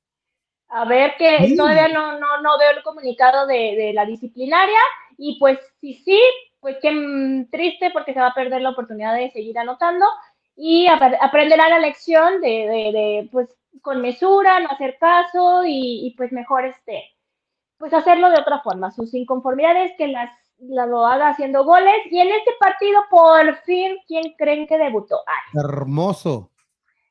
[0.68, 1.56] A ver que Sí.
[1.58, 4.80] todavía no, no, no veo el comunicado de, de la disciplinaria
[5.18, 6.18] y pues si sí,
[6.62, 10.06] pues qué mm, triste porque se va a perder la oportunidad de seguir anotando
[10.56, 13.48] y ap- aprenderá la lección de, de, de, pues
[13.82, 17.02] con mesura, no hacer caso y, y, pues mejor este,
[17.78, 18.92] pues hacerlo de otra forma.
[18.92, 23.96] Sus inconformidades que las, las lo haga haciendo goles y en este partido por fin,
[24.06, 25.18] ¿quién creen que debutó?
[25.26, 26.50] Ay, Hermoso.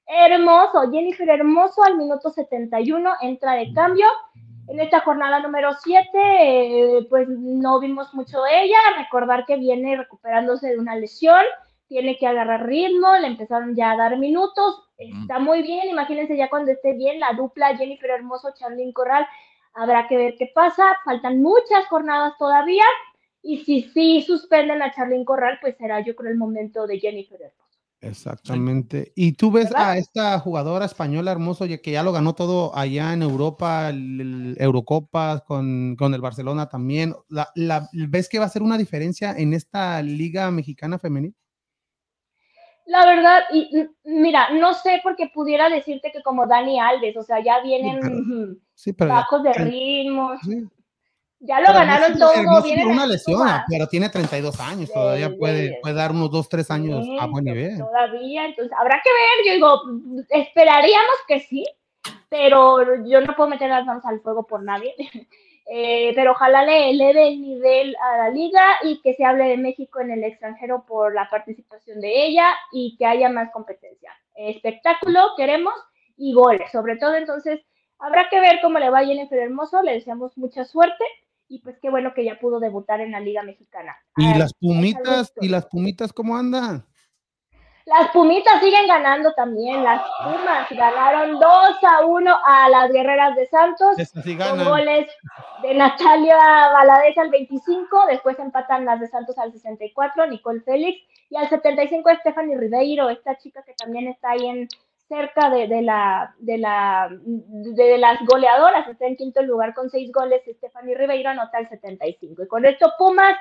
[0.08, 4.08] Hermoso, Jennifer Hermoso al minuto 71 entra de cambio.
[4.72, 8.78] En esta jornada número 7, pues no vimos mucho de ella.
[9.00, 11.44] Recordar que viene recuperándose de una lesión,
[11.90, 14.88] tiene que agarrar ritmo, le empezaron ya a dar minutos.
[14.98, 19.28] Está muy bien, imagínense ya cuando esté bien la dupla Jennifer Hermoso, Charlyn Corral.
[19.74, 20.96] Habrá que ver qué pasa.
[21.04, 22.86] Faltan muchas jornadas todavía.
[23.42, 27.42] Y si sí suspenden a Charlyn Corral, pues será yo creo el momento de Jennifer
[27.42, 27.61] Hermoso.
[28.02, 29.12] Exactamente.
[29.16, 29.92] Y tú ves ¿Verdad?
[29.92, 34.56] a esta jugadora española hermoso, que ya lo ganó todo allá en Europa, el, el
[34.60, 37.14] Eurocopa, con, con el Barcelona también.
[37.30, 41.36] La, la- ¿Ves que va a ser una diferencia en esta liga mexicana femenil?
[42.88, 43.70] La verdad, y
[44.04, 48.56] mira, no sé porque pudiera decirte que como Dani Alves, o sea, ya vienen pero-
[48.74, 50.68] Sí, pero ya- bajos de ritmo, sí.
[51.42, 54.88] Ya lo Pero ganaron Hermoso- todo, Hermoso vienen por una lesión, pero tiene 32 años,
[54.88, 55.76] Sí, todavía sí, puede, sí.
[55.82, 57.78] puede dar unos 2, 3 años a buen nivel.
[57.78, 61.66] Todavía, entonces habrá que ver, yo digo, esperaríamos que sí,
[62.30, 64.96] pero yo no puedo meter las manos al fuego por nadie.
[65.74, 69.56] Eh, pero ojalá le eleve el nivel a la liga y que se hable de
[69.56, 74.12] México en el extranjero por la participación de ella y que haya más competencia.
[74.36, 75.74] Espectáculo queremos
[76.18, 77.62] y goles, sobre todo entonces
[78.00, 81.06] habrá que ver cómo le va a Jennifer Hermoso, le deseamos mucha suerte
[81.52, 83.98] y pues qué bueno que ya pudo debutar en la Liga Mexicana.
[84.16, 86.86] Y las pumitas, y las pumitas, ¿cómo andan?
[87.86, 89.84] Las Pumitas siguen ganando también.
[89.84, 91.44] Las Pumas ganaron 2
[91.84, 95.10] a 1 a las Guerreras de Santos sí con goles
[95.64, 98.06] de Natalia Valadez al 25.
[98.08, 101.02] Después empatan las de Santos al 64, Nicole Félix.
[101.30, 104.68] Y al 75, Stephanie Ribeiro, esta chica que también está ahí en
[105.12, 108.88] cerca de, de la, de, la, de las goleadoras.
[108.88, 110.42] Está en quinto lugar con seis goles.
[110.58, 112.44] Stephanie Ribeiro anota el 75.
[112.44, 113.36] Y con esto, Pumas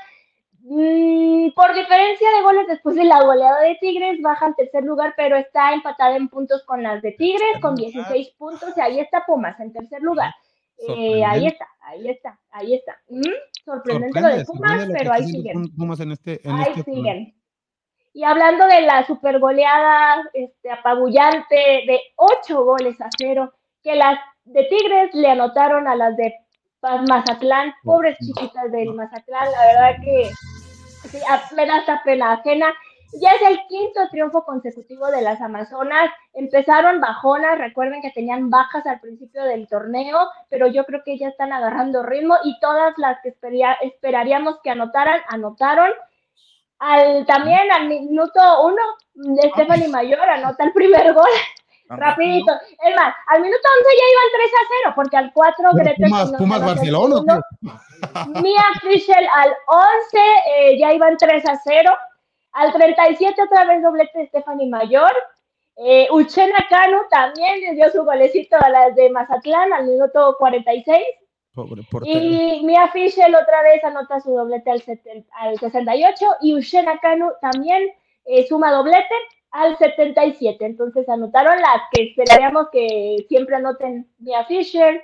[0.62, 5.14] Mm, por diferencia de goles después de la goleada de Tigres, baja al tercer lugar,
[5.16, 9.24] pero está empatada en puntos con las de Tigres, con 16 puntos, y ahí está
[9.24, 10.34] Pumas en tercer lugar.
[10.76, 12.98] Eh, ahí está, ahí está, ahí está.
[13.08, 15.74] Mm, sorprendente lo de Pumas, pero ahí siguen.
[15.76, 17.34] Pumas en este, en Ahí este siguen.
[18.12, 21.54] Y hablando de la super goleada este, apabullante
[21.86, 23.52] de 8 goles a cero,
[23.82, 26.34] que las de Tigres le anotaron a las de
[27.08, 30.30] Mazatlán, pobres chiquitas del Mazatlán, la verdad que
[31.08, 31.18] sí,
[31.54, 32.72] me da hasta pena ajena.
[33.20, 36.10] Ya es el quinto triunfo consecutivo de las Amazonas.
[36.32, 41.28] Empezaron bajonas, recuerden que tenían bajas al principio del torneo, pero yo creo que ya
[41.28, 43.34] están agarrando ritmo y todas las que
[43.82, 45.90] esperaríamos que anotaran, anotaron.
[46.80, 48.82] Al, también al minuto uno,
[49.52, 51.30] Stephanie Mayor anota el primer gol.
[51.88, 52.52] Rapidito.
[52.52, 56.04] Es más, al minuto 11 ya iban 3 a 0, porque al 4 Pero Gretel
[56.04, 58.42] Pumas, Espinosa Pumas el Barcelona, tío.
[58.42, 60.18] Mia Fischel al 11,
[60.54, 61.90] eh, ya iban 3 a 0.
[62.52, 65.12] Al 37 otra vez doblete de Stephanie Mayor.
[65.76, 71.04] Eh, Uchena Canu también le dio su golecito a las de Mazatlán al minuto 46.
[72.04, 76.26] Y Mia Fischel otra vez anota su doblete al, 70 al 68.
[76.42, 77.90] Y Uchena Canu también
[78.24, 79.14] eh, suma doblete
[79.50, 80.64] al 77.
[80.64, 85.02] Entonces anotaron las que esperaríamos que siempre anoten Mia Fischer,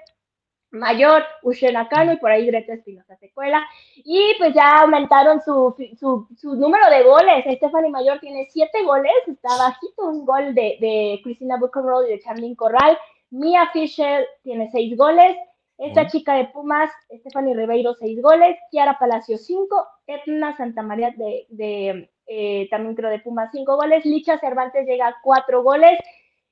[0.70, 3.62] Mayor, Ushena Cano y por ahí Greta Espinosa Secuela.
[3.97, 7.44] Y pues ya aumentaron su, su, su número de goles.
[7.56, 12.20] Stephanie Mayor tiene siete goles, está bajito un gol de, de Cristina Buckenroll y de
[12.20, 12.98] Charlene Corral.
[13.31, 15.36] Mia Fisher tiene seis goles.
[15.78, 16.90] Esta chica de Pumas,
[17.20, 18.57] Stephanie Ribeiro, seis goles.
[18.70, 19.86] Kiara Palacio, cinco.
[20.07, 24.05] Etna Santa María de, de eh, también creo de Pumas, cinco goles.
[24.05, 25.98] Licha Cervantes llega a cuatro goles.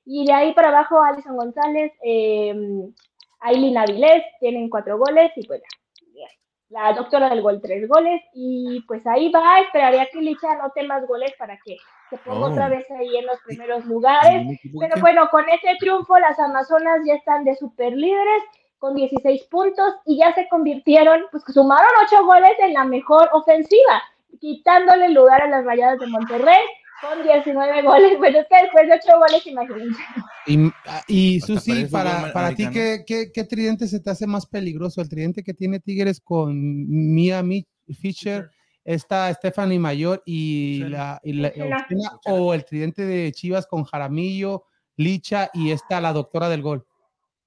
[0.05, 2.53] Y de ahí para abajo, Alison González, eh,
[3.39, 5.61] Aileen Avilés tienen cuatro goles y pues
[6.69, 11.05] la doctora del gol tres goles y pues ahí va, esperaría que Licha anote más
[11.07, 11.77] goles para que
[12.09, 12.51] se ponga Oh.
[12.51, 14.59] otra vez ahí en los primeros lugares.
[14.79, 18.43] Pero bueno, con ese triunfo las Amazonas ya están de super líderes
[18.85, 23.27] con 16 puntos y ya se convirtieron, pues que sumaron 8 goles en la mejor
[23.33, 23.99] ofensiva,
[24.39, 26.59] quitándole lugar a las Rayadas de Monterrey
[27.01, 28.11] con 19 goles.
[28.19, 29.99] Bueno, es que después de 8 goles, imagínense.
[30.45, 30.71] Y,
[31.07, 32.69] y Susi, para, para ti.
[32.69, 35.01] ¿qué, qué, qué tridente se te hace más peligroso?
[35.01, 36.53] ¿El tridente que tiene Tigres con
[37.15, 37.65] Mia Mi-
[37.99, 38.51] Fisher,
[38.83, 41.51] esta Stephanie Mayor y la, y la-
[42.29, 46.85] o el tridente de Chivas con Jaramillo, Licha y esta la doctora del gol?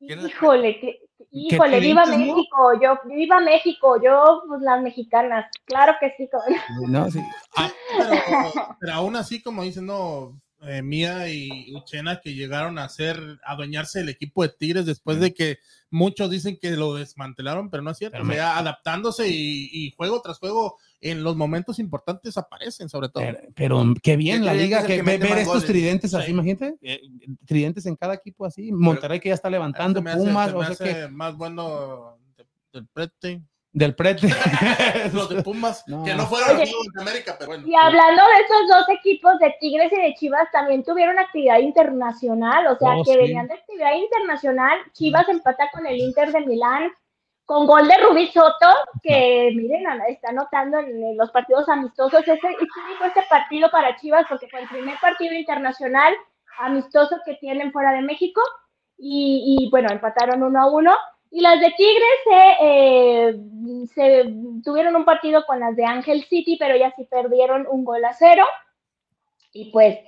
[0.00, 2.16] ¿Quién la- Híjole, que, híjole, viva no?
[2.16, 6.58] México, yo, viva México, yo, pues las mexicanas, claro que sí, cabrón.
[6.92, 7.20] No, sí.
[7.56, 12.88] Ah, pero, pero aún así, como dicen, no, eh, Mía y Uchena que llegaron a
[12.88, 15.58] ser, a adueñarse del equipo de Tigres después de que
[15.90, 18.18] muchos dicen que lo desmantelaron, pero no es cierto.
[18.18, 23.08] Pero o sea, adaptándose y, y juego tras juego en los momentos importantes aparecen, sobre
[23.08, 23.22] todo.
[23.22, 25.64] Pero, pero qué bien ¿Qué la liga que ver estos goles?
[25.66, 26.32] tridentes así, Sí.
[26.32, 27.00] imagínate, eh,
[27.46, 28.72] tridentes en cada equipo así.
[28.72, 32.86] Monterrey que ya está levantando hace- Pumas, o sea hace que más bueno de- del
[32.88, 33.42] prete.
[33.70, 34.26] del prete.
[35.12, 36.02] Los de Pumas, No.
[36.02, 36.62] que no fueron Oye.
[36.62, 37.64] amigos de América, pero bueno.
[37.68, 42.66] Y hablando de esos dos equipos de Tigres y de Chivas, también tuvieron actividad internacional,
[42.66, 43.18] o sea, Oh, que sí.
[43.18, 44.78] venían de actividad internacional.
[44.94, 46.90] Chivas empata con el Inter de Milán,
[47.48, 48.66] con gol de Rubí Soto,
[49.02, 52.20] que miren, está anotando en, los partidos amistosos.
[52.20, 56.12] Ese histórico este partido para Chivas, porque fue el primer partido internacional
[56.58, 58.42] amistoso que tienen fuera de México.
[58.98, 60.94] Y, y, bueno, empataron uno a uno.
[61.30, 63.40] Y las de Tigres se, eh,
[63.94, 68.04] se tuvieron un partido con las de Ángel City, pero ellas sí perdieron un gol
[68.04, 68.44] a cero.
[69.54, 69.98] Y pues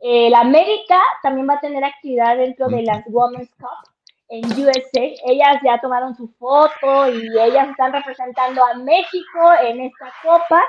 [0.00, 3.95] el América también va a tener actividad dentro de las Women's Cup
[4.28, 5.04] en USA.
[5.26, 10.62] Ellas ya tomaron su foto y ellas están representando a México en esta copa.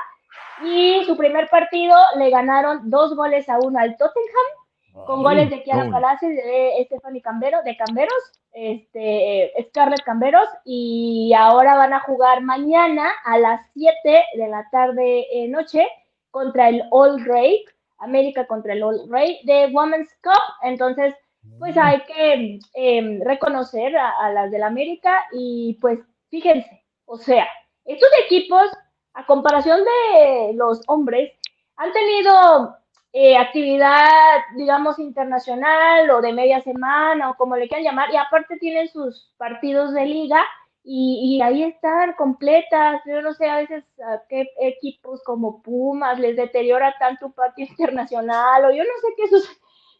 [0.62, 5.62] Y su primer partido le ganaron dos goles a uno al Tottenham con goles de
[5.62, 5.90] Kiara.
[5.90, 13.12] Palacios, de Stephanie Cambero, de Camberos, este, Scarlett Camberos, y ahora van a jugar mañana
[13.24, 15.86] a las 7 de la tarde eh, noche
[16.30, 17.64] contra el All Ray,
[17.98, 21.14] América contra el All Ray de Women's Cup, entonces
[21.58, 25.98] pues hay que eh, reconocer a, a las del América y pues
[26.30, 27.46] fíjense, o sea,
[27.84, 28.68] estos equipos,
[29.14, 31.32] a comparación de los hombres,
[31.76, 32.76] han tenido
[33.12, 34.10] eh, actividad,
[34.56, 39.32] digamos, internacional o de media semana o como le quieran llamar, y aparte tienen sus
[39.38, 40.44] partidos de liga
[40.84, 43.00] y, y ahí están completas.
[43.06, 47.68] Yo no sé a veces a qué equipos como Pumas les deteriora tanto un partido
[47.70, 49.56] internacional o yo no sé qué sucede.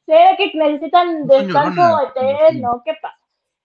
[0.08, 3.18] Sé que necesitan descanso lloronas, eterno, ¿qué pasa?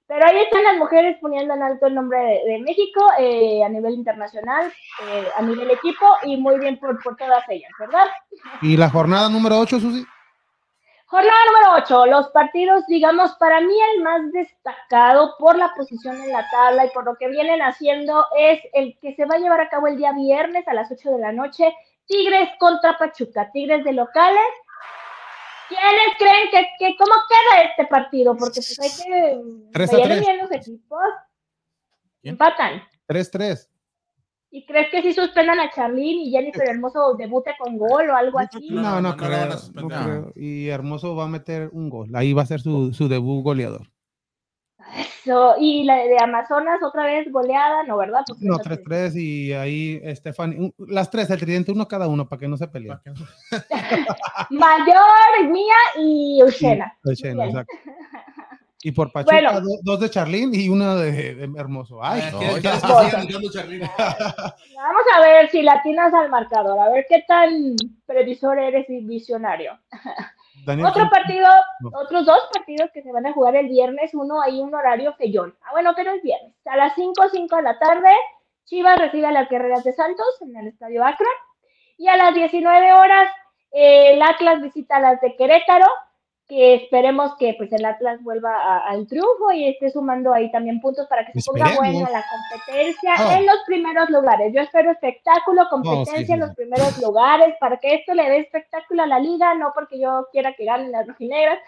[0.07, 3.69] Pero ahí están las mujeres poniendo en alto el nombre de, de México eh, a
[3.69, 4.69] nivel internacional,
[5.05, 8.07] eh, a nivel equipo y muy bien por, por todas ellas, ¿verdad?
[8.61, 10.05] y la jornada número 8, Susi.
[11.05, 16.33] Jornada número 8, los partidos, digamos, para mí el más destacado por la posición en
[16.33, 19.61] la tabla y por lo que vienen haciendo es el que se va a llevar
[19.61, 21.73] a cabo el día viernes a las 8 de la noche,
[22.05, 24.41] Tigres contra Pachuca, Tigres de locales.
[25.69, 28.35] ¿Quiénes creen que, que cómo queda este partido?
[28.37, 29.41] Porque pues hay que
[29.71, 30.27] Tres a vienen tres.
[30.27, 30.99] bien los equipos.
[32.21, 32.33] ¿Quién?
[32.33, 32.83] Empatan.
[33.07, 33.67] 3-3.
[34.51, 38.39] ¿Y crees que si suspendan a Charlene y Jennifer Hermoso debute con gol o algo
[38.39, 38.69] así?
[38.69, 40.31] No, No, no, creo, no creo.
[40.35, 42.15] Y Hermoso va a meter un gol.
[42.15, 43.87] Ahí va a ser su, su debut goleador.
[45.25, 48.21] Eso, y la de Amazonas otra vez goleada, ¿no, verdad?
[48.27, 52.39] Porque No, esa- 3-3 y ahí Estefan, las tres, el tridente, uno cada uno para
[52.41, 52.99] que no se peleen.
[54.49, 56.83] Mayor, Mía y Bien.
[57.05, 57.73] exacto.
[58.85, 59.61] Y por Pachuca, Bueno.
[59.61, 62.03] do- dos de Charlín y uno de, de Hermoso.
[62.03, 62.61] Ay, Ay, no, ¿quieres- ya.
[62.61, 63.81] quieres que siga anotando Charlín?
[63.97, 69.79] Vamos a ver si latinas al marcador, a ver qué tan previsor eres y visionario.
[70.65, 71.47] Daniel, Otro partido,
[71.81, 71.89] No.
[71.99, 75.55] otros dos partidos que se van a jugar el viernes, uno hay un horario feyón.
[75.63, 76.53] Ah, bueno, pero es viernes.
[76.65, 78.09] A las 5, 5 de la tarde,
[78.65, 81.27] Chivas recibe a las Guerreras de Santos en el Estadio Akron.
[81.97, 83.29] Y a las 19 horas,
[83.71, 85.87] eh, el Atlas visita a las de Querétaro.
[86.47, 90.81] Que esperemos que pues el Atlas vuelva a- al triunfo y esté sumando ahí también
[90.81, 93.37] puntos para que se ponga buena la competencia Ah.
[93.37, 94.53] en los primeros lugares.
[94.53, 98.37] Yo espero espectáculo, competencia sí, sí, en los primeros lugares para que esto le dé
[98.39, 101.59] espectáculo a la liga, no porque yo quiera que ganen las rojinegras,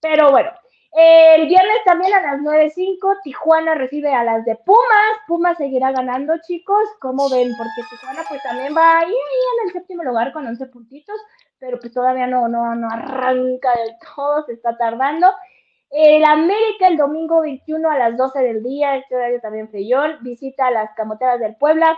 [0.00, 0.50] pero bueno.
[0.98, 4.80] El viernes también a las 9.05 Tijuana recibe a las de Pumas.
[5.28, 6.82] Pumas seguirá ganando, chicos.
[7.00, 7.52] ¿Cómo ven?
[7.58, 11.16] Porque Tijuana pues también va ahí, ahí en el séptimo lugar con 11 puntitos,
[11.58, 15.28] pero pues todavía no, no, no arranca del todo, se está tardando.
[15.90, 20.66] El América el domingo 21 a las 12 del día, este horario también frillón, visita
[20.66, 21.96] a las Camoteras del Puebla.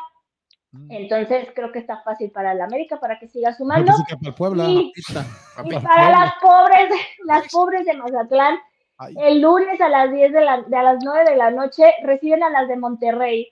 [0.90, 3.93] Entonces creo que está fácil para el América para que siga sumando.
[4.06, 4.64] Que para el Puebla.
[4.68, 5.24] Y, Pista.
[5.64, 6.90] y para las pobres,
[7.24, 8.59] las pobres de Mazatlán,
[8.98, 9.14] Ay.
[9.18, 12.43] el lunes a las 10 de, la, de a las 9 de la noche reciben
[12.43, 13.48] a las de Monterrey.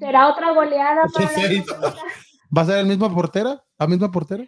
[0.00, 1.26] ¿Será otra goleada para?
[2.56, 3.62] ¿Va a ser el mismo portera?
[3.78, 4.44] ¿La misma portera?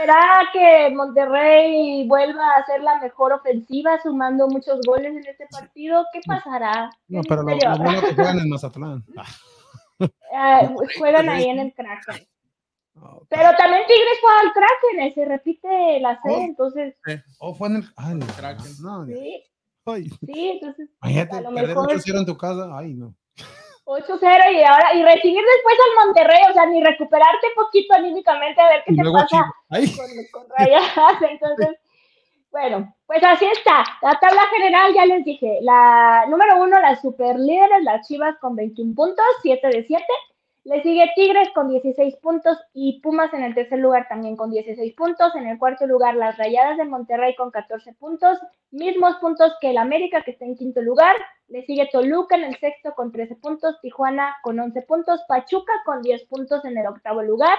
[0.00, 6.04] ¿Será que Monterrey vuelva a hacer la mejor ofensiva sumando muchos goles en este partido?
[6.12, 6.90] ¿Qué pasará?
[7.08, 7.84] No, ¿Qué pero lo, lo habrá?
[7.84, 9.04] bueno que juegan en Mazatlán.
[10.38, 10.68] Ah,
[10.98, 12.28] juegan ahí en el Kraken.
[12.96, 16.40] Ah, Pero también Tigres fue al Kraken, eh, se repite la C, Oh.
[16.42, 16.94] entonces
[17.38, 18.18] Oh, fue en el.
[18.18, 18.26] No.
[18.36, 18.72] Kraken.
[18.82, 19.42] No, sí,
[19.86, 20.10] ay.
[20.10, 22.68] sí, entonces Imagínate, a lo perder mejor 8-0 en tu casa.
[22.76, 23.14] Ay, no.
[23.86, 28.68] 8-0 y ahora y recibir después al Monterrey, o sea, ni recuperarte poquito anímicamente a
[28.68, 31.22] ver qué Y te pasa con, con Rayadas.
[31.30, 31.68] Entonces,
[32.50, 33.84] bueno, pues así está.
[34.02, 38.56] La tabla general, ya les dije, la número uno, las super líderes, las Chivas con
[38.56, 40.04] 21 puntos, 7 de 7.
[40.66, 44.94] Le sigue Tigres con 16 puntos y Pumas en el tercer lugar también con 16
[44.94, 45.32] puntos.
[45.36, 48.36] En el cuarto lugar, las Rayadas de Monterrey con 14 puntos,
[48.72, 51.14] mismos puntos que el América que está en quinto lugar.
[51.46, 56.02] Le sigue Toluca en el sexto con 13 puntos, Tijuana con 11 puntos, Pachuca con
[56.02, 57.56] 10 puntos en el octavo lugar,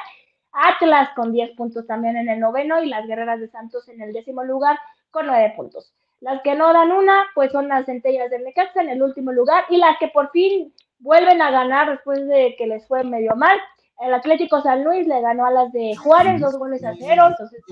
[0.52, 4.12] Atlas con 10 puntos también en el noveno y las Guerreras de Santos en el
[4.12, 4.78] décimo lugar
[5.12, 5.94] con 9 puntos.
[6.20, 9.64] Las que no dan una, pues son las centellas del Necaxa en el último lugar
[9.70, 13.58] y las que por fin vuelven a ganar después de que les fue medio mal.
[14.00, 17.64] El Atlético San Luis le ganó a las de Juárez dos goles a cero, entonces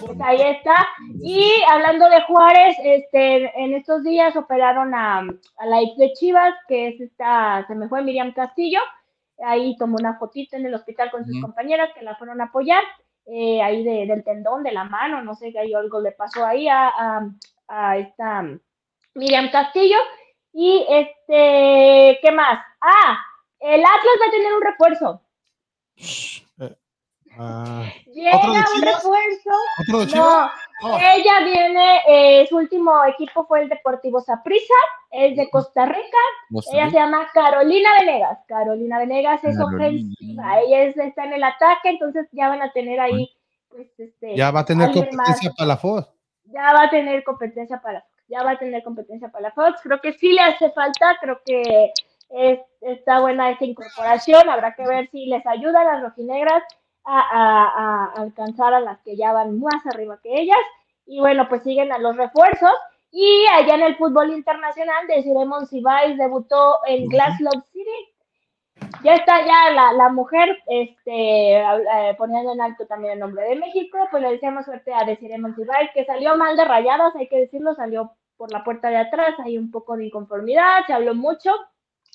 [0.00, 0.74] pues ahí está.
[1.22, 6.52] Y hablando de Juárez, este, en estos días operaron a, a la ex de Chivas,
[6.66, 8.80] que es esta, se me fue Miriam Castillo,
[9.44, 12.82] ahí tomó una fotito en el hospital con sus compañeras que la fueron a apoyar,
[13.26, 16.44] eh, ahí de- del tendón, de la mano, no sé, que ahí algo le pasó
[16.44, 17.28] ahí a, a-
[17.68, 18.42] a esta
[19.14, 19.96] Miriam Castillo.
[20.52, 22.58] Y este, ¿qué más?
[22.80, 23.18] Ah,
[23.60, 25.22] el Atlas va a tener un refuerzo.
[27.38, 29.50] ah, Llega ¿Otro de un refuerzo.
[29.80, 30.26] ¿Otro de Chivas?
[30.26, 30.50] No,
[30.84, 30.98] Oh.
[30.98, 34.74] ella viene, eh, su último equipo fue el Deportivo Saprissa,
[35.12, 36.18] es de Costa Rica,
[36.72, 39.76] ella se llama Carolina Venegas, Carolina Venegas es Carolina.
[39.86, 43.30] ofensiva, ella es- está en el ataque, entonces ya van a tener ahí,
[43.68, 45.56] pues, este, Ya va a tener competencia más.
[45.56, 46.12] para la FOS.
[46.46, 49.80] ya va a tener competencia para Fox, ya va a tener competencia para la Fox,
[49.82, 51.92] creo que sí le hace falta, creo que
[52.30, 56.62] es- está buena esa incorporación, habrá que ver si les ayuda a las rojinegras
[57.04, 60.64] a, a- a alcanzar a las que ya van más arriba que ellas,
[61.06, 62.72] y bueno, pues siguen a los refuerzos,
[63.10, 68.08] y allá en el fútbol internacional, Desiree Monsiváis debutó en Glasgow City,
[69.04, 73.56] ya está ya la, la mujer este, eh, poniendo en alto también el nombre de
[73.56, 77.40] México, pues le deseamos suerte a Desiree Monsiváis, que salió mal de rayadas, hay que
[77.40, 81.50] decirlo, salió por la puerta de atrás, hay un poco de inconformidad, se habló mucho,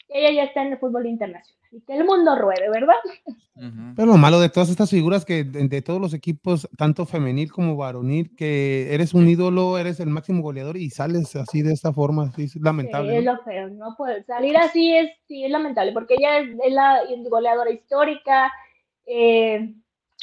[0.10, 2.95] ella ya está en el fútbol internacional, y que el mundo ruede, ¿verdad?
[3.95, 7.52] Pero lo malo de todas estas figuras que de, de todos los equipos, tanto femenil
[7.52, 11.91] como varonil, que eres un ídolo, eres el máximo goleador y sales así de esta
[11.91, 13.11] forma, sí, es lamentable.
[13.11, 13.34] Sí, es ¿no?
[13.34, 16.99] lo feo, no puede salir así es, sí, es lamentable, porque ella es, es la
[17.30, 18.52] goleadora histórica,
[19.06, 19.73] eh,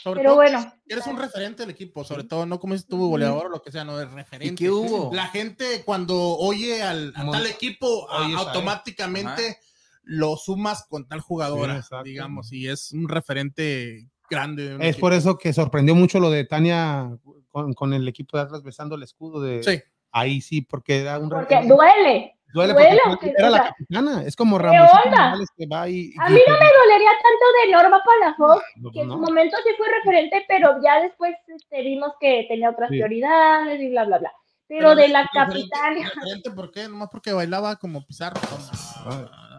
[0.05, 0.73] Sobre pero todo, bueno.
[0.87, 3.73] eres un referente del equipo, sobre todo, no como si estuvo goleador o lo que
[3.73, 4.53] sea, no es referente.
[4.53, 5.11] ¿Y qué hubo?
[5.15, 9.59] La gente cuando oye al a tal equipo, a automáticamente
[10.03, 12.05] lo sumas con tal jugadora, exacto.
[12.05, 14.69] digamos, y es un referente grande.
[14.69, 15.01] de un Es equipo.
[15.07, 17.17] por eso que sorprendió mucho lo de Tania
[17.49, 19.81] con, con el equipo de Atlas besando el escudo de Sí.
[20.13, 21.75] ahí sí, porque era un Porque referente.
[21.75, 22.34] duele.
[22.55, 25.35] Duele duele, porque era o la sea, capitana, es como ¿qué Ramos onda?
[25.57, 29.09] que va y, A mí no me dolería tanto de Norma Palafox, no, que en
[29.11, 29.19] su no.
[29.19, 32.95] momento sí fue referente, pero ya después este, vimos que tenía otras Sí.
[32.97, 34.33] prioridades y bla, bla, bla.
[34.67, 36.89] Pero, de la capitana, referente, ¿Por qué?
[36.89, 38.41] Nomás porque bailaba como Pizarro.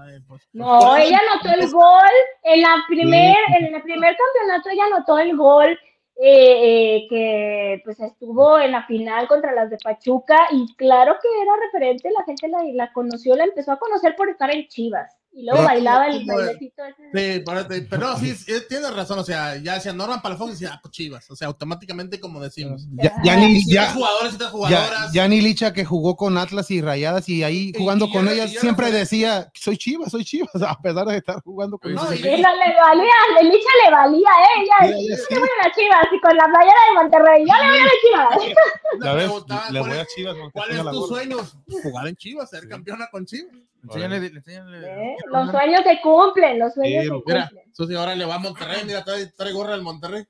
[0.01, 0.47] Ay, pues.
[0.53, 4.83] no, Por eso- ella anotó el gol en la primer, en el primer campeonato ella
[4.85, 5.79] anotó el gol
[6.17, 11.27] eh, eh, que pues estuvo en la final contra las de Pachuca y claro que
[11.41, 15.17] era referente, la gente la, la conoció, la empezó a conocer por estar en Chivas
[15.37, 17.03] Y luego Pero- bailaba el bailecito ese.
[17.37, 19.19] Sí, pero, pero no, sí, sí, tienes razón.
[19.19, 21.29] O sea, ya decía Norman Palafox y decía ah, pues Chivas.
[21.29, 22.87] O sea, automáticamente, como decimos.
[22.93, 25.11] Ya, ya ni, ya, jugadores y tres ya, jugadoras.
[25.11, 28.49] ya ni Licha que jugó con Atlas y Rayadas y ahí jugando y con ellas
[28.51, 32.19] siempre decía, soy Chivas, soy Chivas, a pesar de estar jugando con No, ellas.
[32.19, 34.61] y- Sí, no le valía, a Licha le valía, ¿eh?
[34.61, 35.23] Ella, Sí, ella sí.
[35.31, 37.77] yo le voy a las chivas y con la playera de Monterrey, yo le voy
[37.77, 38.55] a las chivas.
[39.15, 40.35] ves, preguntaban, le ¿cuál voy a Chivas.
[40.53, 41.37] ¿Cuál es la tu sueño?
[41.83, 43.53] Jugar en Chivas, ser campeona con Chivas.
[43.87, 44.87] Enséñale, enséñale.
[45.11, 45.15] ¿Eh?
[45.31, 47.73] Los sueños se cumplen, los sueños Sí, se Mira, cumplen.
[47.73, 48.81] Susi ahora le va a Monterrey.
[48.85, 50.23] Mira, trae, trae gorra del Monterrey.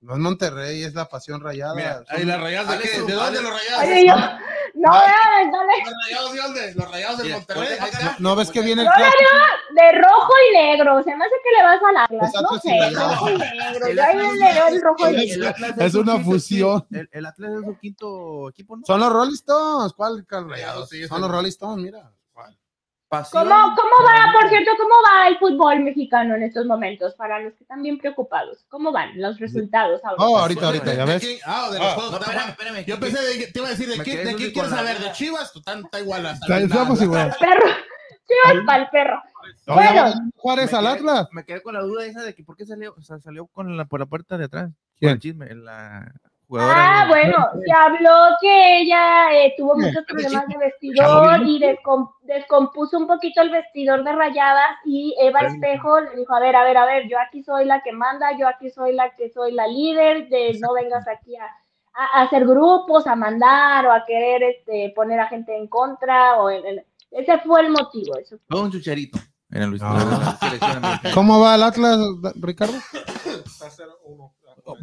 [0.00, 1.74] No es Monterrey, es la pasión rayada.
[1.74, 3.02] Mira, ahí las rayadas de?
[3.02, 3.82] ¿De dónde los rayados?
[3.84, 4.14] Oye, yo,
[4.74, 6.74] no, vean, dale, Los rayados de dónde?
[6.74, 7.78] Los rayados del Monterrey.
[7.80, 8.16] acá.
[8.18, 9.30] ¿No ves que viene el No, no, clásico?
[9.74, 12.90] de rojo y negro, se me hace que le vas al Atlas, Exacto, no sé,
[12.92, 13.08] no.
[13.08, 15.54] rojo y negro, yo ahí le veo el es- rojo y negro.
[15.78, 16.86] Es una fusión.
[16.92, 18.82] El, el Atlas es su quinto equipo, ¿no?
[18.86, 19.92] Son los Rolling Stones.
[19.94, 20.88] ¿Cuál cal- rayados?
[20.90, 21.06] Sí.
[21.08, 22.12] Son los Rolling Stones, mira.
[23.18, 23.42] Pasión.
[23.48, 27.14] ¿Cómo, ¿Cómo va, por cierto, cómo va el fútbol mexicano en estos momentos?
[27.14, 30.16] Para los que están bien preocupados, ¿cómo van los resultados ahora?
[30.22, 31.40] Oh, ahorita, ahorita, ya ¿De ves.
[31.46, 32.10] Ah, de los Ah, juegos.
[32.12, 32.78] No, está espérame, bueno.
[32.80, 32.84] espérame.
[32.86, 34.98] Yo pensé, de, te iba a decir, ¿de, qué, de quién quieres saber?
[34.98, 35.12] ¿De.
[35.12, 35.52] Chivas?
[35.52, 36.26] Tú tan- está igual.
[36.26, 37.34] hasta Está- el Estamos igual.
[37.38, 37.70] Perro,
[38.26, 39.22] chivas para el perro.
[39.66, 40.12] No, Bueno.
[40.36, 41.28] Juárez Me al quedé- Atlas.
[41.32, 43.76] Me quedé con la duda esa de que por qué salió, o sea, salió con
[43.76, 44.70] la, por la puerta de atrás.
[44.98, 45.12] ¿Quién?
[45.12, 46.12] El chisme, la
[46.48, 46.74] jugadora.
[47.00, 50.60] Ah, de- bueno, se habló que ella eh, tuvo muchos problemas de ¿Chavo
[51.30, 56.16] vestidor y descom- descompuso un poquito el vestidor de rayadas y Eva Pero- Espejo le
[56.16, 58.70] dijo, a ver, a ver, a ver, yo aquí soy la que manda, yo aquí
[58.70, 61.44] soy la que soy la líder, de no vengas aquí a,
[61.94, 66.36] a- a hacer grupos, a mandar o a querer este, poner a gente en contra.
[66.36, 68.16] o en- en- Ese fue el motivo.
[68.18, 68.36] Eso.
[68.48, 69.18] Todo un chucharito.
[69.50, 69.80] Era Luis.
[69.80, 69.94] No.
[71.14, 71.98] ¿Cómo va el Atlas,
[72.40, 72.74] Ricardo?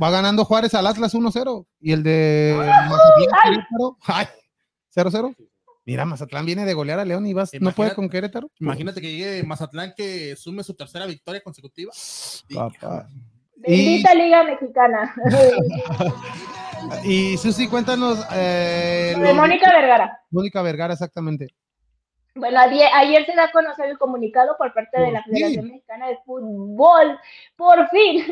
[0.02, 1.66] Va ganando Juárez al Atlas 1-0.
[1.80, 4.28] Y el de Mazatlán, Querétaro, ay,
[4.96, 5.36] 0-0.
[5.86, 8.50] Mira, Mazatlán viene de golear a León y vas, no puede con Querétaro.
[8.60, 11.92] Imagínate que llegue Mazatlán que sume su tercera victoria consecutiva.
[12.54, 13.10] Papá.
[13.58, 15.14] Bendita Liga Mexicana.
[17.04, 18.26] Y Susi, cuéntanos.
[18.34, 20.20] Eh, de Mónica Vergara.
[20.32, 21.56] Mónica Vergara, exactamente.
[22.36, 25.24] Bueno, ayer, ayer se da a conocer el comunicado por parte de la.
[25.24, 27.20] Federación Mexicana de Fútbol,
[27.56, 28.26] por fin,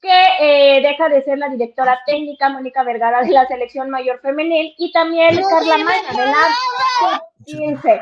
[0.00, 4.74] que eh, deja de ser la directora técnica Mónica Vergara de la selección mayor femenil
[4.76, 8.00] y también Carla Maña de la 15.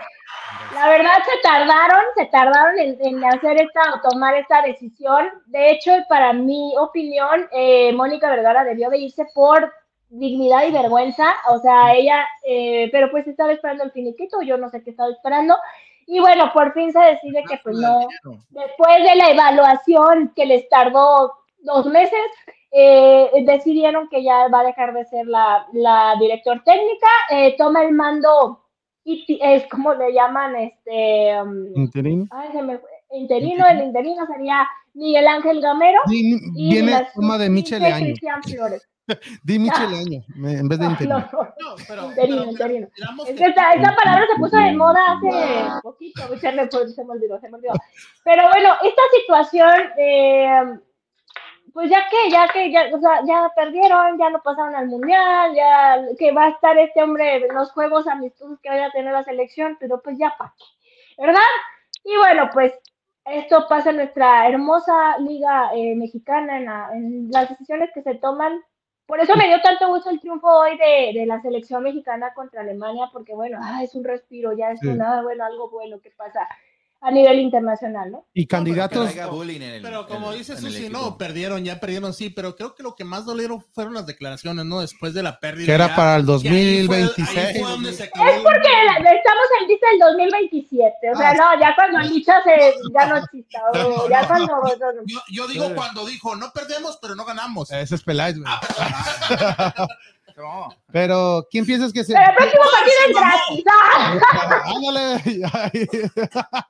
[0.74, 5.28] La verdad se tardaron, se tardaron en, en hacer esta o tomar esta decisión.
[5.46, 9.70] De hecho, para mi opinión, eh, Mónica Vergara debió de irse por
[10.12, 14.68] dignidad y vergüenza, o sea, ella, eh, pero pues estaba esperando el finiquito, yo no
[14.68, 15.56] sé qué estaba esperando,
[16.06, 18.00] y bueno, por fin se decide que pues no,
[18.50, 22.20] después de la evaluación que les tardó dos meses,
[22.72, 27.82] eh, decidieron que ya va a dejar de ser la, la director técnica, eh, toma
[27.82, 28.66] el mando,
[29.04, 32.26] es como le llaman, este, um, Interino.
[32.30, 37.38] ay, se me fue, interino, el interino sería Miguel Ángel Gamero, y Viene la forma
[37.38, 38.04] de sub-15 Michele Año.
[38.04, 38.91] Cristian Flores.
[39.44, 41.18] Di Michele Año en vez de No, interino.
[41.32, 42.86] no, pero, Interino, pero interino.
[42.96, 47.04] Es que- que esta, esta palabra se puso de moda hace poquito, se me, se
[47.04, 47.72] me olvidó, se me olvidó.
[48.24, 50.78] Pero bueno, esta situación, eh,
[51.72, 55.52] pues ya que, ya que, ya, o sea, ya perdieron, ya no pasaron al mundial,
[55.54, 59.12] ya que va a estar este hombre en los juegos amistosos que vaya a tener
[59.12, 61.40] la selección, pero pues ya para qué, ¿verdad?
[62.04, 62.72] Y bueno, pues
[63.24, 68.14] esto pasa en nuestra hermosa liga eh, mexicana, en, la- en las decisiones que se
[68.16, 68.60] toman
[69.06, 72.62] por eso me dio tanto gusto el triunfo hoy de, de la selección mexicana contra
[72.62, 74.88] Alemania, porque bueno, ah, es un respiro, ya es Sí.
[74.88, 76.46] una, bueno, algo bueno que pasa
[77.04, 78.24] a nivel internacional, ¿no?
[78.32, 79.12] Y candidatos.
[79.14, 82.84] No el- Pero como el- dice Susi, no, perdieron, ya perdieron, sí, pero creo que
[82.84, 84.80] lo que más dolieron fueron las declaraciones, ¿no?
[84.80, 85.66] Después de la pérdida.
[85.66, 87.60] Que era ya, para el que ahí fue- ahí 2026.
[87.60, 91.34] fue donde se acabó Es porque la- estamos en dice el 2027, o sea, Ah,
[91.34, 94.52] no, ya cuando Licha se, ya no exista, o ya cuando...
[95.06, 97.70] Yo, yo digo cuando dijo, no perdemos, pero no ganamos.
[97.72, 98.46] Ese es Peláez, güey.
[100.36, 100.68] No.
[100.92, 102.14] Pero, ¿quién piensas que se.
[102.14, 104.62] Pero el próximo partido es gratis, ¡ah!
[104.76, 105.14] Ándale.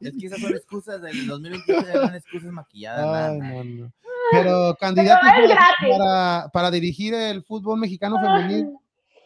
[0.00, 3.04] Es que esas son excusas del 2021, eran excusas maquilladas.
[3.04, 3.52] Ay, nada.
[3.52, 3.92] no, no.
[4.30, 5.58] Pero es para,
[5.98, 8.70] para, para dirigir el fútbol mexicano femenil,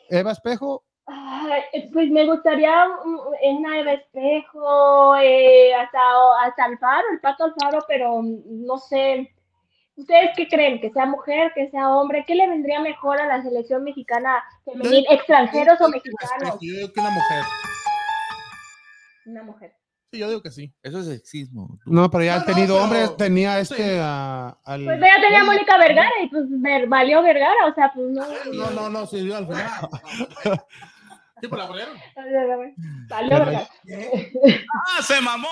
[0.08, 6.00] Eva Espejo, Ay, pues me gustaría mm, una Eva Espejo, eh, hasta,
[6.44, 9.32] hasta Alfaro, el Pato Alfaro, pero mm, no sé.
[9.96, 10.80] ¿Ustedes qué creen?
[10.80, 12.24] ¿Que sea mujer, que sea hombre?
[12.26, 15.06] ¿Qué le vendría mejor a la selección mexicana femenil?
[15.08, 16.58] ¿Extranjeros o mexicanos?
[16.60, 17.42] Yo digo que una mujer.
[19.26, 19.72] Una mujer.
[20.12, 20.72] Sí, yo digo que sí.
[20.82, 21.78] Eso es sexismo.
[21.86, 23.98] no, pero ya No, ha no, tenido pero- hombres, tenía este Sí.
[24.00, 24.84] a- al.
[24.84, 28.24] Pues ya tenía a Mónica Vergara y pues ver- valió Vergara, o sea, pues no.
[28.52, 29.66] No, no, no, sí, yo al final.
[31.38, 31.94] Sí, pues la abrieron.
[33.10, 33.68] Valió Vergara.
[34.98, 35.48] ¡Ah, se mamó!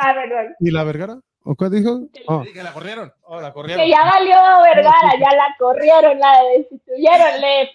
[0.00, 0.54] Ah, perdón.
[0.60, 1.18] ¿Y la Vergara?
[1.44, 2.02] ¿O qué dijo?
[2.28, 3.12] Oh, Sí, que la corrieron.
[3.24, 3.86] oh, la Que corrieron.
[3.88, 7.70] ya valió Vergara, ya la corrieron, la destituyeron, le.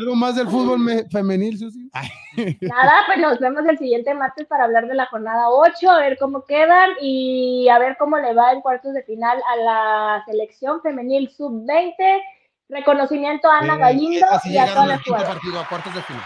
[0.00, 1.88] ¿Algo más del fútbol me- femenil, Susi?
[2.62, 6.18] Nada, pues nos vemos el siguiente martes para hablar de la jornada 8, a ver
[6.18, 10.80] cómo quedan y a ver cómo le va en cuartos de final a la selección
[10.82, 11.94] femenil sub-20.
[12.68, 15.34] Reconocimiento a Ana Eh, Galindo así y a llegaron todas las quinto jugadoras.
[15.36, 16.22] partido, a cuartos de final.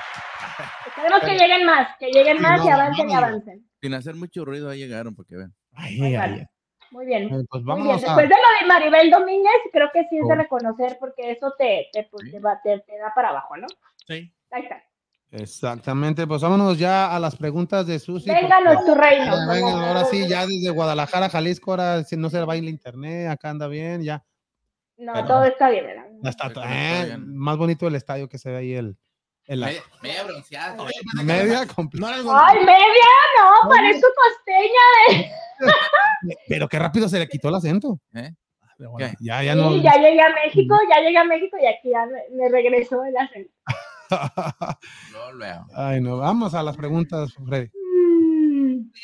[0.87, 3.67] Esperemos que lleguen más, que lleguen más y no, avancen y avancen.
[3.83, 5.55] Sin hacer mucho ruido, ahí llegaron, porque vean.
[5.81, 6.33] Ay, Ahí ay, van.
[6.35, 6.47] ay.
[6.93, 7.23] Muy bien.
[7.33, 7.95] Eh, Pues Muy bien.
[7.95, 7.99] a...
[7.99, 11.89] Después de lo de Maribel Domínguez, creo que sí es de reconocer porque eso te,
[11.93, 12.33] te, pues, Sí.
[12.33, 13.67] te, va- te- te da para abajo, ¿no?
[14.07, 14.33] Sí.
[14.51, 14.83] Ahí está.
[15.33, 18.29] Exactamente, pues vámonos ya a las preguntas de Susi.
[18.29, 19.33] Vénganos tu reino.
[19.33, 22.65] Ah, venga, ahora sí, ya desde Guadalajara, Jalisco, ahora si no se va a ir
[22.65, 24.25] el internet, acá anda bien, ya.
[24.97, 26.07] No, Pero- todo está bien, ¿verdad?
[26.25, 26.63] Está, Está
[27.03, 27.37] eh, bien.
[27.37, 28.97] más bonito el estadio que se ve ahí el,
[29.51, 30.85] el Media, media bronceada.
[31.25, 32.23] media completa.
[32.23, 32.39] No.
[32.39, 35.31] Ay, media, no, parezco costeña de...
[36.49, 37.99] Pero qué rápido se le quitó el acento.
[38.15, 38.31] ¿Eh?
[38.79, 39.13] Bueno.
[39.21, 39.73] Ya, no.
[39.73, 43.53] Llegué a México, ya llegué a México y aquí ya me, me regresó el acento.
[45.39, 45.67] No.
[45.77, 47.71] Ay, no, vamos a las preguntas, Freddy.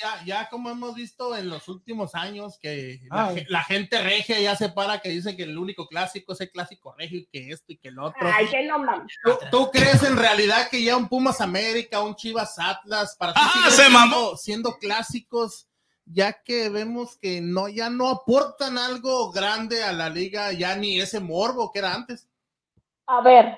[0.00, 3.34] Ya, ya como hemos visto en los últimos años que la, Ah.
[3.48, 6.94] la gente regia ya se para que dice que el único clásico es el clásico
[6.96, 8.20] regio y que esto y que el otro.
[8.32, 9.12] Ay, que no mames.
[9.24, 13.40] ¿Tú, tú crees en realidad que ya un Pumas América, un Chivas Atlas, para ti
[13.42, 14.36] ¡Ah, se siendo- mamó!
[14.36, 15.68] siendo clásicos,
[16.04, 21.00] ya que vemos que no, ya no aportan algo grande a la liga, ya ni
[21.00, 22.28] ese morbo que era antes?
[23.06, 23.56] A ver,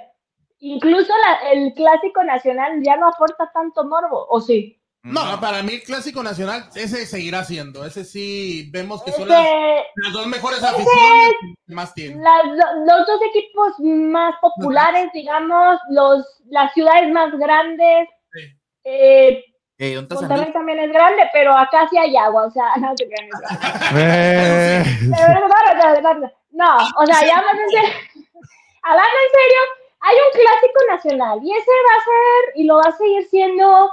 [0.61, 4.78] incluso la- el clásico nacional ya no aporta tanto morbo, ¿o sí?
[5.13, 9.41] No, para mí el clásico nacional, ese seguirá siendo, ese sí vemos que son las,
[9.41, 11.35] Ese- las dos mejores aficiones
[11.67, 12.23] que más tienen.
[12.23, 18.09] las los dos equipos más populares, digamos, los, las ciudades más grandes.
[18.33, 18.41] Sí.
[18.85, 19.45] eh,
[19.81, 22.65] Eh, ¿dónde está San Monterrey también es grande, pero acá sí hay agua, o sea,
[22.81, 23.29] no te crean.
[23.97, 24.85] Eh.
[26.51, 27.91] No, o sea, ya más en serio,
[28.83, 29.61] hablando en serio,
[30.01, 33.91] hay un clásico nacional y ese va a ser y lo va a seguir siendo,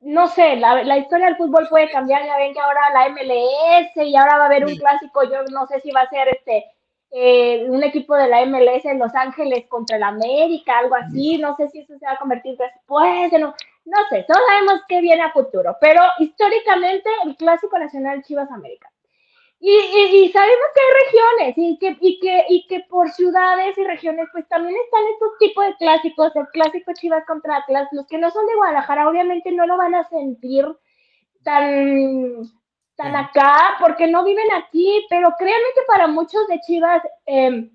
[0.00, 3.96] no sé, la, la historia del fútbol puede cambiar, ya ven que ahora la MLS
[3.96, 6.64] y ahora va a haber un clásico, yo no sé si va a ser este
[7.10, 11.56] eh, un equipo de la MLS en Los Ángeles contra el América, algo así, no
[11.56, 13.54] sé si eso se va a convertir después, en un-
[13.86, 18.90] no sé, todos sabemos que viene a futuro, pero históricamente el clásico nacional Chivas América.
[19.60, 23.76] Y, y- y sabemos que hay regiones y que, y, que, y que por ciudades
[23.76, 28.06] y regiones pues también están estos tipos de clásicos, el clásico Chivas contra Atlas, los
[28.06, 30.64] que no son de Guadalajara obviamente no lo van a sentir
[31.42, 32.42] tan,
[32.96, 37.68] tan acá porque no viven aquí, pero créanme que para muchos de Chivas eh,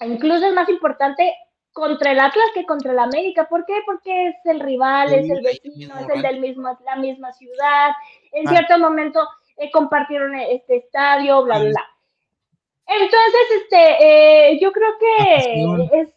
[0.00, 1.34] incluso es más importante
[1.72, 3.48] contra el Atlas que contra el América.
[3.48, 3.74] ¿Por qué?
[3.86, 7.90] Porque es el rival, es el vecino, es el del mismo, la misma ciudad.
[8.32, 8.50] En Ah.
[8.50, 9.20] cierto momento
[9.60, 11.86] eh, compartieron este estadio, bla, bla, bla.
[12.86, 16.08] Entonces, este, eh, yo creo que es,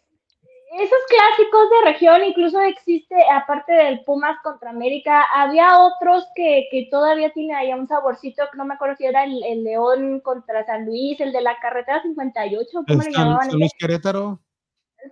[0.78, 6.88] esos clásicos de región, incluso existe, aparte del Pumas contra América, había otros que, que
[6.90, 10.86] todavía tienen ahí un saborcito, no me acuerdo si era el, el León contra San
[10.86, 13.50] Luis, el de la carretera 58, ¿cómo le llamaban?
[13.50, 13.60] San?
[13.60, 14.40] Luis Querétaro.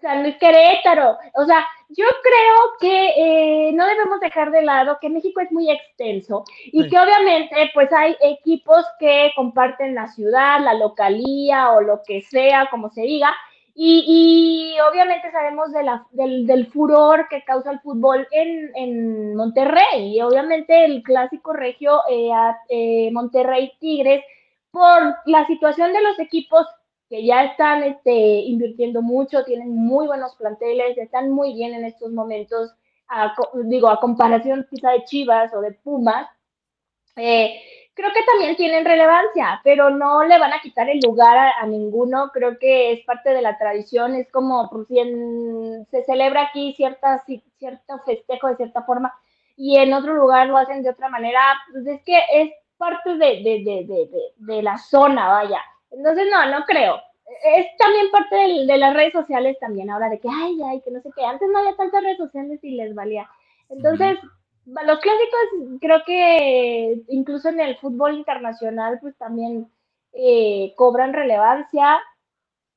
[0.00, 1.18] San Luis Querétaro.
[1.34, 5.70] O sea, yo creo que eh, no debemos dejar de lado que México es muy
[5.70, 6.88] extenso y Sí.
[6.90, 12.68] que obviamente pues hay equipos que comparten la ciudad, la localía o lo que sea,
[12.70, 13.34] como se diga.
[13.74, 19.34] Y, y obviamente sabemos de la, del, del furor que causa el fútbol en, en
[19.34, 20.16] Monterrey.
[20.16, 22.30] Y obviamente el clásico regio eh,
[22.68, 24.22] eh, Monterrey Tigres,
[24.70, 26.66] por la situación de los equipos
[27.12, 32.10] que ya están este, invirtiendo mucho, tienen muy buenos planteles, están muy bien en estos
[32.10, 32.74] momentos,
[33.08, 33.34] a
[33.64, 36.26] digo, a comparación quizá de Chivas o de Pumas,
[37.16, 37.60] eh,
[37.92, 42.30] creo que también tienen relevancia, pero no le van a quitar el lugar a, ninguno,
[42.32, 47.22] creo que es parte de la tradición, es como si en- se celebra aquí cierta,
[47.26, 49.12] ci- cierto festejo de cierta forma
[49.54, 51.40] y en otro lugar lo hacen de otra manera,
[51.72, 55.60] pues es que es parte de, de, de- de la zona, vaya.
[55.92, 57.00] Entonces, no, no creo.
[57.44, 60.90] Es también parte del- de las redes sociales también, ahora de que, ay, ay, que
[60.90, 61.24] no sé qué.
[61.24, 63.28] Antes no había tantas redes sociales y les valía.
[63.68, 64.18] Entonces,
[64.66, 69.70] los clásicos creo que incluso en el fútbol internacional, pues también
[70.14, 72.00] eh, cobran relevancia.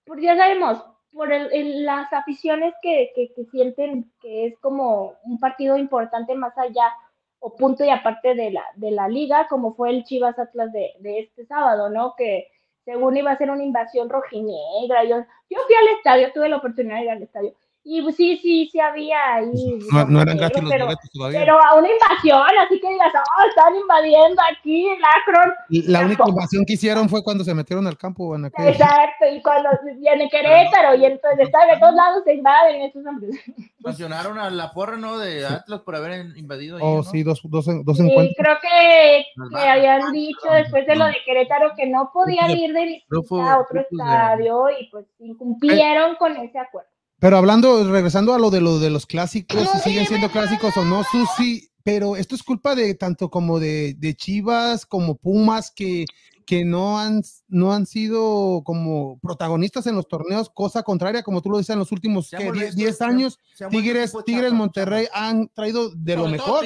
[0.05, 0.83] Porque ya sabemos,
[1.13, 6.35] por el- el- las aficiones que, que, que sienten que es como un partido importante
[6.35, 6.93] más allá
[7.39, 10.93] o punto y aparte de la, de la liga, como fue el Chivas Atlas de,
[10.99, 12.15] de este sábado, ¿no?
[12.17, 12.47] Que
[12.85, 15.03] según iba a ser una invasión rojinegra.
[15.03, 15.17] Yo,
[15.49, 17.55] yo fui al estadio, tuve la oportunidad de ir al estadio.
[17.87, 19.77] Y pues, sí, sí, sí había ahí.
[19.91, 21.39] No, no eran negro, gratis los pero, boletos todavía.
[21.39, 25.53] pero a una invasión, así que digas, oh, están invadiendo aquí el Akron.
[25.69, 28.35] la única invasión que hicieron fue cuando se metieron al campo.
[28.35, 32.81] En aquel- Exacto, y cuando viene Querétaro y entonces está de todos lados se invaden
[32.81, 33.35] estos hombres.
[33.85, 35.19] Mencionaron a la porra, ¿no?
[35.19, 36.77] De Atlas por haber invadido.
[36.77, 37.03] ahí, Oh, ¿no?
[37.03, 38.35] sí, dos, dos, dos Y encuentros.
[38.35, 39.25] creo que,
[39.55, 43.59] que habían dicho después de lo de Querétaro que no podían ir de visita a
[43.59, 46.89] otro estadio y pues incumplieron con ese acuerdo.
[47.19, 50.83] Pero hablando, regresando a lo de lo de los clásicos, si siguen siendo clásicos o
[50.85, 56.05] no, Susi, pero esto es culpa de tanto como de, de Chivas como Pumas que,
[56.45, 61.49] que no han, no han sido como protagonistas en los torneos, cosa contraria, como tú
[61.49, 62.45] lo dices en los últimos Se ha ¿qué?
[62.45, 66.15] vuelto 10 esto- 10 se ha- años, se Tigres, Tigres chapa, Monterrey han traído de
[66.15, 66.65] lo Sobre mejor,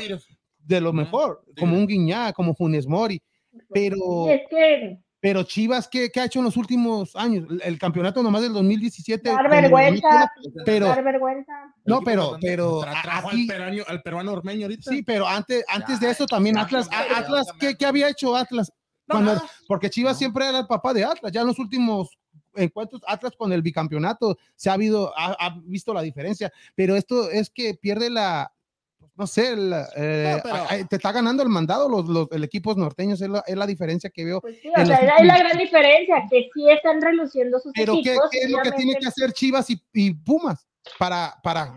[0.58, 3.22] de lo mejor, como un Guiñá, como Funes Mori,
[3.72, 3.96] pero...
[4.28, 7.46] Y es que Pero Chivas, ¿qué, qué ha hecho en los últimos años?
[7.50, 9.30] El, el campeonato nomás del 2017.
[9.30, 10.32] dar vergüenza,
[10.66, 11.52] Pero, dar vergüenza.
[11.86, 14.90] no, pero, pero trajo aquí- al, peruano, al peruano ormeño ahorita.
[14.92, 18.08] sí, pero antes, antes de eso también ya, Atlas, ya, Atlas, ya, ¿qué, qué había
[18.10, 18.72] hecho Atlas?
[19.08, 22.18] No, Cuando- porque Chivas siempre era el papá de Atlas, ya en los últimos
[22.56, 27.30] encuentros Atlas con el bicampeonato se ha habido, ha, ha visto la diferencia, pero esto
[27.30, 28.52] es que pierde la,
[29.20, 32.78] no sé, la, eh, No, pero- te está ganando el mandado los, los el equipos
[32.78, 34.40] norteños, es la, es la diferencia que veo.
[34.42, 37.94] Pues sí, o sea, los es la- gran diferencia, que sí están reluciendo sus Pero
[37.96, 38.30] ¿qué, equipos.
[38.32, 40.66] qué es lo que tiene que hacer Chivas y, y Pumas
[40.98, 41.74] para, para,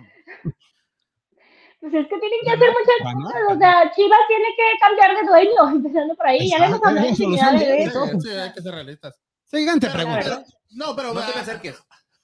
[1.80, 5.26] Pues es que tienen que hacer muchas cosas, o sea, Chivas tiene que cambiar de
[5.26, 8.20] dueño, empezando por ahí, ya le hemos Exacto, hablado de eso.
[8.20, 9.20] Sí, hay que ser realistas.
[9.44, 10.20] Siguiente Pero- pregunta.
[10.22, 11.76] pero- no, pero No te me acerques.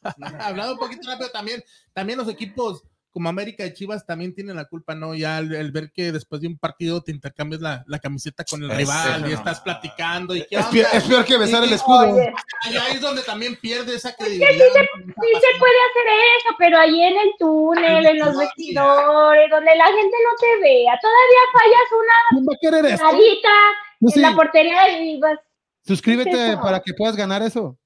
[0.40, 1.62] hablando un poquito rápido también,
[1.92, 2.84] también los equipos
[3.18, 5.12] como América y Chivas también tienen la culpa, ¿no?
[5.12, 8.62] Ya el, el ver que después de un partido te intercambias la, la camiseta con
[8.62, 9.38] el Es rival y no.
[9.38, 12.12] estás platicando y qué Es peor, es peor que besar el escudo.
[12.12, 14.48] Oye, ahí es donde también pierde esa credibilidad.
[14.52, 16.06] sí se puede hacer
[16.38, 20.96] eso, pero ahí en el túnel, en los vestidores, donde la gente no te vea,
[21.02, 23.04] todavía fallas una ¿Quién va a querer esto?
[23.04, 23.48] nadita
[23.98, 25.40] No en la portería y vas
[25.84, 27.76] suscríbete ¿qué es para que puedas ganar eso.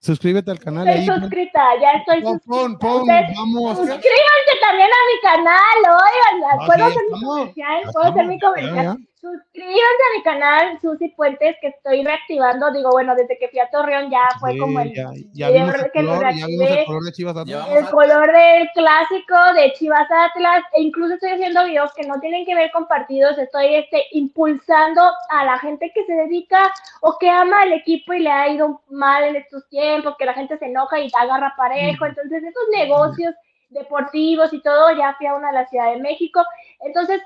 [0.00, 1.20] Suscríbete al canal estoy ahí.
[1.20, 2.56] suscrita, ya estoy Pon, suscrita.
[2.62, 3.76] pon, pon, Ustedes vamos.
[3.76, 7.82] Suscríbanse también a mi canal, oigan, Ah, ¿puedo hacer mi comercial?
[7.92, 8.98] ¿Puedo hacer mi comercial?
[9.20, 13.68] Suscríbanse a mi canal, Susy Puentes, que estoy reactivando, digo, bueno, desde que fui a
[13.68, 16.70] Torreón ya fue Sí, como el, ya, ya video vimos el que color, ya vimos
[16.70, 17.36] el color de Chivas.
[17.36, 17.46] Atlas.
[17.46, 22.18] Llevamos el color del clásico de Chivas Atlas, e incluso estoy haciendo videos que no
[22.18, 26.72] tienen que ver con partidos, estoy este, impulsando a la gente que se dedica
[27.02, 30.32] o que ama el equipo y le ha ido mal en estos tiempos, que la
[30.32, 33.34] gente se enoja y te agarra parejo, entonces esos negocios
[33.68, 36.42] deportivos y todo, ya fui a una de la Ciudad de México,
[36.80, 37.20] entonces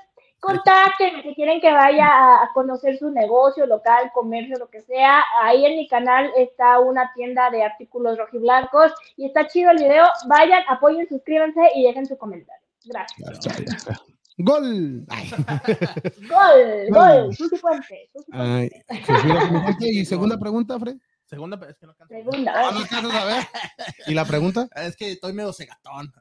[0.45, 5.23] contacten si quieren que vaya a, conocer su negocio local, comercio, lo que sea.
[5.41, 10.05] Ahí en mi canal está una tienda de artículos rojiblancos y está chido el video.
[10.27, 12.65] Vayan, apoyen, suscríbanse y dejen su comentario.
[12.85, 13.87] Gracias.
[14.37, 15.05] Gol.
[15.07, 15.29] Ay,
[16.29, 17.55] Gol, gol, Susi
[18.33, 19.89] ay, gente.
[19.89, 20.97] Y segunda pregunta, Fred.
[21.25, 22.13] Segunda, es que no canto.
[22.13, 22.53] Segunda.
[22.55, 23.43] Ah, no a ver.
[24.07, 24.67] ¿Y la pregunta?
[24.75, 26.13] Es que estoy medio cegatón.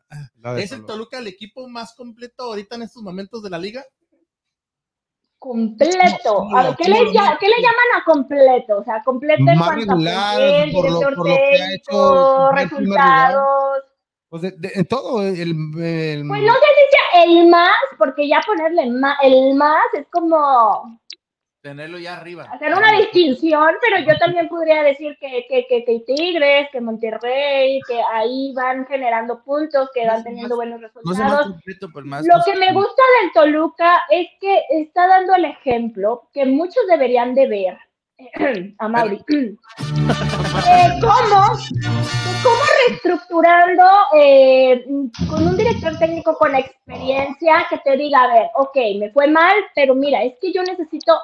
[0.56, 0.86] ¿Es el.
[0.86, 3.84] Toluca el equipo más completo ahorita en estos momentos de la liga?
[5.44, 6.48] Completo.
[6.56, 7.38] A ver, ¿qué le, ¿Cómo lo lla- ves?
[7.38, 8.78] ¿qué le llaman a completo?
[8.78, 10.46] O sea, completo en Más cuanto a regular, lo-
[10.82, 13.82] director lo técnico, resultados.
[14.30, 18.90] Pues de, todo, el, el- Pues no sé si sea el más, porque ya ponerle
[18.90, 20.98] ma- el más es como
[21.64, 22.44] Tenerlo ya arriba.
[22.52, 27.80] hacer una distinción, pero yo también podría decir que, que, que, que Tigres, que Monterrey,
[27.88, 31.46] que ahí van generando puntos, que van teniendo más- buenos No resultados.
[31.46, 32.26] completo, pero más.
[32.26, 37.34] Lo que me gusta del Toluca es que está dando el ejemplo que muchos deberían
[37.34, 37.78] de ver.
[38.78, 39.24] A Mauri.
[40.66, 41.46] Eh, ¿Cómo?
[42.42, 43.82] ¿Cómo reestructurando
[44.16, 44.84] eh,
[45.28, 49.54] con un director técnico con experiencia que te diga, a ver, ok, me fue mal,
[49.74, 51.18] pero mira, es que yo necesito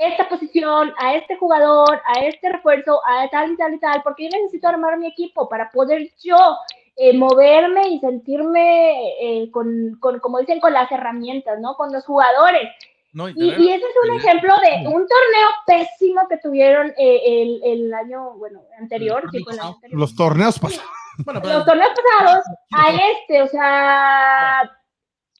[0.00, 4.24] esta posición, a este jugador, a este refuerzo, a tal y tal y tal, porque
[4.24, 6.56] yo necesito armar mi equipo para poder yo
[6.96, 11.74] eh, moverme y sentirme eh, con, con, como dicen, con las herramientas, ¿no?
[11.74, 12.68] Con los jugadores.
[13.12, 17.60] No, y Y, ese es un ejemplo de un torneo pésimo que tuvieron eh, el,
[17.64, 20.00] el año, bueno, anterior, sí, el año anterior.
[20.00, 20.88] los torneos pasados.
[21.24, 24.60] Bueno, pero Los torneos pasados a este, o sea,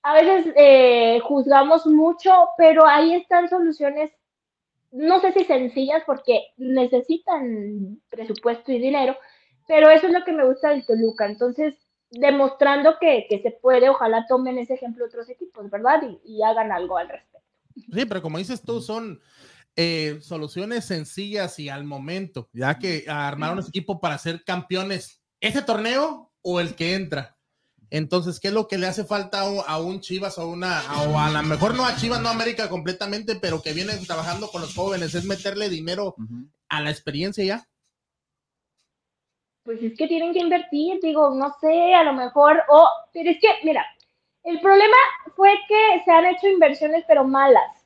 [0.02, 4.10] a veces eh, juzgamos mucho, pero ahí están soluciones,
[4.92, 9.16] no sé si sencillas, porque necesitan presupuesto y dinero,
[9.66, 11.26] pero eso es lo que me gusta del Toluca.
[11.26, 11.74] Entonces,
[12.10, 16.02] demostrando que, que se puede, ojalá tomen ese ejemplo otros equipos, ¿verdad?
[16.02, 17.38] Y, y hagan algo al respecto.
[17.74, 19.20] Sí, pero como dices tú, son
[19.76, 25.22] eh, soluciones sencillas y al momento, ya que armaron ese equipo para ser campeones.
[25.40, 27.38] Ese torneo o el que entra.
[27.90, 31.18] Entonces, ¿qué es lo que le hace falta a un, Chivas o una, a- o
[31.18, 34.60] a lo mejor no a Chivas, no a América completamente, pero que vienen trabajando con
[34.62, 35.14] los jóvenes?
[35.14, 36.14] Es meterle dinero
[36.68, 37.66] a la experiencia ya.
[39.64, 43.38] Pues es que tienen que invertir, digo, no sé, a lo mejor, o, pero es
[43.40, 43.84] que, mira,
[44.44, 44.96] el problema
[45.36, 47.79] fue que se han hecho inversiones, pero malas.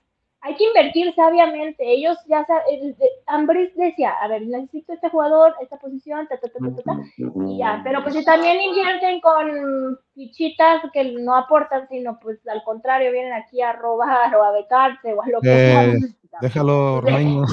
[0.47, 1.83] Hay que invertir sabiamente.
[1.91, 2.95] Ellos ya saben,
[3.27, 7.01] Ambris decía, a ver, necesito este jugador, esta posición, ta, ta, ta, ta, ta,
[7.49, 7.81] y ya.
[7.83, 13.33] Pero pues si también invierten con fichitas que no aportan, sino pues al contrario, vienen
[13.33, 15.91] aquí a robar o a becarse o a lo que Eh, sea.
[16.01, 17.45] pues, Déjalo, Ormeño.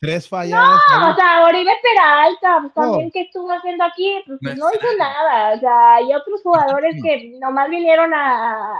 [0.00, 0.80] Tres No, falladas.
[1.10, 3.12] o sea, Oribe Peralta, pues, también No.
[3.12, 5.54] que estuvo haciendo aquí, pues, No no, hizo nada.
[5.56, 8.74] O sea, hay otros jugadores que nomás vinieron a,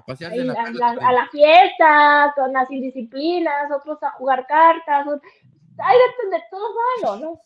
[0.00, 4.10] A pasearse en la a, tarde, la, a la fiesta, con las indisciplinas, otros a
[4.12, 5.06] jugar cartas.
[5.06, 7.40] Hay de, de todo malo, ¿no?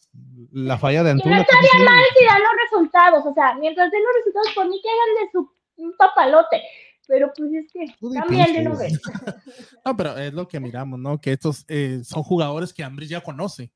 [0.53, 1.41] La falla de Que no Antuna.
[1.43, 1.85] estaría pues, sí.
[1.85, 5.27] mal si dan los resultados, o sea, mientras den los resultados, por mí que hagan
[5.27, 6.63] de su un papalote.
[7.07, 9.01] Pero pues es que también de vez.
[9.85, 11.21] No, pero es lo que miramos, ¿no?
[11.21, 13.71] Que estos eh, son jugadores que Ambris ya conoce.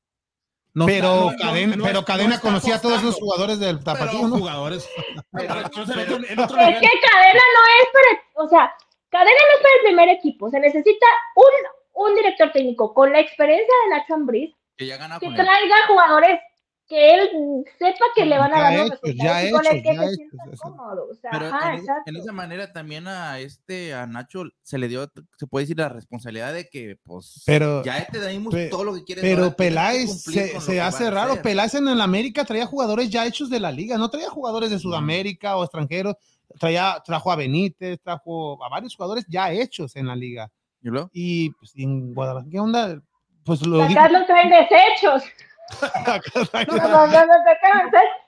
[0.73, 4.37] No Pero no- Cadena, no- pero Cadena conocía a todos apostando, jugadores del tapatío, ¿no?
[4.37, 4.87] jugadores.
[5.31, 6.79] Pero- en otro- pero- en otro Es nivel.
[6.81, 8.75] que cadena no es para, o sea,
[9.09, 10.49] cadena no es para el primer equipo.
[10.49, 11.05] Se necesita
[11.35, 15.35] un, un director técnico con la experiencia de Nacho Ambriz que ya gana que con
[15.35, 15.45] él.
[15.45, 16.39] traiga jugadores
[16.89, 17.29] que él
[17.77, 20.01] sepa que le van a Ya dar los resultados ya y con el que ya
[20.09, 21.07] se sienta cómodo.
[21.11, 24.87] O sea, Pero ajá, en, en esa manera también a este, a Nacho, se le
[24.87, 25.07] dio,
[25.37, 28.95] se puede decir, la responsabilidad de que, pues, Pero- ya te dimos pe- todo lo
[28.95, 29.23] que quieres.
[29.23, 31.41] Pero ahora Peláez se, se hace raro.
[31.41, 34.79] Peláez en el América traía jugadores ya hechos de la liga, no traía jugadores de
[34.79, 36.15] Sudamérica o extranjeros.
[36.59, 40.49] Traía, trajo a Benítez, trajo a varios jugadores ya hechos en la liga.
[40.81, 41.09] ¿Y luego?
[41.13, 42.99] Y pues, en Guadalajara, ¿qué onda?
[43.45, 43.83] Pues lo.
[43.83, 45.23] Acá los traen desechos.
[46.77, 47.07] No,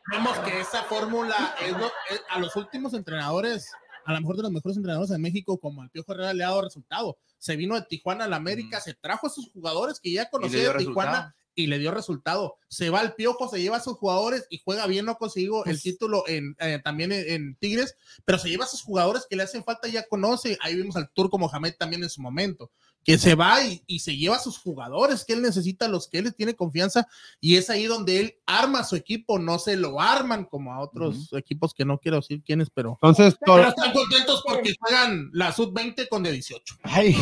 [0.11, 3.71] Vemos que esa fórmula es lo- es- a los últimos entrenadores,
[4.05, 6.47] a lo mejor de los mejores entrenadores de México, como el Piojo Herrera, le ha
[6.49, 7.17] dado resultado.
[7.37, 10.71] Se vino de Tijuana a la América, se trajo a sus jugadores que ya conocía
[10.73, 11.33] de Tijuana resultado.
[11.55, 12.57] y le dio resultado.
[12.67, 15.71] Se va al Piojo, se lleva a sus jugadores y juega bien, no consiguió el
[15.71, 17.95] Pues- título en, eh, también en, en Tigres,
[18.25, 20.57] pero se lleva a sus jugadores que le hacen falta, ya conoce.
[20.61, 22.71] Ahí vimos al Turco Mohamed también en su momento,
[23.03, 26.19] que se va y, y se lleva a sus jugadores que él necesita, los que
[26.19, 27.07] él tiene confianza,
[27.39, 31.33] y es ahí donde él arma su equipo, no se lo arman como a otros
[31.33, 32.91] equipos que no quiero decir quiénes, pero.
[33.01, 36.75] Entonces, Pero están contentos porque juegan la sub-20 con de 18.
[36.83, 37.15] Ay.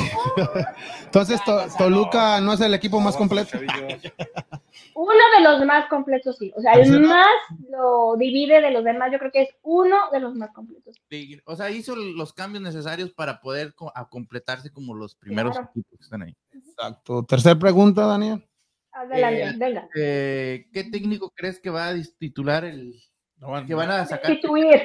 [1.06, 3.58] Entonces To- Toluca no es el equipo más completo.
[4.96, 6.52] Uno de los más completos, sí.
[6.56, 7.28] O sea, el más
[7.70, 9.10] lo divide de los demás.
[9.12, 10.98] Yo creo que es uno de los más completos.
[11.10, 15.54] Sí, O sea, hizo los cambios necesarios para poder co- a completarse como los primeros
[15.54, 15.69] Claro.
[15.70, 16.36] Equipos que están ahí.
[16.52, 17.24] Exacto.
[17.24, 18.46] Tercer pregunta, Daniel.
[18.92, 19.90] Adelante, Eh, venga.
[19.96, 22.94] Eh, ¿Qué técnico crees que va a titular el
[23.38, 24.82] No van- que van a sacar Destituir.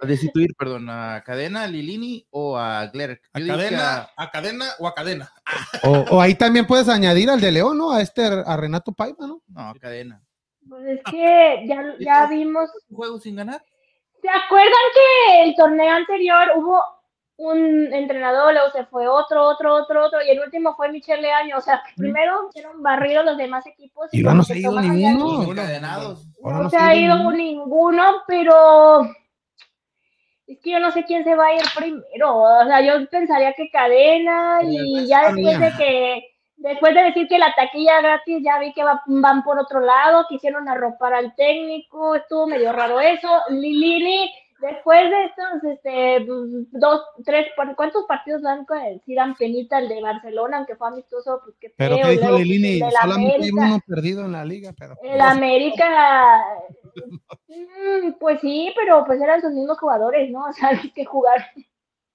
[0.00, 3.22] a destituir, perdón, a Cadena, a Lilini o a Glerk?
[3.32, 5.30] ¿A cadena, a- a cadena o a cadena?
[5.84, 7.92] O, o ahí también puedes añadir al de León, ¿no?
[7.92, 9.42] A este, a Renato Paiva, ¿no?
[9.48, 10.22] no, a Cadena.
[10.68, 12.70] Pues es que ya, ya vimos.
[12.88, 13.62] ¿Un juego sin ganar?
[14.22, 16.80] ¿Se acuerdan que el torneo anterior hubo
[17.50, 21.58] un entrenador, luego se fue otro, otro, otro, otro, y el último fue Michel Leaño?
[21.58, 24.08] O sea, primero fueron barridos los demás equipos.
[24.12, 24.70] Y no se ha ido
[25.20, 25.42] ninguno.
[26.42, 29.02] No no se ha ido ido ninguno, pero
[30.46, 32.36] es que yo no sé quién se va a ir primero.
[32.42, 36.24] O sea, yo pensaría que cadena y ya después de que,
[36.56, 40.26] después de decir que la taquilla gratis, ya vi que va- van por otro lado,
[40.28, 43.28] quisieron arropar al técnico, estuvo medio raro eso.
[43.48, 44.30] Lilini,
[44.62, 46.26] después de estos, este,
[46.72, 51.40] dos, tres, ¿cuántos partidos van con el Siran Penita, el de Barcelona, aunque fue amistoso,
[51.44, 53.64] pues qué Pero feo, ¿qué dijo pues, del Solamente hay América.
[53.66, 54.96] uno perdido en la liga, pero.
[55.02, 56.40] El América,
[57.48, 60.46] mm, pues sí, pero pues eran sus mismos jugadores, ¿no?
[60.48, 61.44] O sea, los que jugaron.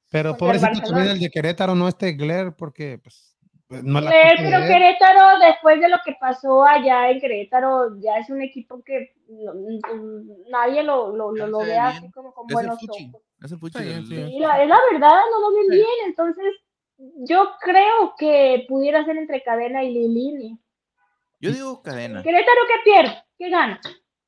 [0.10, 3.37] Pero pobrecito también el de Querétaro, no este Gler, porque pues pues,
[3.70, 4.60] no es la pero.
[4.68, 9.54] Querétaro, después de lo que pasó allá en Querétaro, ya es un equipo que no-
[9.54, 13.10] mm, nadie lo, lo, lo, lo ve así como con Es el buenos Fuchi.
[13.10, 13.22] ojos.
[13.44, 14.16] Es el Fuchi Sí, del- sí.
[14.16, 16.46] Sí, la, es la verdad, no lo ven bien, entonces
[17.28, 20.58] yo creo que pudiera ser entre Cadena y Lilini.
[21.40, 22.24] Yo digo Cadena.
[22.24, 23.24] Querétaro, ¿qué pierde?
[23.38, 23.80] ¿Qué gana?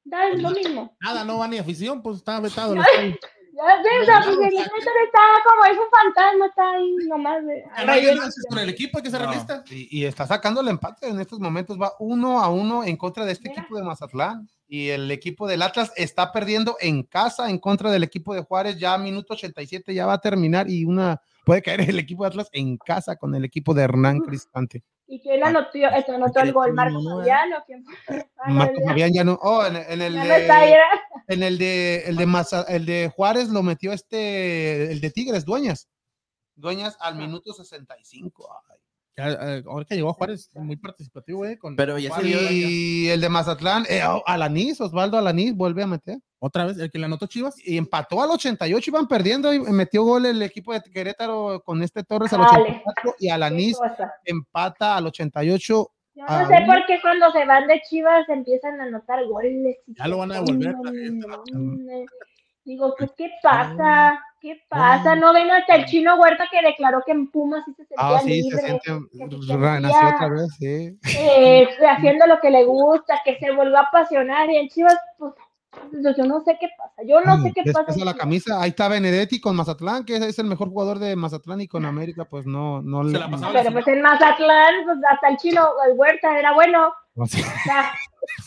[0.04, 0.96] Da lo mismo.
[1.02, 2.76] Nada, no va ni afición, pues está vetado.
[3.62, 7.46] Ya sé, o sea, pues el está como es un fantasma, está ahí nomás.
[7.46, 7.64] de-
[8.50, 9.28] con el equipo, hay que ser No.
[9.28, 9.64] realista.
[9.70, 13.26] Y, y está sacando el empate en estos momentos, va uno a uno en contra
[13.26, 13.62] de este Mira.
[13.62, 14.48] equipo de Mazatlán.
[14.68, 18.78] Y el equipo del Atlas está perdiendo en casa en contra del equipo de Juárez.
[18.78, 22.50] Ya minuto 87 ya va a terminar y una puede caer el equipo de Atlas
[22.54, 24.84] en casa con el equipo de Hernán Cristante.
[25.12, 26.74] ¿Y quién anotó, esto anotó el gol?
[26.74, 27.84] ¿Marco Fabián o quién?
[28.38, 29.40] Ah, no, ya- Fabián ya no.
[29.42, 30.78] Oh, en, en el ya no está de, ya.
[31.28, 35.46] en el de el de Maza- el de Juárez lo metió este el de Tigres,
[35.46, 35.90] Dueñas.
[36.56, 38.50] Dueñas al minuto 65.
[38.70, 38.78] Ay.
[39.18, 41.58] Ya, eh, ahora que llegó Juárez, muy participativo, eh.
[41.58, 45.88] Con Pero ya se Y el de Mazatlán, eh, oh, Alanís, Osvaldo Alanís vuelve a
[45.88, 46.20] meter.
[46.40, 47.56] Otra vez, el que le anotó Chivas.
[47.66, 52.04] Y empató al 88, iban perdiendo y metió gol el equipo de Querétaro con este
[52.04, 52.82] Torres al Dale.
[52.86, 54.14] 84 y cosa.
[54.26, 55.92] empata al 88.
[56.16, 59.78] Yo Ah, no sé por qué cuando se van de Chivas empiezan a anotar goles.
[59.88, 60.76] Ya lo van a devolver
[62.66, 64.22] Digo, pues, ¿qué pasa?
[64.42, 65.16] ¿Qué pasa?
[65.16, 68.20] ¿No ven hasta el chino Huerta que declaró que en Pumas sí se sentía Ah,
[68.24, 68.58] sí, libre?
[68.58, 68.90] se siente,
[69.58, 71.00] renació sentía- otra vez, sí.
[71.18, 75.34] eh, haciendo lo que le gusta, que se vuelva a apasionar y en Chivas, pues,
[75.92, 77.92] yo yo no sé qué pasa, yo no sé qué pasa.
[78.02, 81.62] a la camisa, ahí está Benedetti con Mazatlán, que es el mejor jugador de Mazatlán
[81.62, 83.20] y con América, pues no, no Se le.
[83.20, 86.92] la pasaba Pero pues en Mazatlán, pues hasta el chino, el Huerta era bueno.
[87.16, 87.42] no sé.
[87.42, 87.94] O sea,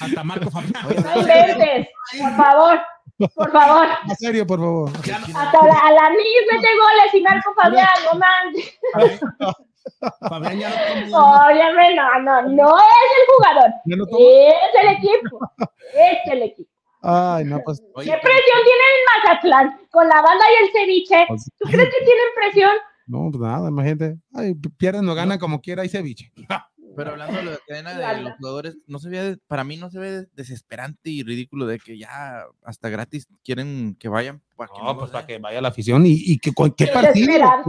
[0.00, 0.72] Hasta Marco Fabián.
[0.84, 1.88] no inventes,
[2.20, 2.80] por favor,
[3.34, 3.86] por favor.
[4.08, 4.90] En serio, por favor.
[4.90, 8.78] No- Hasta la, a la Nis mete goles y Marco Fabián, no manches.
[10.28, 10.70] Fabián ya
[11.12, 15.38] Óyeme, no, no, no es el jugador, no es el equipo,
[15.94, 16.71] es el equipo.
[17.02, 17.82] Ay, no, pues.
[17.94, 21.24] Oye, ¿Qué presión tienen en Mazatlán con la banda y el ceviche?
[21.28, 22.70] pues, ¿Tú crees que tienen presión?
[23.06, 24.18] No, pues nada, imagínate.
[24.32, 26.32] Ay, pierden o ganan como quiera, hay ceviche.
[26.94, 28.20] Pero hablando de la cadena de Claro.
[28.22, 31.96] los jugadores, no se ve, para mí no se ve desesperante y ridículo de que
[31.96, 35.68] ya hasta gratis quieren que vayan para que No, no pues para que vaya la
[35.68, 37.28] afición y, y que con qué partido.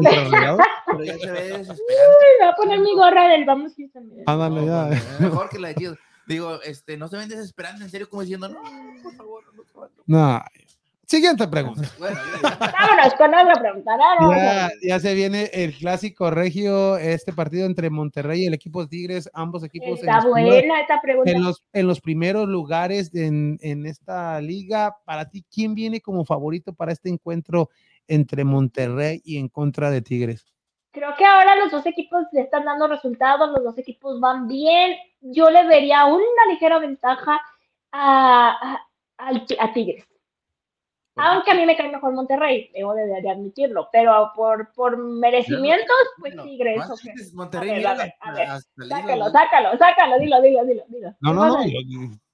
[0.86, 1.84] Pero ya se ve desesperante.
[1.88, 4.10] Me voy a poner mi gorra del Vamos Houston.
[4.26, 4.90] Ándale, ya.
[4.90, 5.96] Es Mejor que la de.
[6.28, 8.60] Digo, este, no se ven desesperantes, en serio, como diciendo, no,
[9.04, 10.04] por favor, no te mato".
[10.08, 10.42] No.
[11.06, 11.82] Siguiente pregunta.
[12.00, 12.18] Bueno.
[12.42, 13.92] Vámonos con otra pregunta.
[14.32, 18.88] Ya, ya se viene el clásico regio, este partido entre Monterrey y el equipo de
[18.88, 21.30] Tigres, ambos equipos en Está los primeros- buena esta pregunta.
[21.32, 24.96] en los, en los primeros lugares en, en esta liga.
[25.06, 27.70] Para ti, ¿quién viene como favorito para este encuentro
[28.08, 30.46] entre Monterrey y en contra de Tigres?
[30.92, 34.96] Creo que ahora los dos equipos le están dando resultados, los dos equipos van bien.
[35.22, 37.40] Yo le vería una ligera ventaja
[37.92, 40.06] a, a, al- a Tigres.
[41.16, 45.96] Aunque a mí me cae mejor Monterrey, debo de, de admitirlo, pero por, por merecimientos,
[46.20, 46.78] pues Bueno, Tigres.
[46.78, 47.00] más ok.
[47.04, 48.48] dices Monterrey, A ver, mira, a ver, a ver.
[48.50, 51.10] hasta el Sácalo, sácalo, sácalo, dilo, dilo, dilo, dilo.
[51.20, 51.80] No, ¿Qué no, no, yo,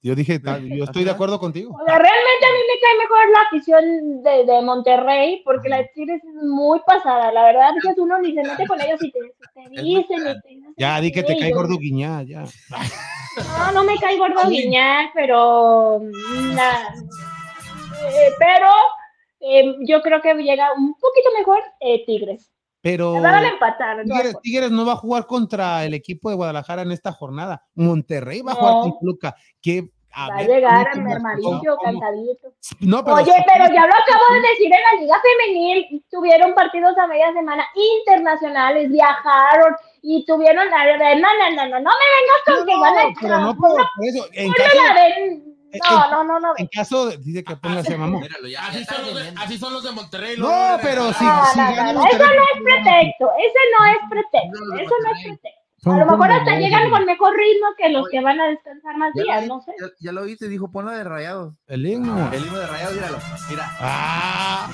[0.01, 0.39] yo dije,
[0.69, 1.72] yo estoy de acuerdo contigo.
[1.73, 5.77] O sea, realmente a mí me cae mejor la afición de, de Monterrey, porque la
[5.80, 7.34] de Tigres es muy pasada.
[7.34, 9.19] La verdad es que uno ni se mete con ellos y te,
[9.53, 10.19] te dicen.
[10.19, 12.45] y te- Ya di que te cae gordo Guiñá, ya.
[13.57, 15.99] No, no me cae gordo Guiñac, pero.
[15.99, 16.95] mm, na-
[18.04, 18.68] eh, pero
[19.42, 22.52] eh, yo creo que llega un poquito mejor eh, Tigres.
[22.82, 23.98] Pero Me van a empatar.
[24.06, 24.36] no Tigres.
[24.42, 27.64] Tigres no va a jugar contra el equipo de Guadalajara en esta jornada.
[27.76, 29.36] Monterrey va a jugar con Toluca.
[29.62, 32.48] Que, Va a llegar ¿cómo- a mermadillo, cómo- cantadito.
[32.80, 36.98] No, pero Oye, pero ya lo acabo de decir en la Liga Femenil, tuvieron partidos
[36.98, 37.64] a media semana
[38.04, 43.04] internacionales, viajaron y tuvieron no, no, no, no, no me vengas con que van a
[43.04, 44.26] No, pero no por, por eso.
[44.34, 45.49] En no caso, la ven.
[45.72, 46.54] En- No, no, no, no.
[46.58, 48.22] en caso dice que ponga ese mamón.
[48.22, 50.36] Míralo, ya, Así son, los de, así son los de Monterrey.
[50.38, 53.98] No, pero sí, No, no, no, no, Monterrey, eso no es pretexto, ese no es
[54.10, 55.60] pretexto, No, no, eso no es pretexto.
[55.86, 58.12] A lo mejor hasta llegan con mejor ritmo que los Oye.
[58.12, 59.72] que van a descansar más Ya días, lo, no sé.
[59.80, 61.54] ya, ya lo viste, dijo, ponla de rayados.
[61.68, 62.30] El himno.
[62.34, 63.18] El himno de rayados, míralo.
[63.50, 63.72] Mira.
[63.80, 64.70] Ah,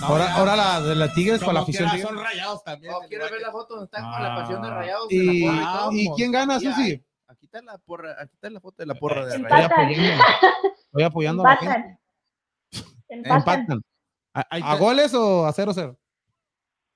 [0.00, 1.88] No, ahora, ya, ahora la de la Tigres con la afición.
[1.88, 2.08] Tigres.
[2.08, 2.92] Son rayados también.
[3.08, 5.06] ¿Quieres igual ver la foto donde está con la pasión de rayados?
[5.12, 6.00] Y, la y?
[6.00, 6.58] ¿Y quién gana.
[6.58, 7.00] Susi?
[7.52, 9.70] Aquí está la porra, aquí está la foto de la porra de Estoy rayados.
[9.72, 9.84] Empatan.
[9.92, 10.24] apoyando,
[10.86, 11.98] estoy apoyando a la gente.
[13.08, 13.38] Empatan.
[13.60, 13.82] Empatan.
[14.34, 14.74] Ah, ¿A está.
[14.76, 15.96] goles o a 0-0?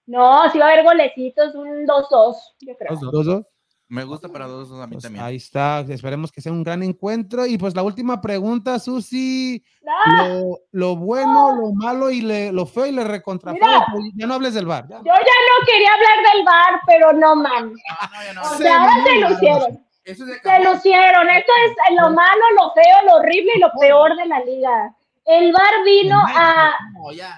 [0.07, 2.97] No, sí va a haber golecitos, un 2-2, yo creo.
[3.13, 3.43] Dos, dos.
[3.89, 5.25] Me gusta para dos a mí Pues también.
[5.25, 7.47] ahí está, esperemos que sea un gran encuentro.
[7.47, 12.67] Y pues la última pregunta, Susi, Ah, lo, lo bueno, lo malo y le- lo
[12.67, 13.61] feo y le recontra feo.
[13.65, 13.87] Mira.
[13.93, 14.89] Pues, Ya no hables del bar.
[14.89, 14.97] ya.
[14.99, 17.67] yo ya no quería hablar del bar, pero no man.
[17.67, 18.43] No, no, ya no.
[18.43, 19.33] O Se sea, ahora se mamaron.
[19.33, 19.86] lucieron.
[20.07, 21.29] Eso es de Se lucieron.
[21.29, 24.95] Esto es lo malo, lo feo, lo horrible y lo peor de la liga.
[25.25, 26.73] El bar vino a,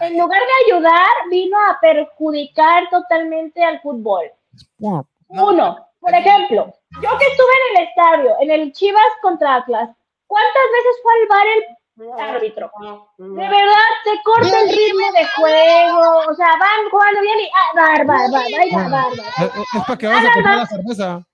[0.00, 4.30] en lugar de ayudar, vino a perjudicar totalmente al fútbol.
[5.28, 9.88] Uno, por ejemplo, yo que estuve en el estadio, en el Chivas contra Atlas,
[10.26, 12.70] ¿cuántas veces fue al bar el árbitro?
[13.16, 17.72] De verdad, se corta el ritmo de juego, o sea, van jugando bien y ah.
[19.38, 21.27] Es, para que vayas a la cerveza.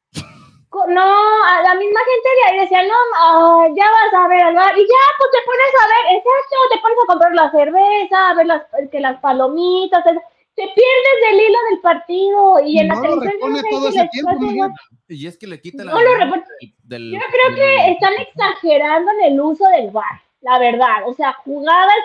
[0.88, 4.54] No, a la misma gente de ahí decía, no, ah, ya vas a ver al
[4.54, 8.28] bar, y ya, pues te pones a ver, exacto, te pones a comprar la cerveza,
[8.30, 10.18] a ver las, que las palomitas, es-
[10.56, 13.90] te pierdes del hilo el partido y en la no lo televisión no sé todo
[13.90, 14.70] si ese tiempo, igual.
[15.08, 15.90] Y es que le quita la.
[15.92, 16.46] No lo reporta.
[16.84, 21.06] del- Yo creo que están exagerando en el uso del VAR, la verdad.
[21.08, 21.96] O sea, jugadas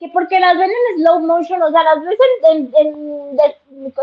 [0.00, 2.18] que porque las ven en slow motion, o sea, las ves
[2.50, 3.56] en, en- en- de-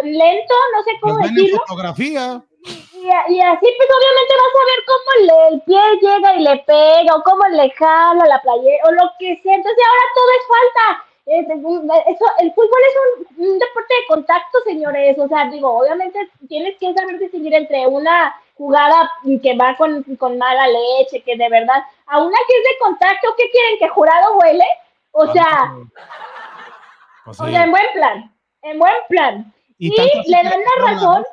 [0.03, 1.59] lento, no sé cómo Los ven en decirlo.
[1.65, 2.43] fotografía.
[2.65, 7.15] Y, así, pues obviamente vas a ver cómo el, el pie llega y le pega,
[7.15, 9.55] o cómo le jala la playera, o lo que sea.
[9.55, 11.05] Entonces ahora todo es falta.
[11.27, 12.95] Es- eso, el fútbol es
[13.37, 15.17] un, un deporte de contacto, señores.
[15.19, 19.11] O sea, digo, obviamente tienes que saber distinguir entre una jugada
[19.43, 23.35] que va con, con mala leche, que de verdad, a una que es de contacto,
[23.37, 23.77] ¿qué quieren?
[23.79, 24.65] ¿Que jurado huele?
[25.11, 25.73] O sea,
[27.25, 29.53] o sea, en buen plan, en buen plan.
[29.77, 31.23] y le dan la razón.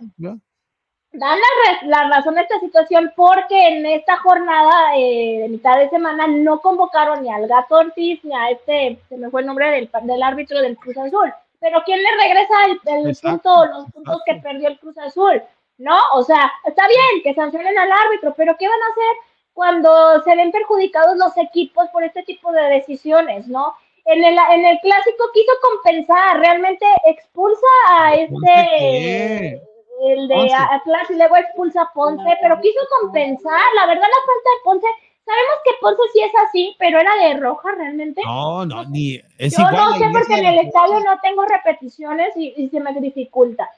[1.13, 1.39] Dan
[1.85, 6.61] la, razón a esta situación porque en esta jornada eh, de mitad de semana no
[6.61, 10.23] convocaron ni al Gato Ortiz ni a este, se me fue el nombre del, del
[10.23, 11.33] árbitro del Cruz Azul.
[11.61, 15.43] Pero ¿quién le regresa el, el punto, los puntos que perdió el Cruz Azul?
[15.79, 15.97] ¿No?
[16.15, 19.17] O sea, está bien que sancionen al árbitro, pero ¿qué van a hacer
[19.53, 23.75] cuando se ven perjudicados los equipos por este tipo de decisiones, ¿no?
[24.05, 29.63] En el, en el clásico quiso compensar, realmente expulsa a ¿qué?
[30.03, 30.55] El de Ponce.
[30.55, 33.61] Atlas y luego expulsa a Ponce, pero quiso compensar.
[33.77, 34.87] La verdad, la falta de Ponce,
[35.25, 38.23] sabemos que Ponce sí es así, pero era de roja realmente.
[38.25, 39.21] No, no, ni.
[39.39, 39.75] Es Yo igual.
[39.75, 43.69] no sé porque en el estadio no tengo repeticiones y, y se me dificulta.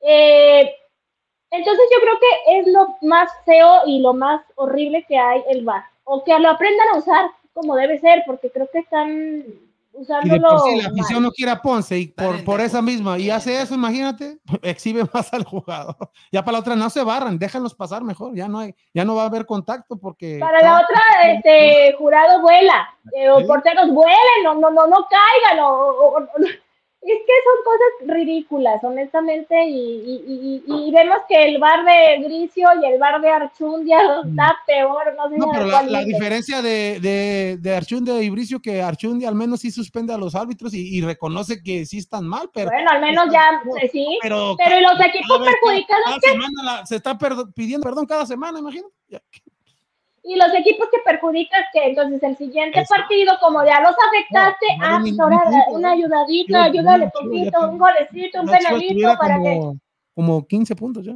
[0.00, 0.74] Eh,
[1.50, 5.64] entonces yo creo que es lo más feo y lo más horrible que hay el
[5.64, 5.84] VAR.
[6.04, 9.44] O que lo aprendan a usar como debe ser, porque creo que están
[9.96, 12.82] Y de usándolo por sí la afición no quiere a Ponce y por, por esa
[12.82, 15.96] misma, y hace eso, imagínate, exhibe más al jugador.
[16.30, 19.14] Ya para la otra no se barran, déjanlos pasar mejor, ya no hay, ya no
[19.14, 20.38] va a haber contacto porque.
[20.38, 21.00] Para la otra,
[21.32, 26.26] este, jurado vuela, eh, o porteros vuelen, no, no, no, no caigan, o, o- o-
[27.12, 32.22] es que son cosas ridículas, honestamente, y, y, y, y vemos que el bar de
[32.26, 36.04] Gricio y el bar de Archundia está peor, no sé No, a pero la, la
[36.04, 40.34] diferencia de, de, de Archundia y Bricio, que Archundia al menos sí suspende a los
[40.34, 42.70] árbitros y, reconoce que sí están mal, pero.
[42.70, 46.30] Bueno, al menos ya, pues, sí, Pero, pero y los equipos perjudicados, cada ¿qué?
[46.30, 47.16] semana la- se está
[47.54, 48.88] pidiendo perdón cada semana, imagino.
[50.28, 53.02] Y los equipos que perjudicas, que entonces el siguiente Exacto.
[53.02, 57.78] partido, como ya los afectaste, No, no, ah, pues ahora una ayudadita, ayúdale poquito, un
[57.78, 59.56] golecito, un penalito para que...
[59.56, 59.78] como,
[60.14, 61.14] como 15 puntos ya.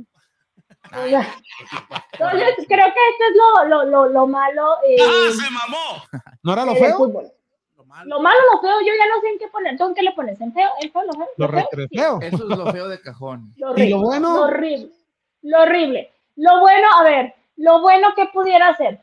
[0.92, 4.96] Entonces, creo que esto es lo, lo, lo, lo malo eh,
[6.42, 6.96] ¿No era lo feo?
[6.96, 7.32] fútbol.
[7.76, 8.08] Lo malo.
[8.08, 9.76] Lo malo, lo feo, yo ya no sé en qué poner.
[9.76, 10.40] ¿Tú en qué le pones?
[10.40, 10.70] ¿En feo?
[10.80, 11.02] ¿En feo?
[11.04, 11.28] ¿Lo feo?
[11.36, 12.20] Lo.
[12.22, 13.52] Eso es lo feo de cajón.
[13.56, 13.90] lo ¿Y horrible.
[13.90, 14.34] lo bueno?
[14.34, 14.90] Lo horrible.
[15.42, 16.12] Lo horrible.
[16.36, 19.00] Lo bueno, a ver, lo bueno que pudiera hacer.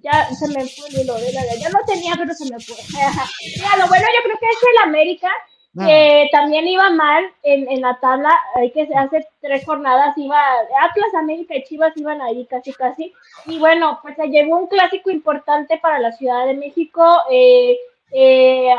[0.00, 2.76] Ya se me fue el hilo de la ya no tenía, pero se me fue.
[2.96, 5.30] ya, lo bueno yo creo que es el América,
[5.78, 10.40] Ah, que también iba mal en, en la tabla, hay que hace tres jornadas iba,
[10.80, 13.12] Atlas, América y Chivas iban ahí casi casi,
[13.44, 17.76] y bueno, pues se llevó un clásico importante para la Ciudad de México, eh,
[18.12, 18.74] eh,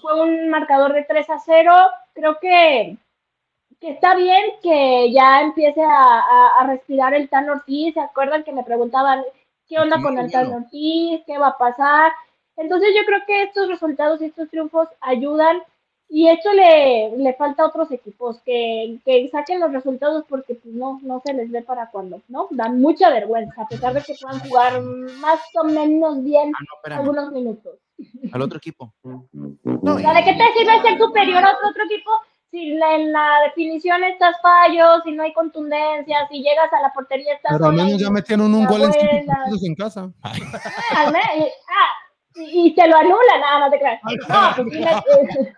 [0.00, 1.72] fue un marcador de 3 a 0,
[2.14, 2.96] creo que,
[3.80, 8.42] que está bien que ya empiece a, a- a respirar el Tan Ortiz, ¿se acuerdan
[8.44, 9.22] que me preguntaban
[9.68, 10.30] qué onda Sí, con el.
[10.32, 12.12] Tan Ortiz, qué va a pasar?
[12.56, 15.62] Entonces yo creo que estos resultados y estos triunfos ayudan
[16.08, 20.72] y esto le, le falta a otros equipos que, que saquen los resultados porque pues
[20.72, 22.46] no, no se les ve para cuando, ¿no?
[22.52, 24.80] Dan mucha vergüenza, a pesar de que puedan jugar
[25.20, 27.74] más o menos bien Ah, no, algunos minutos.
[28.32, 28.92] Al otro equipo.
[29.02, 32.10] No, ¿de qué te sirve ser superior a otro, otro equipo
[32.50, 36.92] si la- en la definición estás fallos, si no hay contundencia, si llegas a la
[36.92, 38.92] portería estás Pero al menos ya metieron un gol en
[39.64, 40.10] en casa.
[41.12, 41.90] menos- y- ah,
[42.36, 44.00] y, y te lo anula, nada, no te creas.
[44.04, 44.82] No, pues sí,
[45.48, 45.52] eh,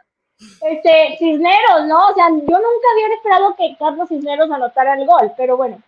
[0.70, 2.08] este, Cisneros, ¿no?
[2.08, 5.80] O sea, yo nunca había esperado que Carlos Cisneros anotara el gol, pero bueno,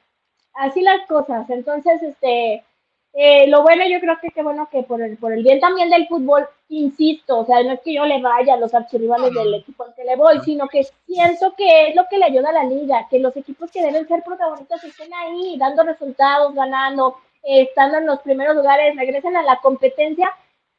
[0.54, 1.48] así las cosas.
[1.50, 2.64] Entonces, este,
[3.12, 5.90] eh, lo bueno, yo creo que qué bueno que por el, por el bien también
[5.90, 9.54] del fútbol, insisto, o sea, no es que yo le vaya a los archirrivales del
[9.54, 12.52] equipo al que le voy, sino que siento que es lo que le ayuda a
[12.52, 17.62] la liga, que los equipos que deben ser protagonistas estén ahí, dando resultados, ganando, eh,
[17.62, 20.30] estando en los primeros lugares, regresen a la competencia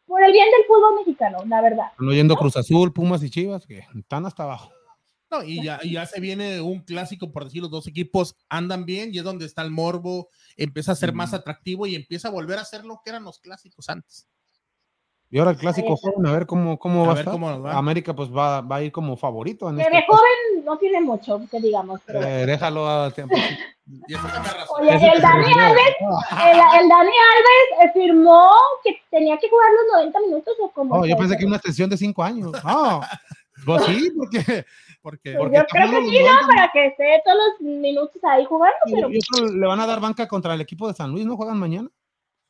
[0.08, 1.88] por el bien del fútbol mexicano, la verdad.
[1.92, 4.72] Están oyendo Cruz Azul, Pumas y Chivas, que están hasta abajo.
[5.32, 8.86] No, y ya, y ya se viene un clásico, por decir, los dos equipos andan
[8.86, 10.28] bien y es donde está el morbo,
[10.58, 13.40] empieza a ser más atractivo y empieza a volver a ser lo que eran los
[13.40, 14.28] clásicos antes.
[15.34, 17.32] Y ahora el clásico joven, a ver cómo, cómo A va a ver estar.
[17.34, 17.78] cómo va.
[17.78, 21.00] América pues va, va a ir como favorito en Que este de joven no tiene
[21.00, 22.02] mucho, que digamos.
[22.06, 22.22] Pero...
[22.22, 23.36] Eh, déjalo a tiempo.
[24.08, 24.78] Y eso tiene razón.
[24.80, 25.52] Oye, Ese el Dani.
[25.54, 28.50] Alves, el, el Dani Alves eh, firmó
[28.84, 30.96] que tenía que jugar los 90 minutos o como.
[30.96, 32.52] Oh, yo pensé que una extensión de cinco años.
[32.64, 33.02] No,
[33.66, 34.66] pues sí, porque
[35.02, 36.48] Porque, Porque Yo creo que sí, ¿no?
[36.48, 39.10] Para que esté todos los minutos ahí jugando, pero
[39.52, 41.36] le van a dar banca contra el equipo de San Luis, ¿no?
[41.36, 41.90] Juegan mañana.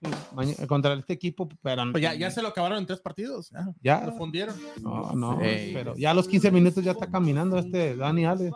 [0.04, 3.52] Sí, maña- contra este equipo, pero pues ya, ya se lo acabaron en tres partidos.
[3.52, 4.06] Ya, ya.
[4.08, 4.56] lo fundieron.
[4.82, 5.72] No, no, Sí.
[5.74, 8.52] pero ya a los 15 minutos ya está caminando este Dani Alves.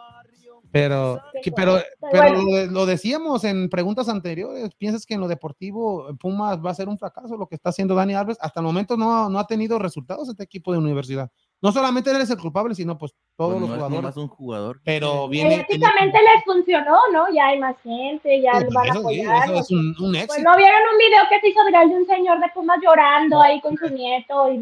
[0.71, 1.77] Pero, que- pero,
[2.11, 4.75] pero lo, lo decíamos en preguntas anteriores.
[4.75, 7.95] ¿Piensas que en lo deportivo Pumas va a ser un fracaso lo que está haciendo
[7.95, 8.37] Dani Alves?
[8.41, 11.31] Hasta el momento no, no ha tenido resultados este equipo de universidad.
[11.61, 14.17] No solamente él es el culpable, sino pues todos Pues los no es jugadores.
[14.17, 14.81] un jugador.
[14.83, 15.49] Pero viene.
[15.49, 17.25] mediáticamente les funcionó, ¿no?
[17.33, 19.45] Ya hay más gente, ya les van a eso apoyar.
[19.45, 22.05] eso es un, un Pues no vieron un video que se hizo viral de un
[22.05, 24.61] señor de Pumas llorando ahí con su nieto y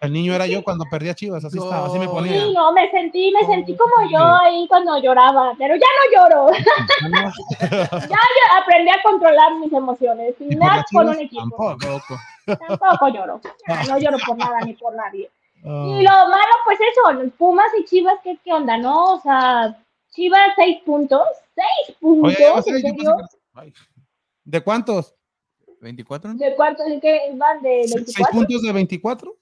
[0.00, 2.32] El niño era yo cuando perdía Chivas, así estaba, así me ponía.
[2.40, 6.52] Sí, no, me sentí, me sentí como yo ahí cuando lloraba, pero ya no lloro,
[7.60, 11.76] ya yo aprendí a controlar mis emociones, y Y por más las con un equipo,
[11.78, 12.16] tampoco.
[12.46, 13.40] tampoco lloro,
[13.88, 15.30] no lloro por nada ni por nadie.
[15.64, 15.86] Ah.
[15.88, 19.14] Y lo malo, pues eso, Pumas y Chivas, ¿qué, qué onda, no?
[19.14, 19.80] O sea,
[20.10, 22.64] Chivas seis puntos, seis puntos.
[24.44, 25.14] ¿De cuántos?
[25.80, 26.32] 24.
[26.32, 26.38] ¿no?
[26.38, 26.86] ¿De cuántos?
[26.86, 27.62] ¿De qué van?
[27.62, 28.32] ¿De ¿Seis 24?
[28.32, 29.36] puntos de 24?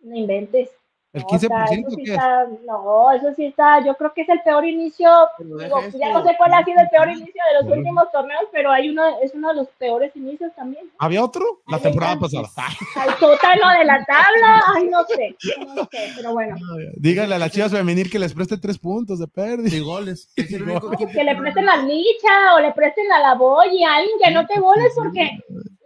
[0.00, 0.70] No inventes.
[1.14, 4.20] ¿El No, o sea, 15% eso sí está- no, eso sí está, yo creo que
[4.22, 5.08] es el peor inicio,
[5.38, 7.76] digo, ya no sé cuál ha sido el peor inicio de los Bueno.
[7.80, 10.84] últimos torneos, pero hay uno, es uno de los peores inicios también.
[10.98, 11.44] ¿Había otro?
[11.66, 12.48] La temporada pasada.
[12.96, 15.34] Al sótano de la tabla, ay, no sé,
[15.74, 16.56] no sé, pero bueno,
[16.96, 19.74] Díganle a las chivas femenil que les preste tres puntos de pérdida.
[19.74, 20.30] Y goles.
[20.36, 23.82] Es el único equipo que le presten a Licha o le presten a la Boy,
[23.82, 25.30] a alguien que no te goles porque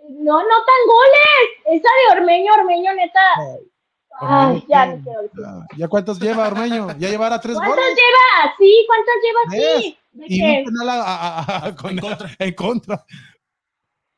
[0.08, 1.80] no notan goles.
[1.80, 3.20] Esa de Ormeño, Ormeño, neta.
[4.20, 5.40] Ay, ya no quiero decir.
[5.46, 6.88] Ah, ¿Ya cuántos lleva Ormeño?
[6.98, 7.96] Ya llevará tres ¿Cuántos goles.
[7.96, 8.54] lleva?
[8.58, 9.98] Sí, ¿cuántos lleva así?
[10.12, 10.58] ¿De Y qué?
[10.58, 12.28] un penal a- a- a- a- con- En contra.
[12.38, 13.04] en contra.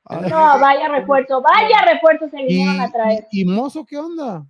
[0.07, 3.27] Ay, No, vaya refuerzo, vaya refuerzo se vinieron a traer.
[3.31, 4.45] y, y Mozo qué onda?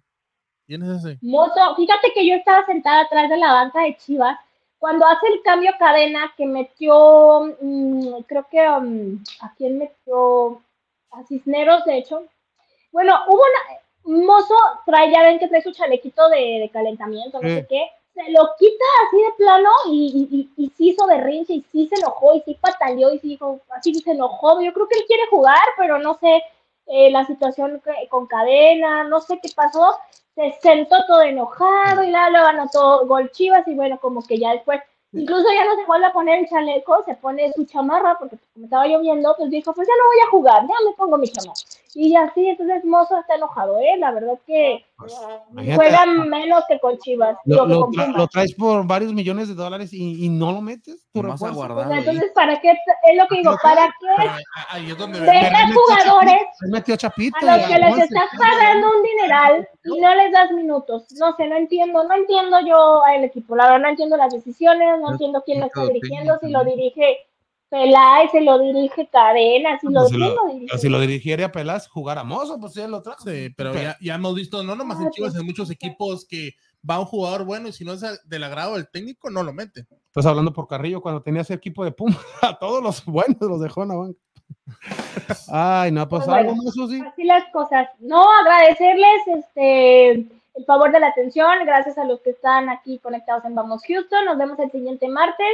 [0.66, 1.18] ¿Quién es ese?
[1.22, 4.38] Mozo, fíjate que yo estaba sentada atrás de la banca de Chivas
[4.78, 10.60] cuando hace el cambio cadena que metió, mm, creo que mm, a quién metió,
[11.12, 12.24] a Cisneros, de hecho.
[12.92, 14.54] Bueno, hubo una, Mozo
[14.86, 18.48] trae, ya ven que trae su chalequito de, de calentamiento, no sé qué, se lo
[18.58, 22.34] quita así de plano y, y, y, y sí hizo berrinche y sí se enojó
[22.34, 24.60] y sí pataleó y sí dijo, así se enojó.
[24.60, 26.42] Yo creo que él quiere jugar, pero no sé
[26.86, 29.96] eh, la situación con cadena, no sé qué pasó.
[30.36, 34.52] Se sentó todo enojado y la luego anotó gol Chivas y bueno, como que ya
[34.52, 34.80] después,
[35.12, 38.66] incluso ya no se vuelve a poner el chaleco, se pone su chamarra porque como
[38.66, 41.54] estaba lloviendo, pues dijo, pues ya no voy a jugar, ya me pongo mi chamarra.
[41.96, 43.96] Y así, entonces Mozo está enojado, ¿eh?
[43.98, 45.14] La verdad que Pues,
[45.50, 47.36] imagínate, juega menos que con Chivas.
[47.44, 50.60] Lo, lo con tra- lo traes por varios millones de dólares y, y no lo
[50.60, 51.06] metes.
[51.12, 51.92] Tu Nomás a guardar.
[51.92, 52.70] Entonces, ¿para qué?
[52.72, 54.06] Es lo que digo, ¿para qué
[55.20, 57.36] metió jugadores metió a Chapito.
[57.40, 61.06] a los que les estás pagando un dineral y no les das minutos.
[61.18, 63.54] No sé, no entiendo, no entiendo yo al equipo.
[63.56, 67.18] La verdad no entiendo las decisiones, no entiendo quién lo está dirigiendo, si lo dirige
[67.68, 70.78] Peláez, si lo dirige Cadena, si lo, Pues lo- lo dirige.
[70.78, 73.24] Si lo dirigiera Pelas, jugar a Mozo, pues él lo trajo.
[73.24, 76.24] Sí, pero ya, ya hemos visto, no nomás en Ah, Chivas, pues, en muchos equipos
[76.26, 76.52] que
[76.88, 79.86] va un jugador bueno y si no es del agrado del técnico, no lo mete.
[80.06, 82.16] Estás hablando por Carrillo cuando tenía ese equipo de Puma.
[82.42, 84.18] A todos los buenos los dejó en la banca.
[85.50, 87.08] Ay, no, pues Pues algo bueno.
[87.08, 87.88] Así las cosas.
[87.98, 90.10] No, agradecerles este
[90.56, 94.24] el favor de la atención, gracias a los que están aquí conectados en Vamos Houston.
[94.24, 95.46] Nos vemos el siguiente martes.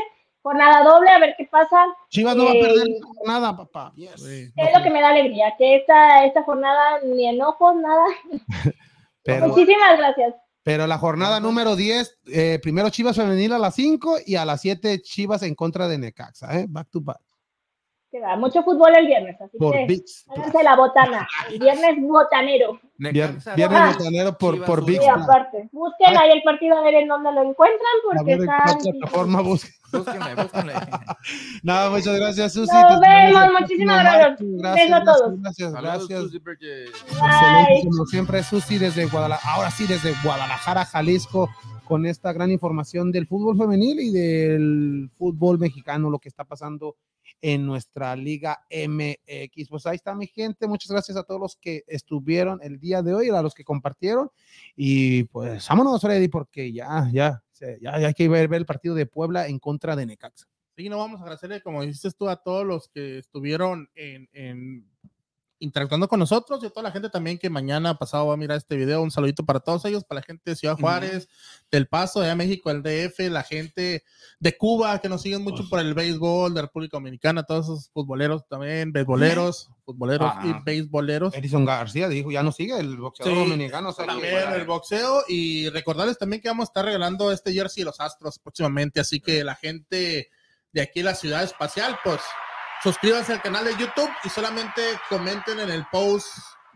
[0.42, 1.86] Jornada doble, a ver qué pasa.
[2.08, 2.86] Chivas no va a Eh, perder
[3.26, 3.92] nada, papá.
[3.94, 4.22] Yes.
[4.22, 8.04] Sí, Es lo que me da alegría, que esta, esta jornada ni enojos, nada.
[9.22, 10.34] Pero, Muchísimas gracias.
[10.62, 14.62] pero la jornada número 10, eh, primero Chivas femenil a las 5 y a las
[14.62, 16.66] 7 Chivas en contra de Necaxa, ¿eh?
[16.68, 17.20] Back to back.
[18.10, 20.24] Que va, mucho fútbol el viernes, así Por que VIX.
[20.30, 21.28] háganse la botana.
[21.48, 22.80] El viernes botanero.
[22.98, 23.94] Vier- Viernes Ah.
[23.96, 24.84] botanero por, Chivas, por.
[24.84, 25.02] VIX.
[25.04, 25.68] Sí, aparte.
[25.70, 28.78] Busquen ahí el partido a ver en dónde lo encuentran, porque ver en están.
[28.98, 29.68] plataforma busca.
[29.92, 30.72] Búsquenle, búsquenle.
[31.62, 32.72] Nada, muchas gracias, Susi.
[32.72, 34.38] Nos vemos, muchísimas gracias.
[34.40, 35.40] Gracias, a todos.
[35.40, 36.34] gracias, Saludos, gracias.
[36.34, 41.48] Excelente, como siempre, Susi desde Guadalajara, ahora sí desde Guadalajara, Jalisco,
[41.84, 46.96] con esta gran información del fútbol femenil y del fútbol mexicano, lo que está pasando
[47.42, 49.68] en nuestra Liga MX.
[49.68, 53.14] Pues ahí está mi gente, muchas gracias a todos los que estuvieron el día de
[53.14, 54.30] hoy, a los que compartieron
[54.76, 58.94] y pues vámonos Freddy porque ya, ya, ya, ya hay que ver, ver el partido
[58.94, 60.46] de Puebla en contra de Necaxa.
[60.76, 64.89] Sí, no vamos a agradecerle, como dices tú, a todos los que estuvieron en, en
[65.60, 68.56] interactuando con nosotros y a toda la gente también que mañana pasado va a mirar
[68.56, 69.02] este video.
[69.02, 71.28] Un saludito para todos ellos, para la gente de Ciudad Juárez,
[71.70, 74.02] del Paso, de México, el DF, la gente
[74.40, 78.48] de Cuba que nos siguen mucho por el béisbol, de República Dominicana, todos esos futboleros
[78.48, 81.34] también, beisboleros, futboleros y beisboleros.
[81.34, 83.92] Edison García dijo, ya no sigue el boxeador Sí, dominicano.
[83.92, 88.00] También el boxeo y recordarles también que vamos a estar regalando este jersey de los
[88.00, 90.30] Astros próximamente, así que la gente
[90.72, 92.20] de aquí la ciudad espacial, pues
[92.82, 96.26] suscríbanse al canal de YouTube y solamente comenten en el post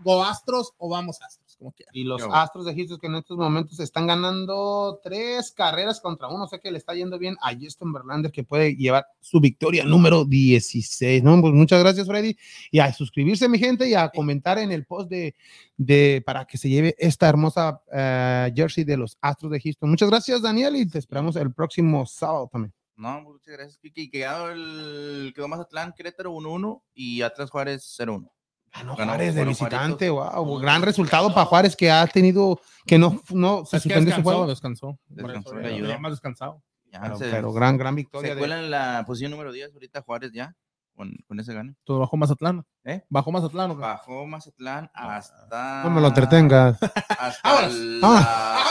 [0.02, 1.92] Go Astros o Vamos Astros, como quieran.
[1.94, 2.22] Y los.
[2.30, 6.44] Astros de Houston que en estos momentos están ganando tres carreras contra uno.
[6.44, 9.84] O sea que le está yendo bien a Justin Verlander que puede llevar su victoria
[9.84, 11.22] número 16.
[11.22, 11.40] ¿no?
[11.40, 12.36] Pues muchas gracias, Freddy.
[12.70, 15.34] Y a suscribirse, mi gente, y a comentar en el post de,
[15.76, 19.90] de para que se lleve esta hermosa eh, jersey de los Astros de Houston.
[19.90, 22.72] Muchas gracias, Daniel, y te esperamos el próximo sábado también.
[22.96, 24.08] No, muchas gracias, Kiki.
[24.10, 28.30] Quedó, el, quedó Mazatlán, Querétaro 1-1 y Atlas Juárez 0-1.
[28.72, 30.44] Ganó Ganó, Juárez de visitante, Juaritos.
[30.46, 34.46] wow, gran resultado para Juárez que ha tenido que no, no se suspendió su juego.
[34.46, 34.98] descansó.
[35.06, 36.62] Descansó, eso, ya- más descansado.
[36.92, 38.34] Ya Pero, se, pero gran, gran se victoria.
[38.34, 40.54] de- cuela en la posición número 10 ahorita Juárez ya,
[40.94, 41.74] con, con ese gane.
[41.84, 42.64] Todo bajó Mazatlán.
[42.84, 43.04] ¿Eh?
[43.08, 43.70] Bajó Mazatlán.
[43.72, 43.80] ¿o qué?
[43.82, 45.82] Bajó Mazatlán hasta...
[45.84, 46.78] No me lo entretengas.
[47.18, 47.74] Hasta, Vámonos.
[47.74, 48.62] la,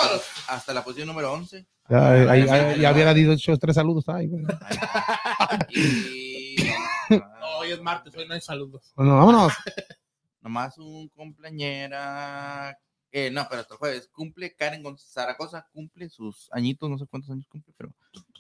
[0.48, 1.66] hasta la posición número 11.
[1.90, 4.06] Ya, Ah, ahí- ya, ahí- ya, hubiera dicho tres saludos.
[4.08, 4.44] Ay, güey.
[5.70, 6.56] Y...
[7.10, 8.94] No, hoy es martes, hoy no hay saludos.
[8.95, 9.54] Bueno, vámonos.
[10.41, 12.78] Nomás un cumpleañera.
[13.12, 14.10] Eh, no, pero hasta el jueves.
[14.12, 17.91] Cumple Karen Zaragoza, cumple sus añitos, no sé cuántos años cumple, pero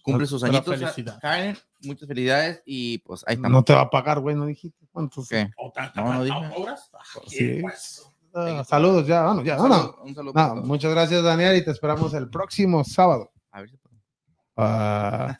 [0.03, 0.77] cumple sus añitos.
[0.79, 1.19] felicidades.
[1.21, 3.51] Karen, muchas felicidades y pues ahí estamos.
[3.51, 4.85] No te va a pagar, güey, no dijiste.
[4.91, 5.27] ¿Cuántos?
[5.27, 5.49] ¿Qué?
[5.57, 6.55] ¿O tan- No, no tan- dije.
[6.55, 6.91] ¿Cobras?
[7.27, 7.57] Sí.
[7.61, 8.05] Pues,
[8.67, 10.55] saludos, ya, bueno, ya, Un no, saludo- un saludo no.
[10.63, 13.31] Muchas gracias, Daniel, y te esperamos el próximo sábado.
[13.51, 13.95] A ver si puedo.
[14.57, 15.37] Ah,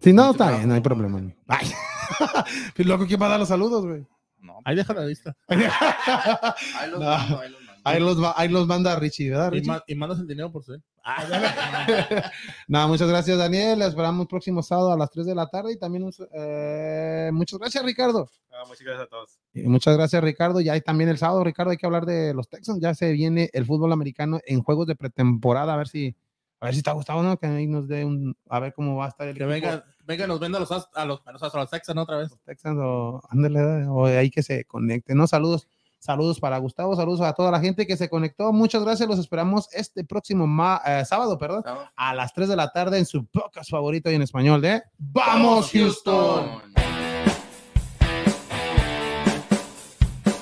[0.00, 1.20] si no, está bien, no hay problema.
[1.48, 1.70] Ay.
[2.76, 4.06] Pues loco, ¿quién va a dar los saludos, güey?
[4.38, 5.34] No, Ahí deja la lista.
[5.48, 7.06] ahí los No.
[7.06, 7.82] mando, ahí los mando.
[7.84, 9.68] Ahí los, va- ahí los manda Richie, ¿verdad, Y, Richie?
[9.70, 10.80] ma- y mandas el dinero por ser.
[12.68, 13.78] No, muchas gracias, Daniel.
[13.78, 17.58] Les esperamos próximo sábado a las 3 de la tarde y también un- eh, muchas
[17.58, 18.28] gracias, Ricardo.
[18.50, 19.38] Ah, muchas gracias a todos.
[19.52, 20.60] Y muchas gracias, Ricardo.
[20.60, 22.80] Ya hay también el sábado, Ricardo, hay que hablar de los Texans.
[22.80, 25.74] Ya se viene el fútbol americano en juegos de pretemporada.
[25.74, 26.16] A ver si,
[26.60, 27.36] a ver si está gustado, ¿no?
[27.36, 30.26] Que ahí nos dé un, a ver cómo va a estar el Que venga, venga,
[30.26, 32.30] nos venda a los, a los, a los, a los Texans otra vez.
[32.44, 35.26] Texans o, ándale, o ahí que se conecte, ¿no?
[35.26, 35.68] Saludos.
[36.04, 38.52] Saludos para Gustavo, saludos a toda la gente que se conectó.
[38.52, 39.08] Muchas gracias.
[39.08, 40.46] Los esperamos este próximo
[40.84, 41.64] eh, sábado, perdón,
[41.96, 45.70] a las 3 de la tarde en su podcast favorito y en español de Vamos
[45.72, 46.60] Houston.
[46.74, 46.93] Houston.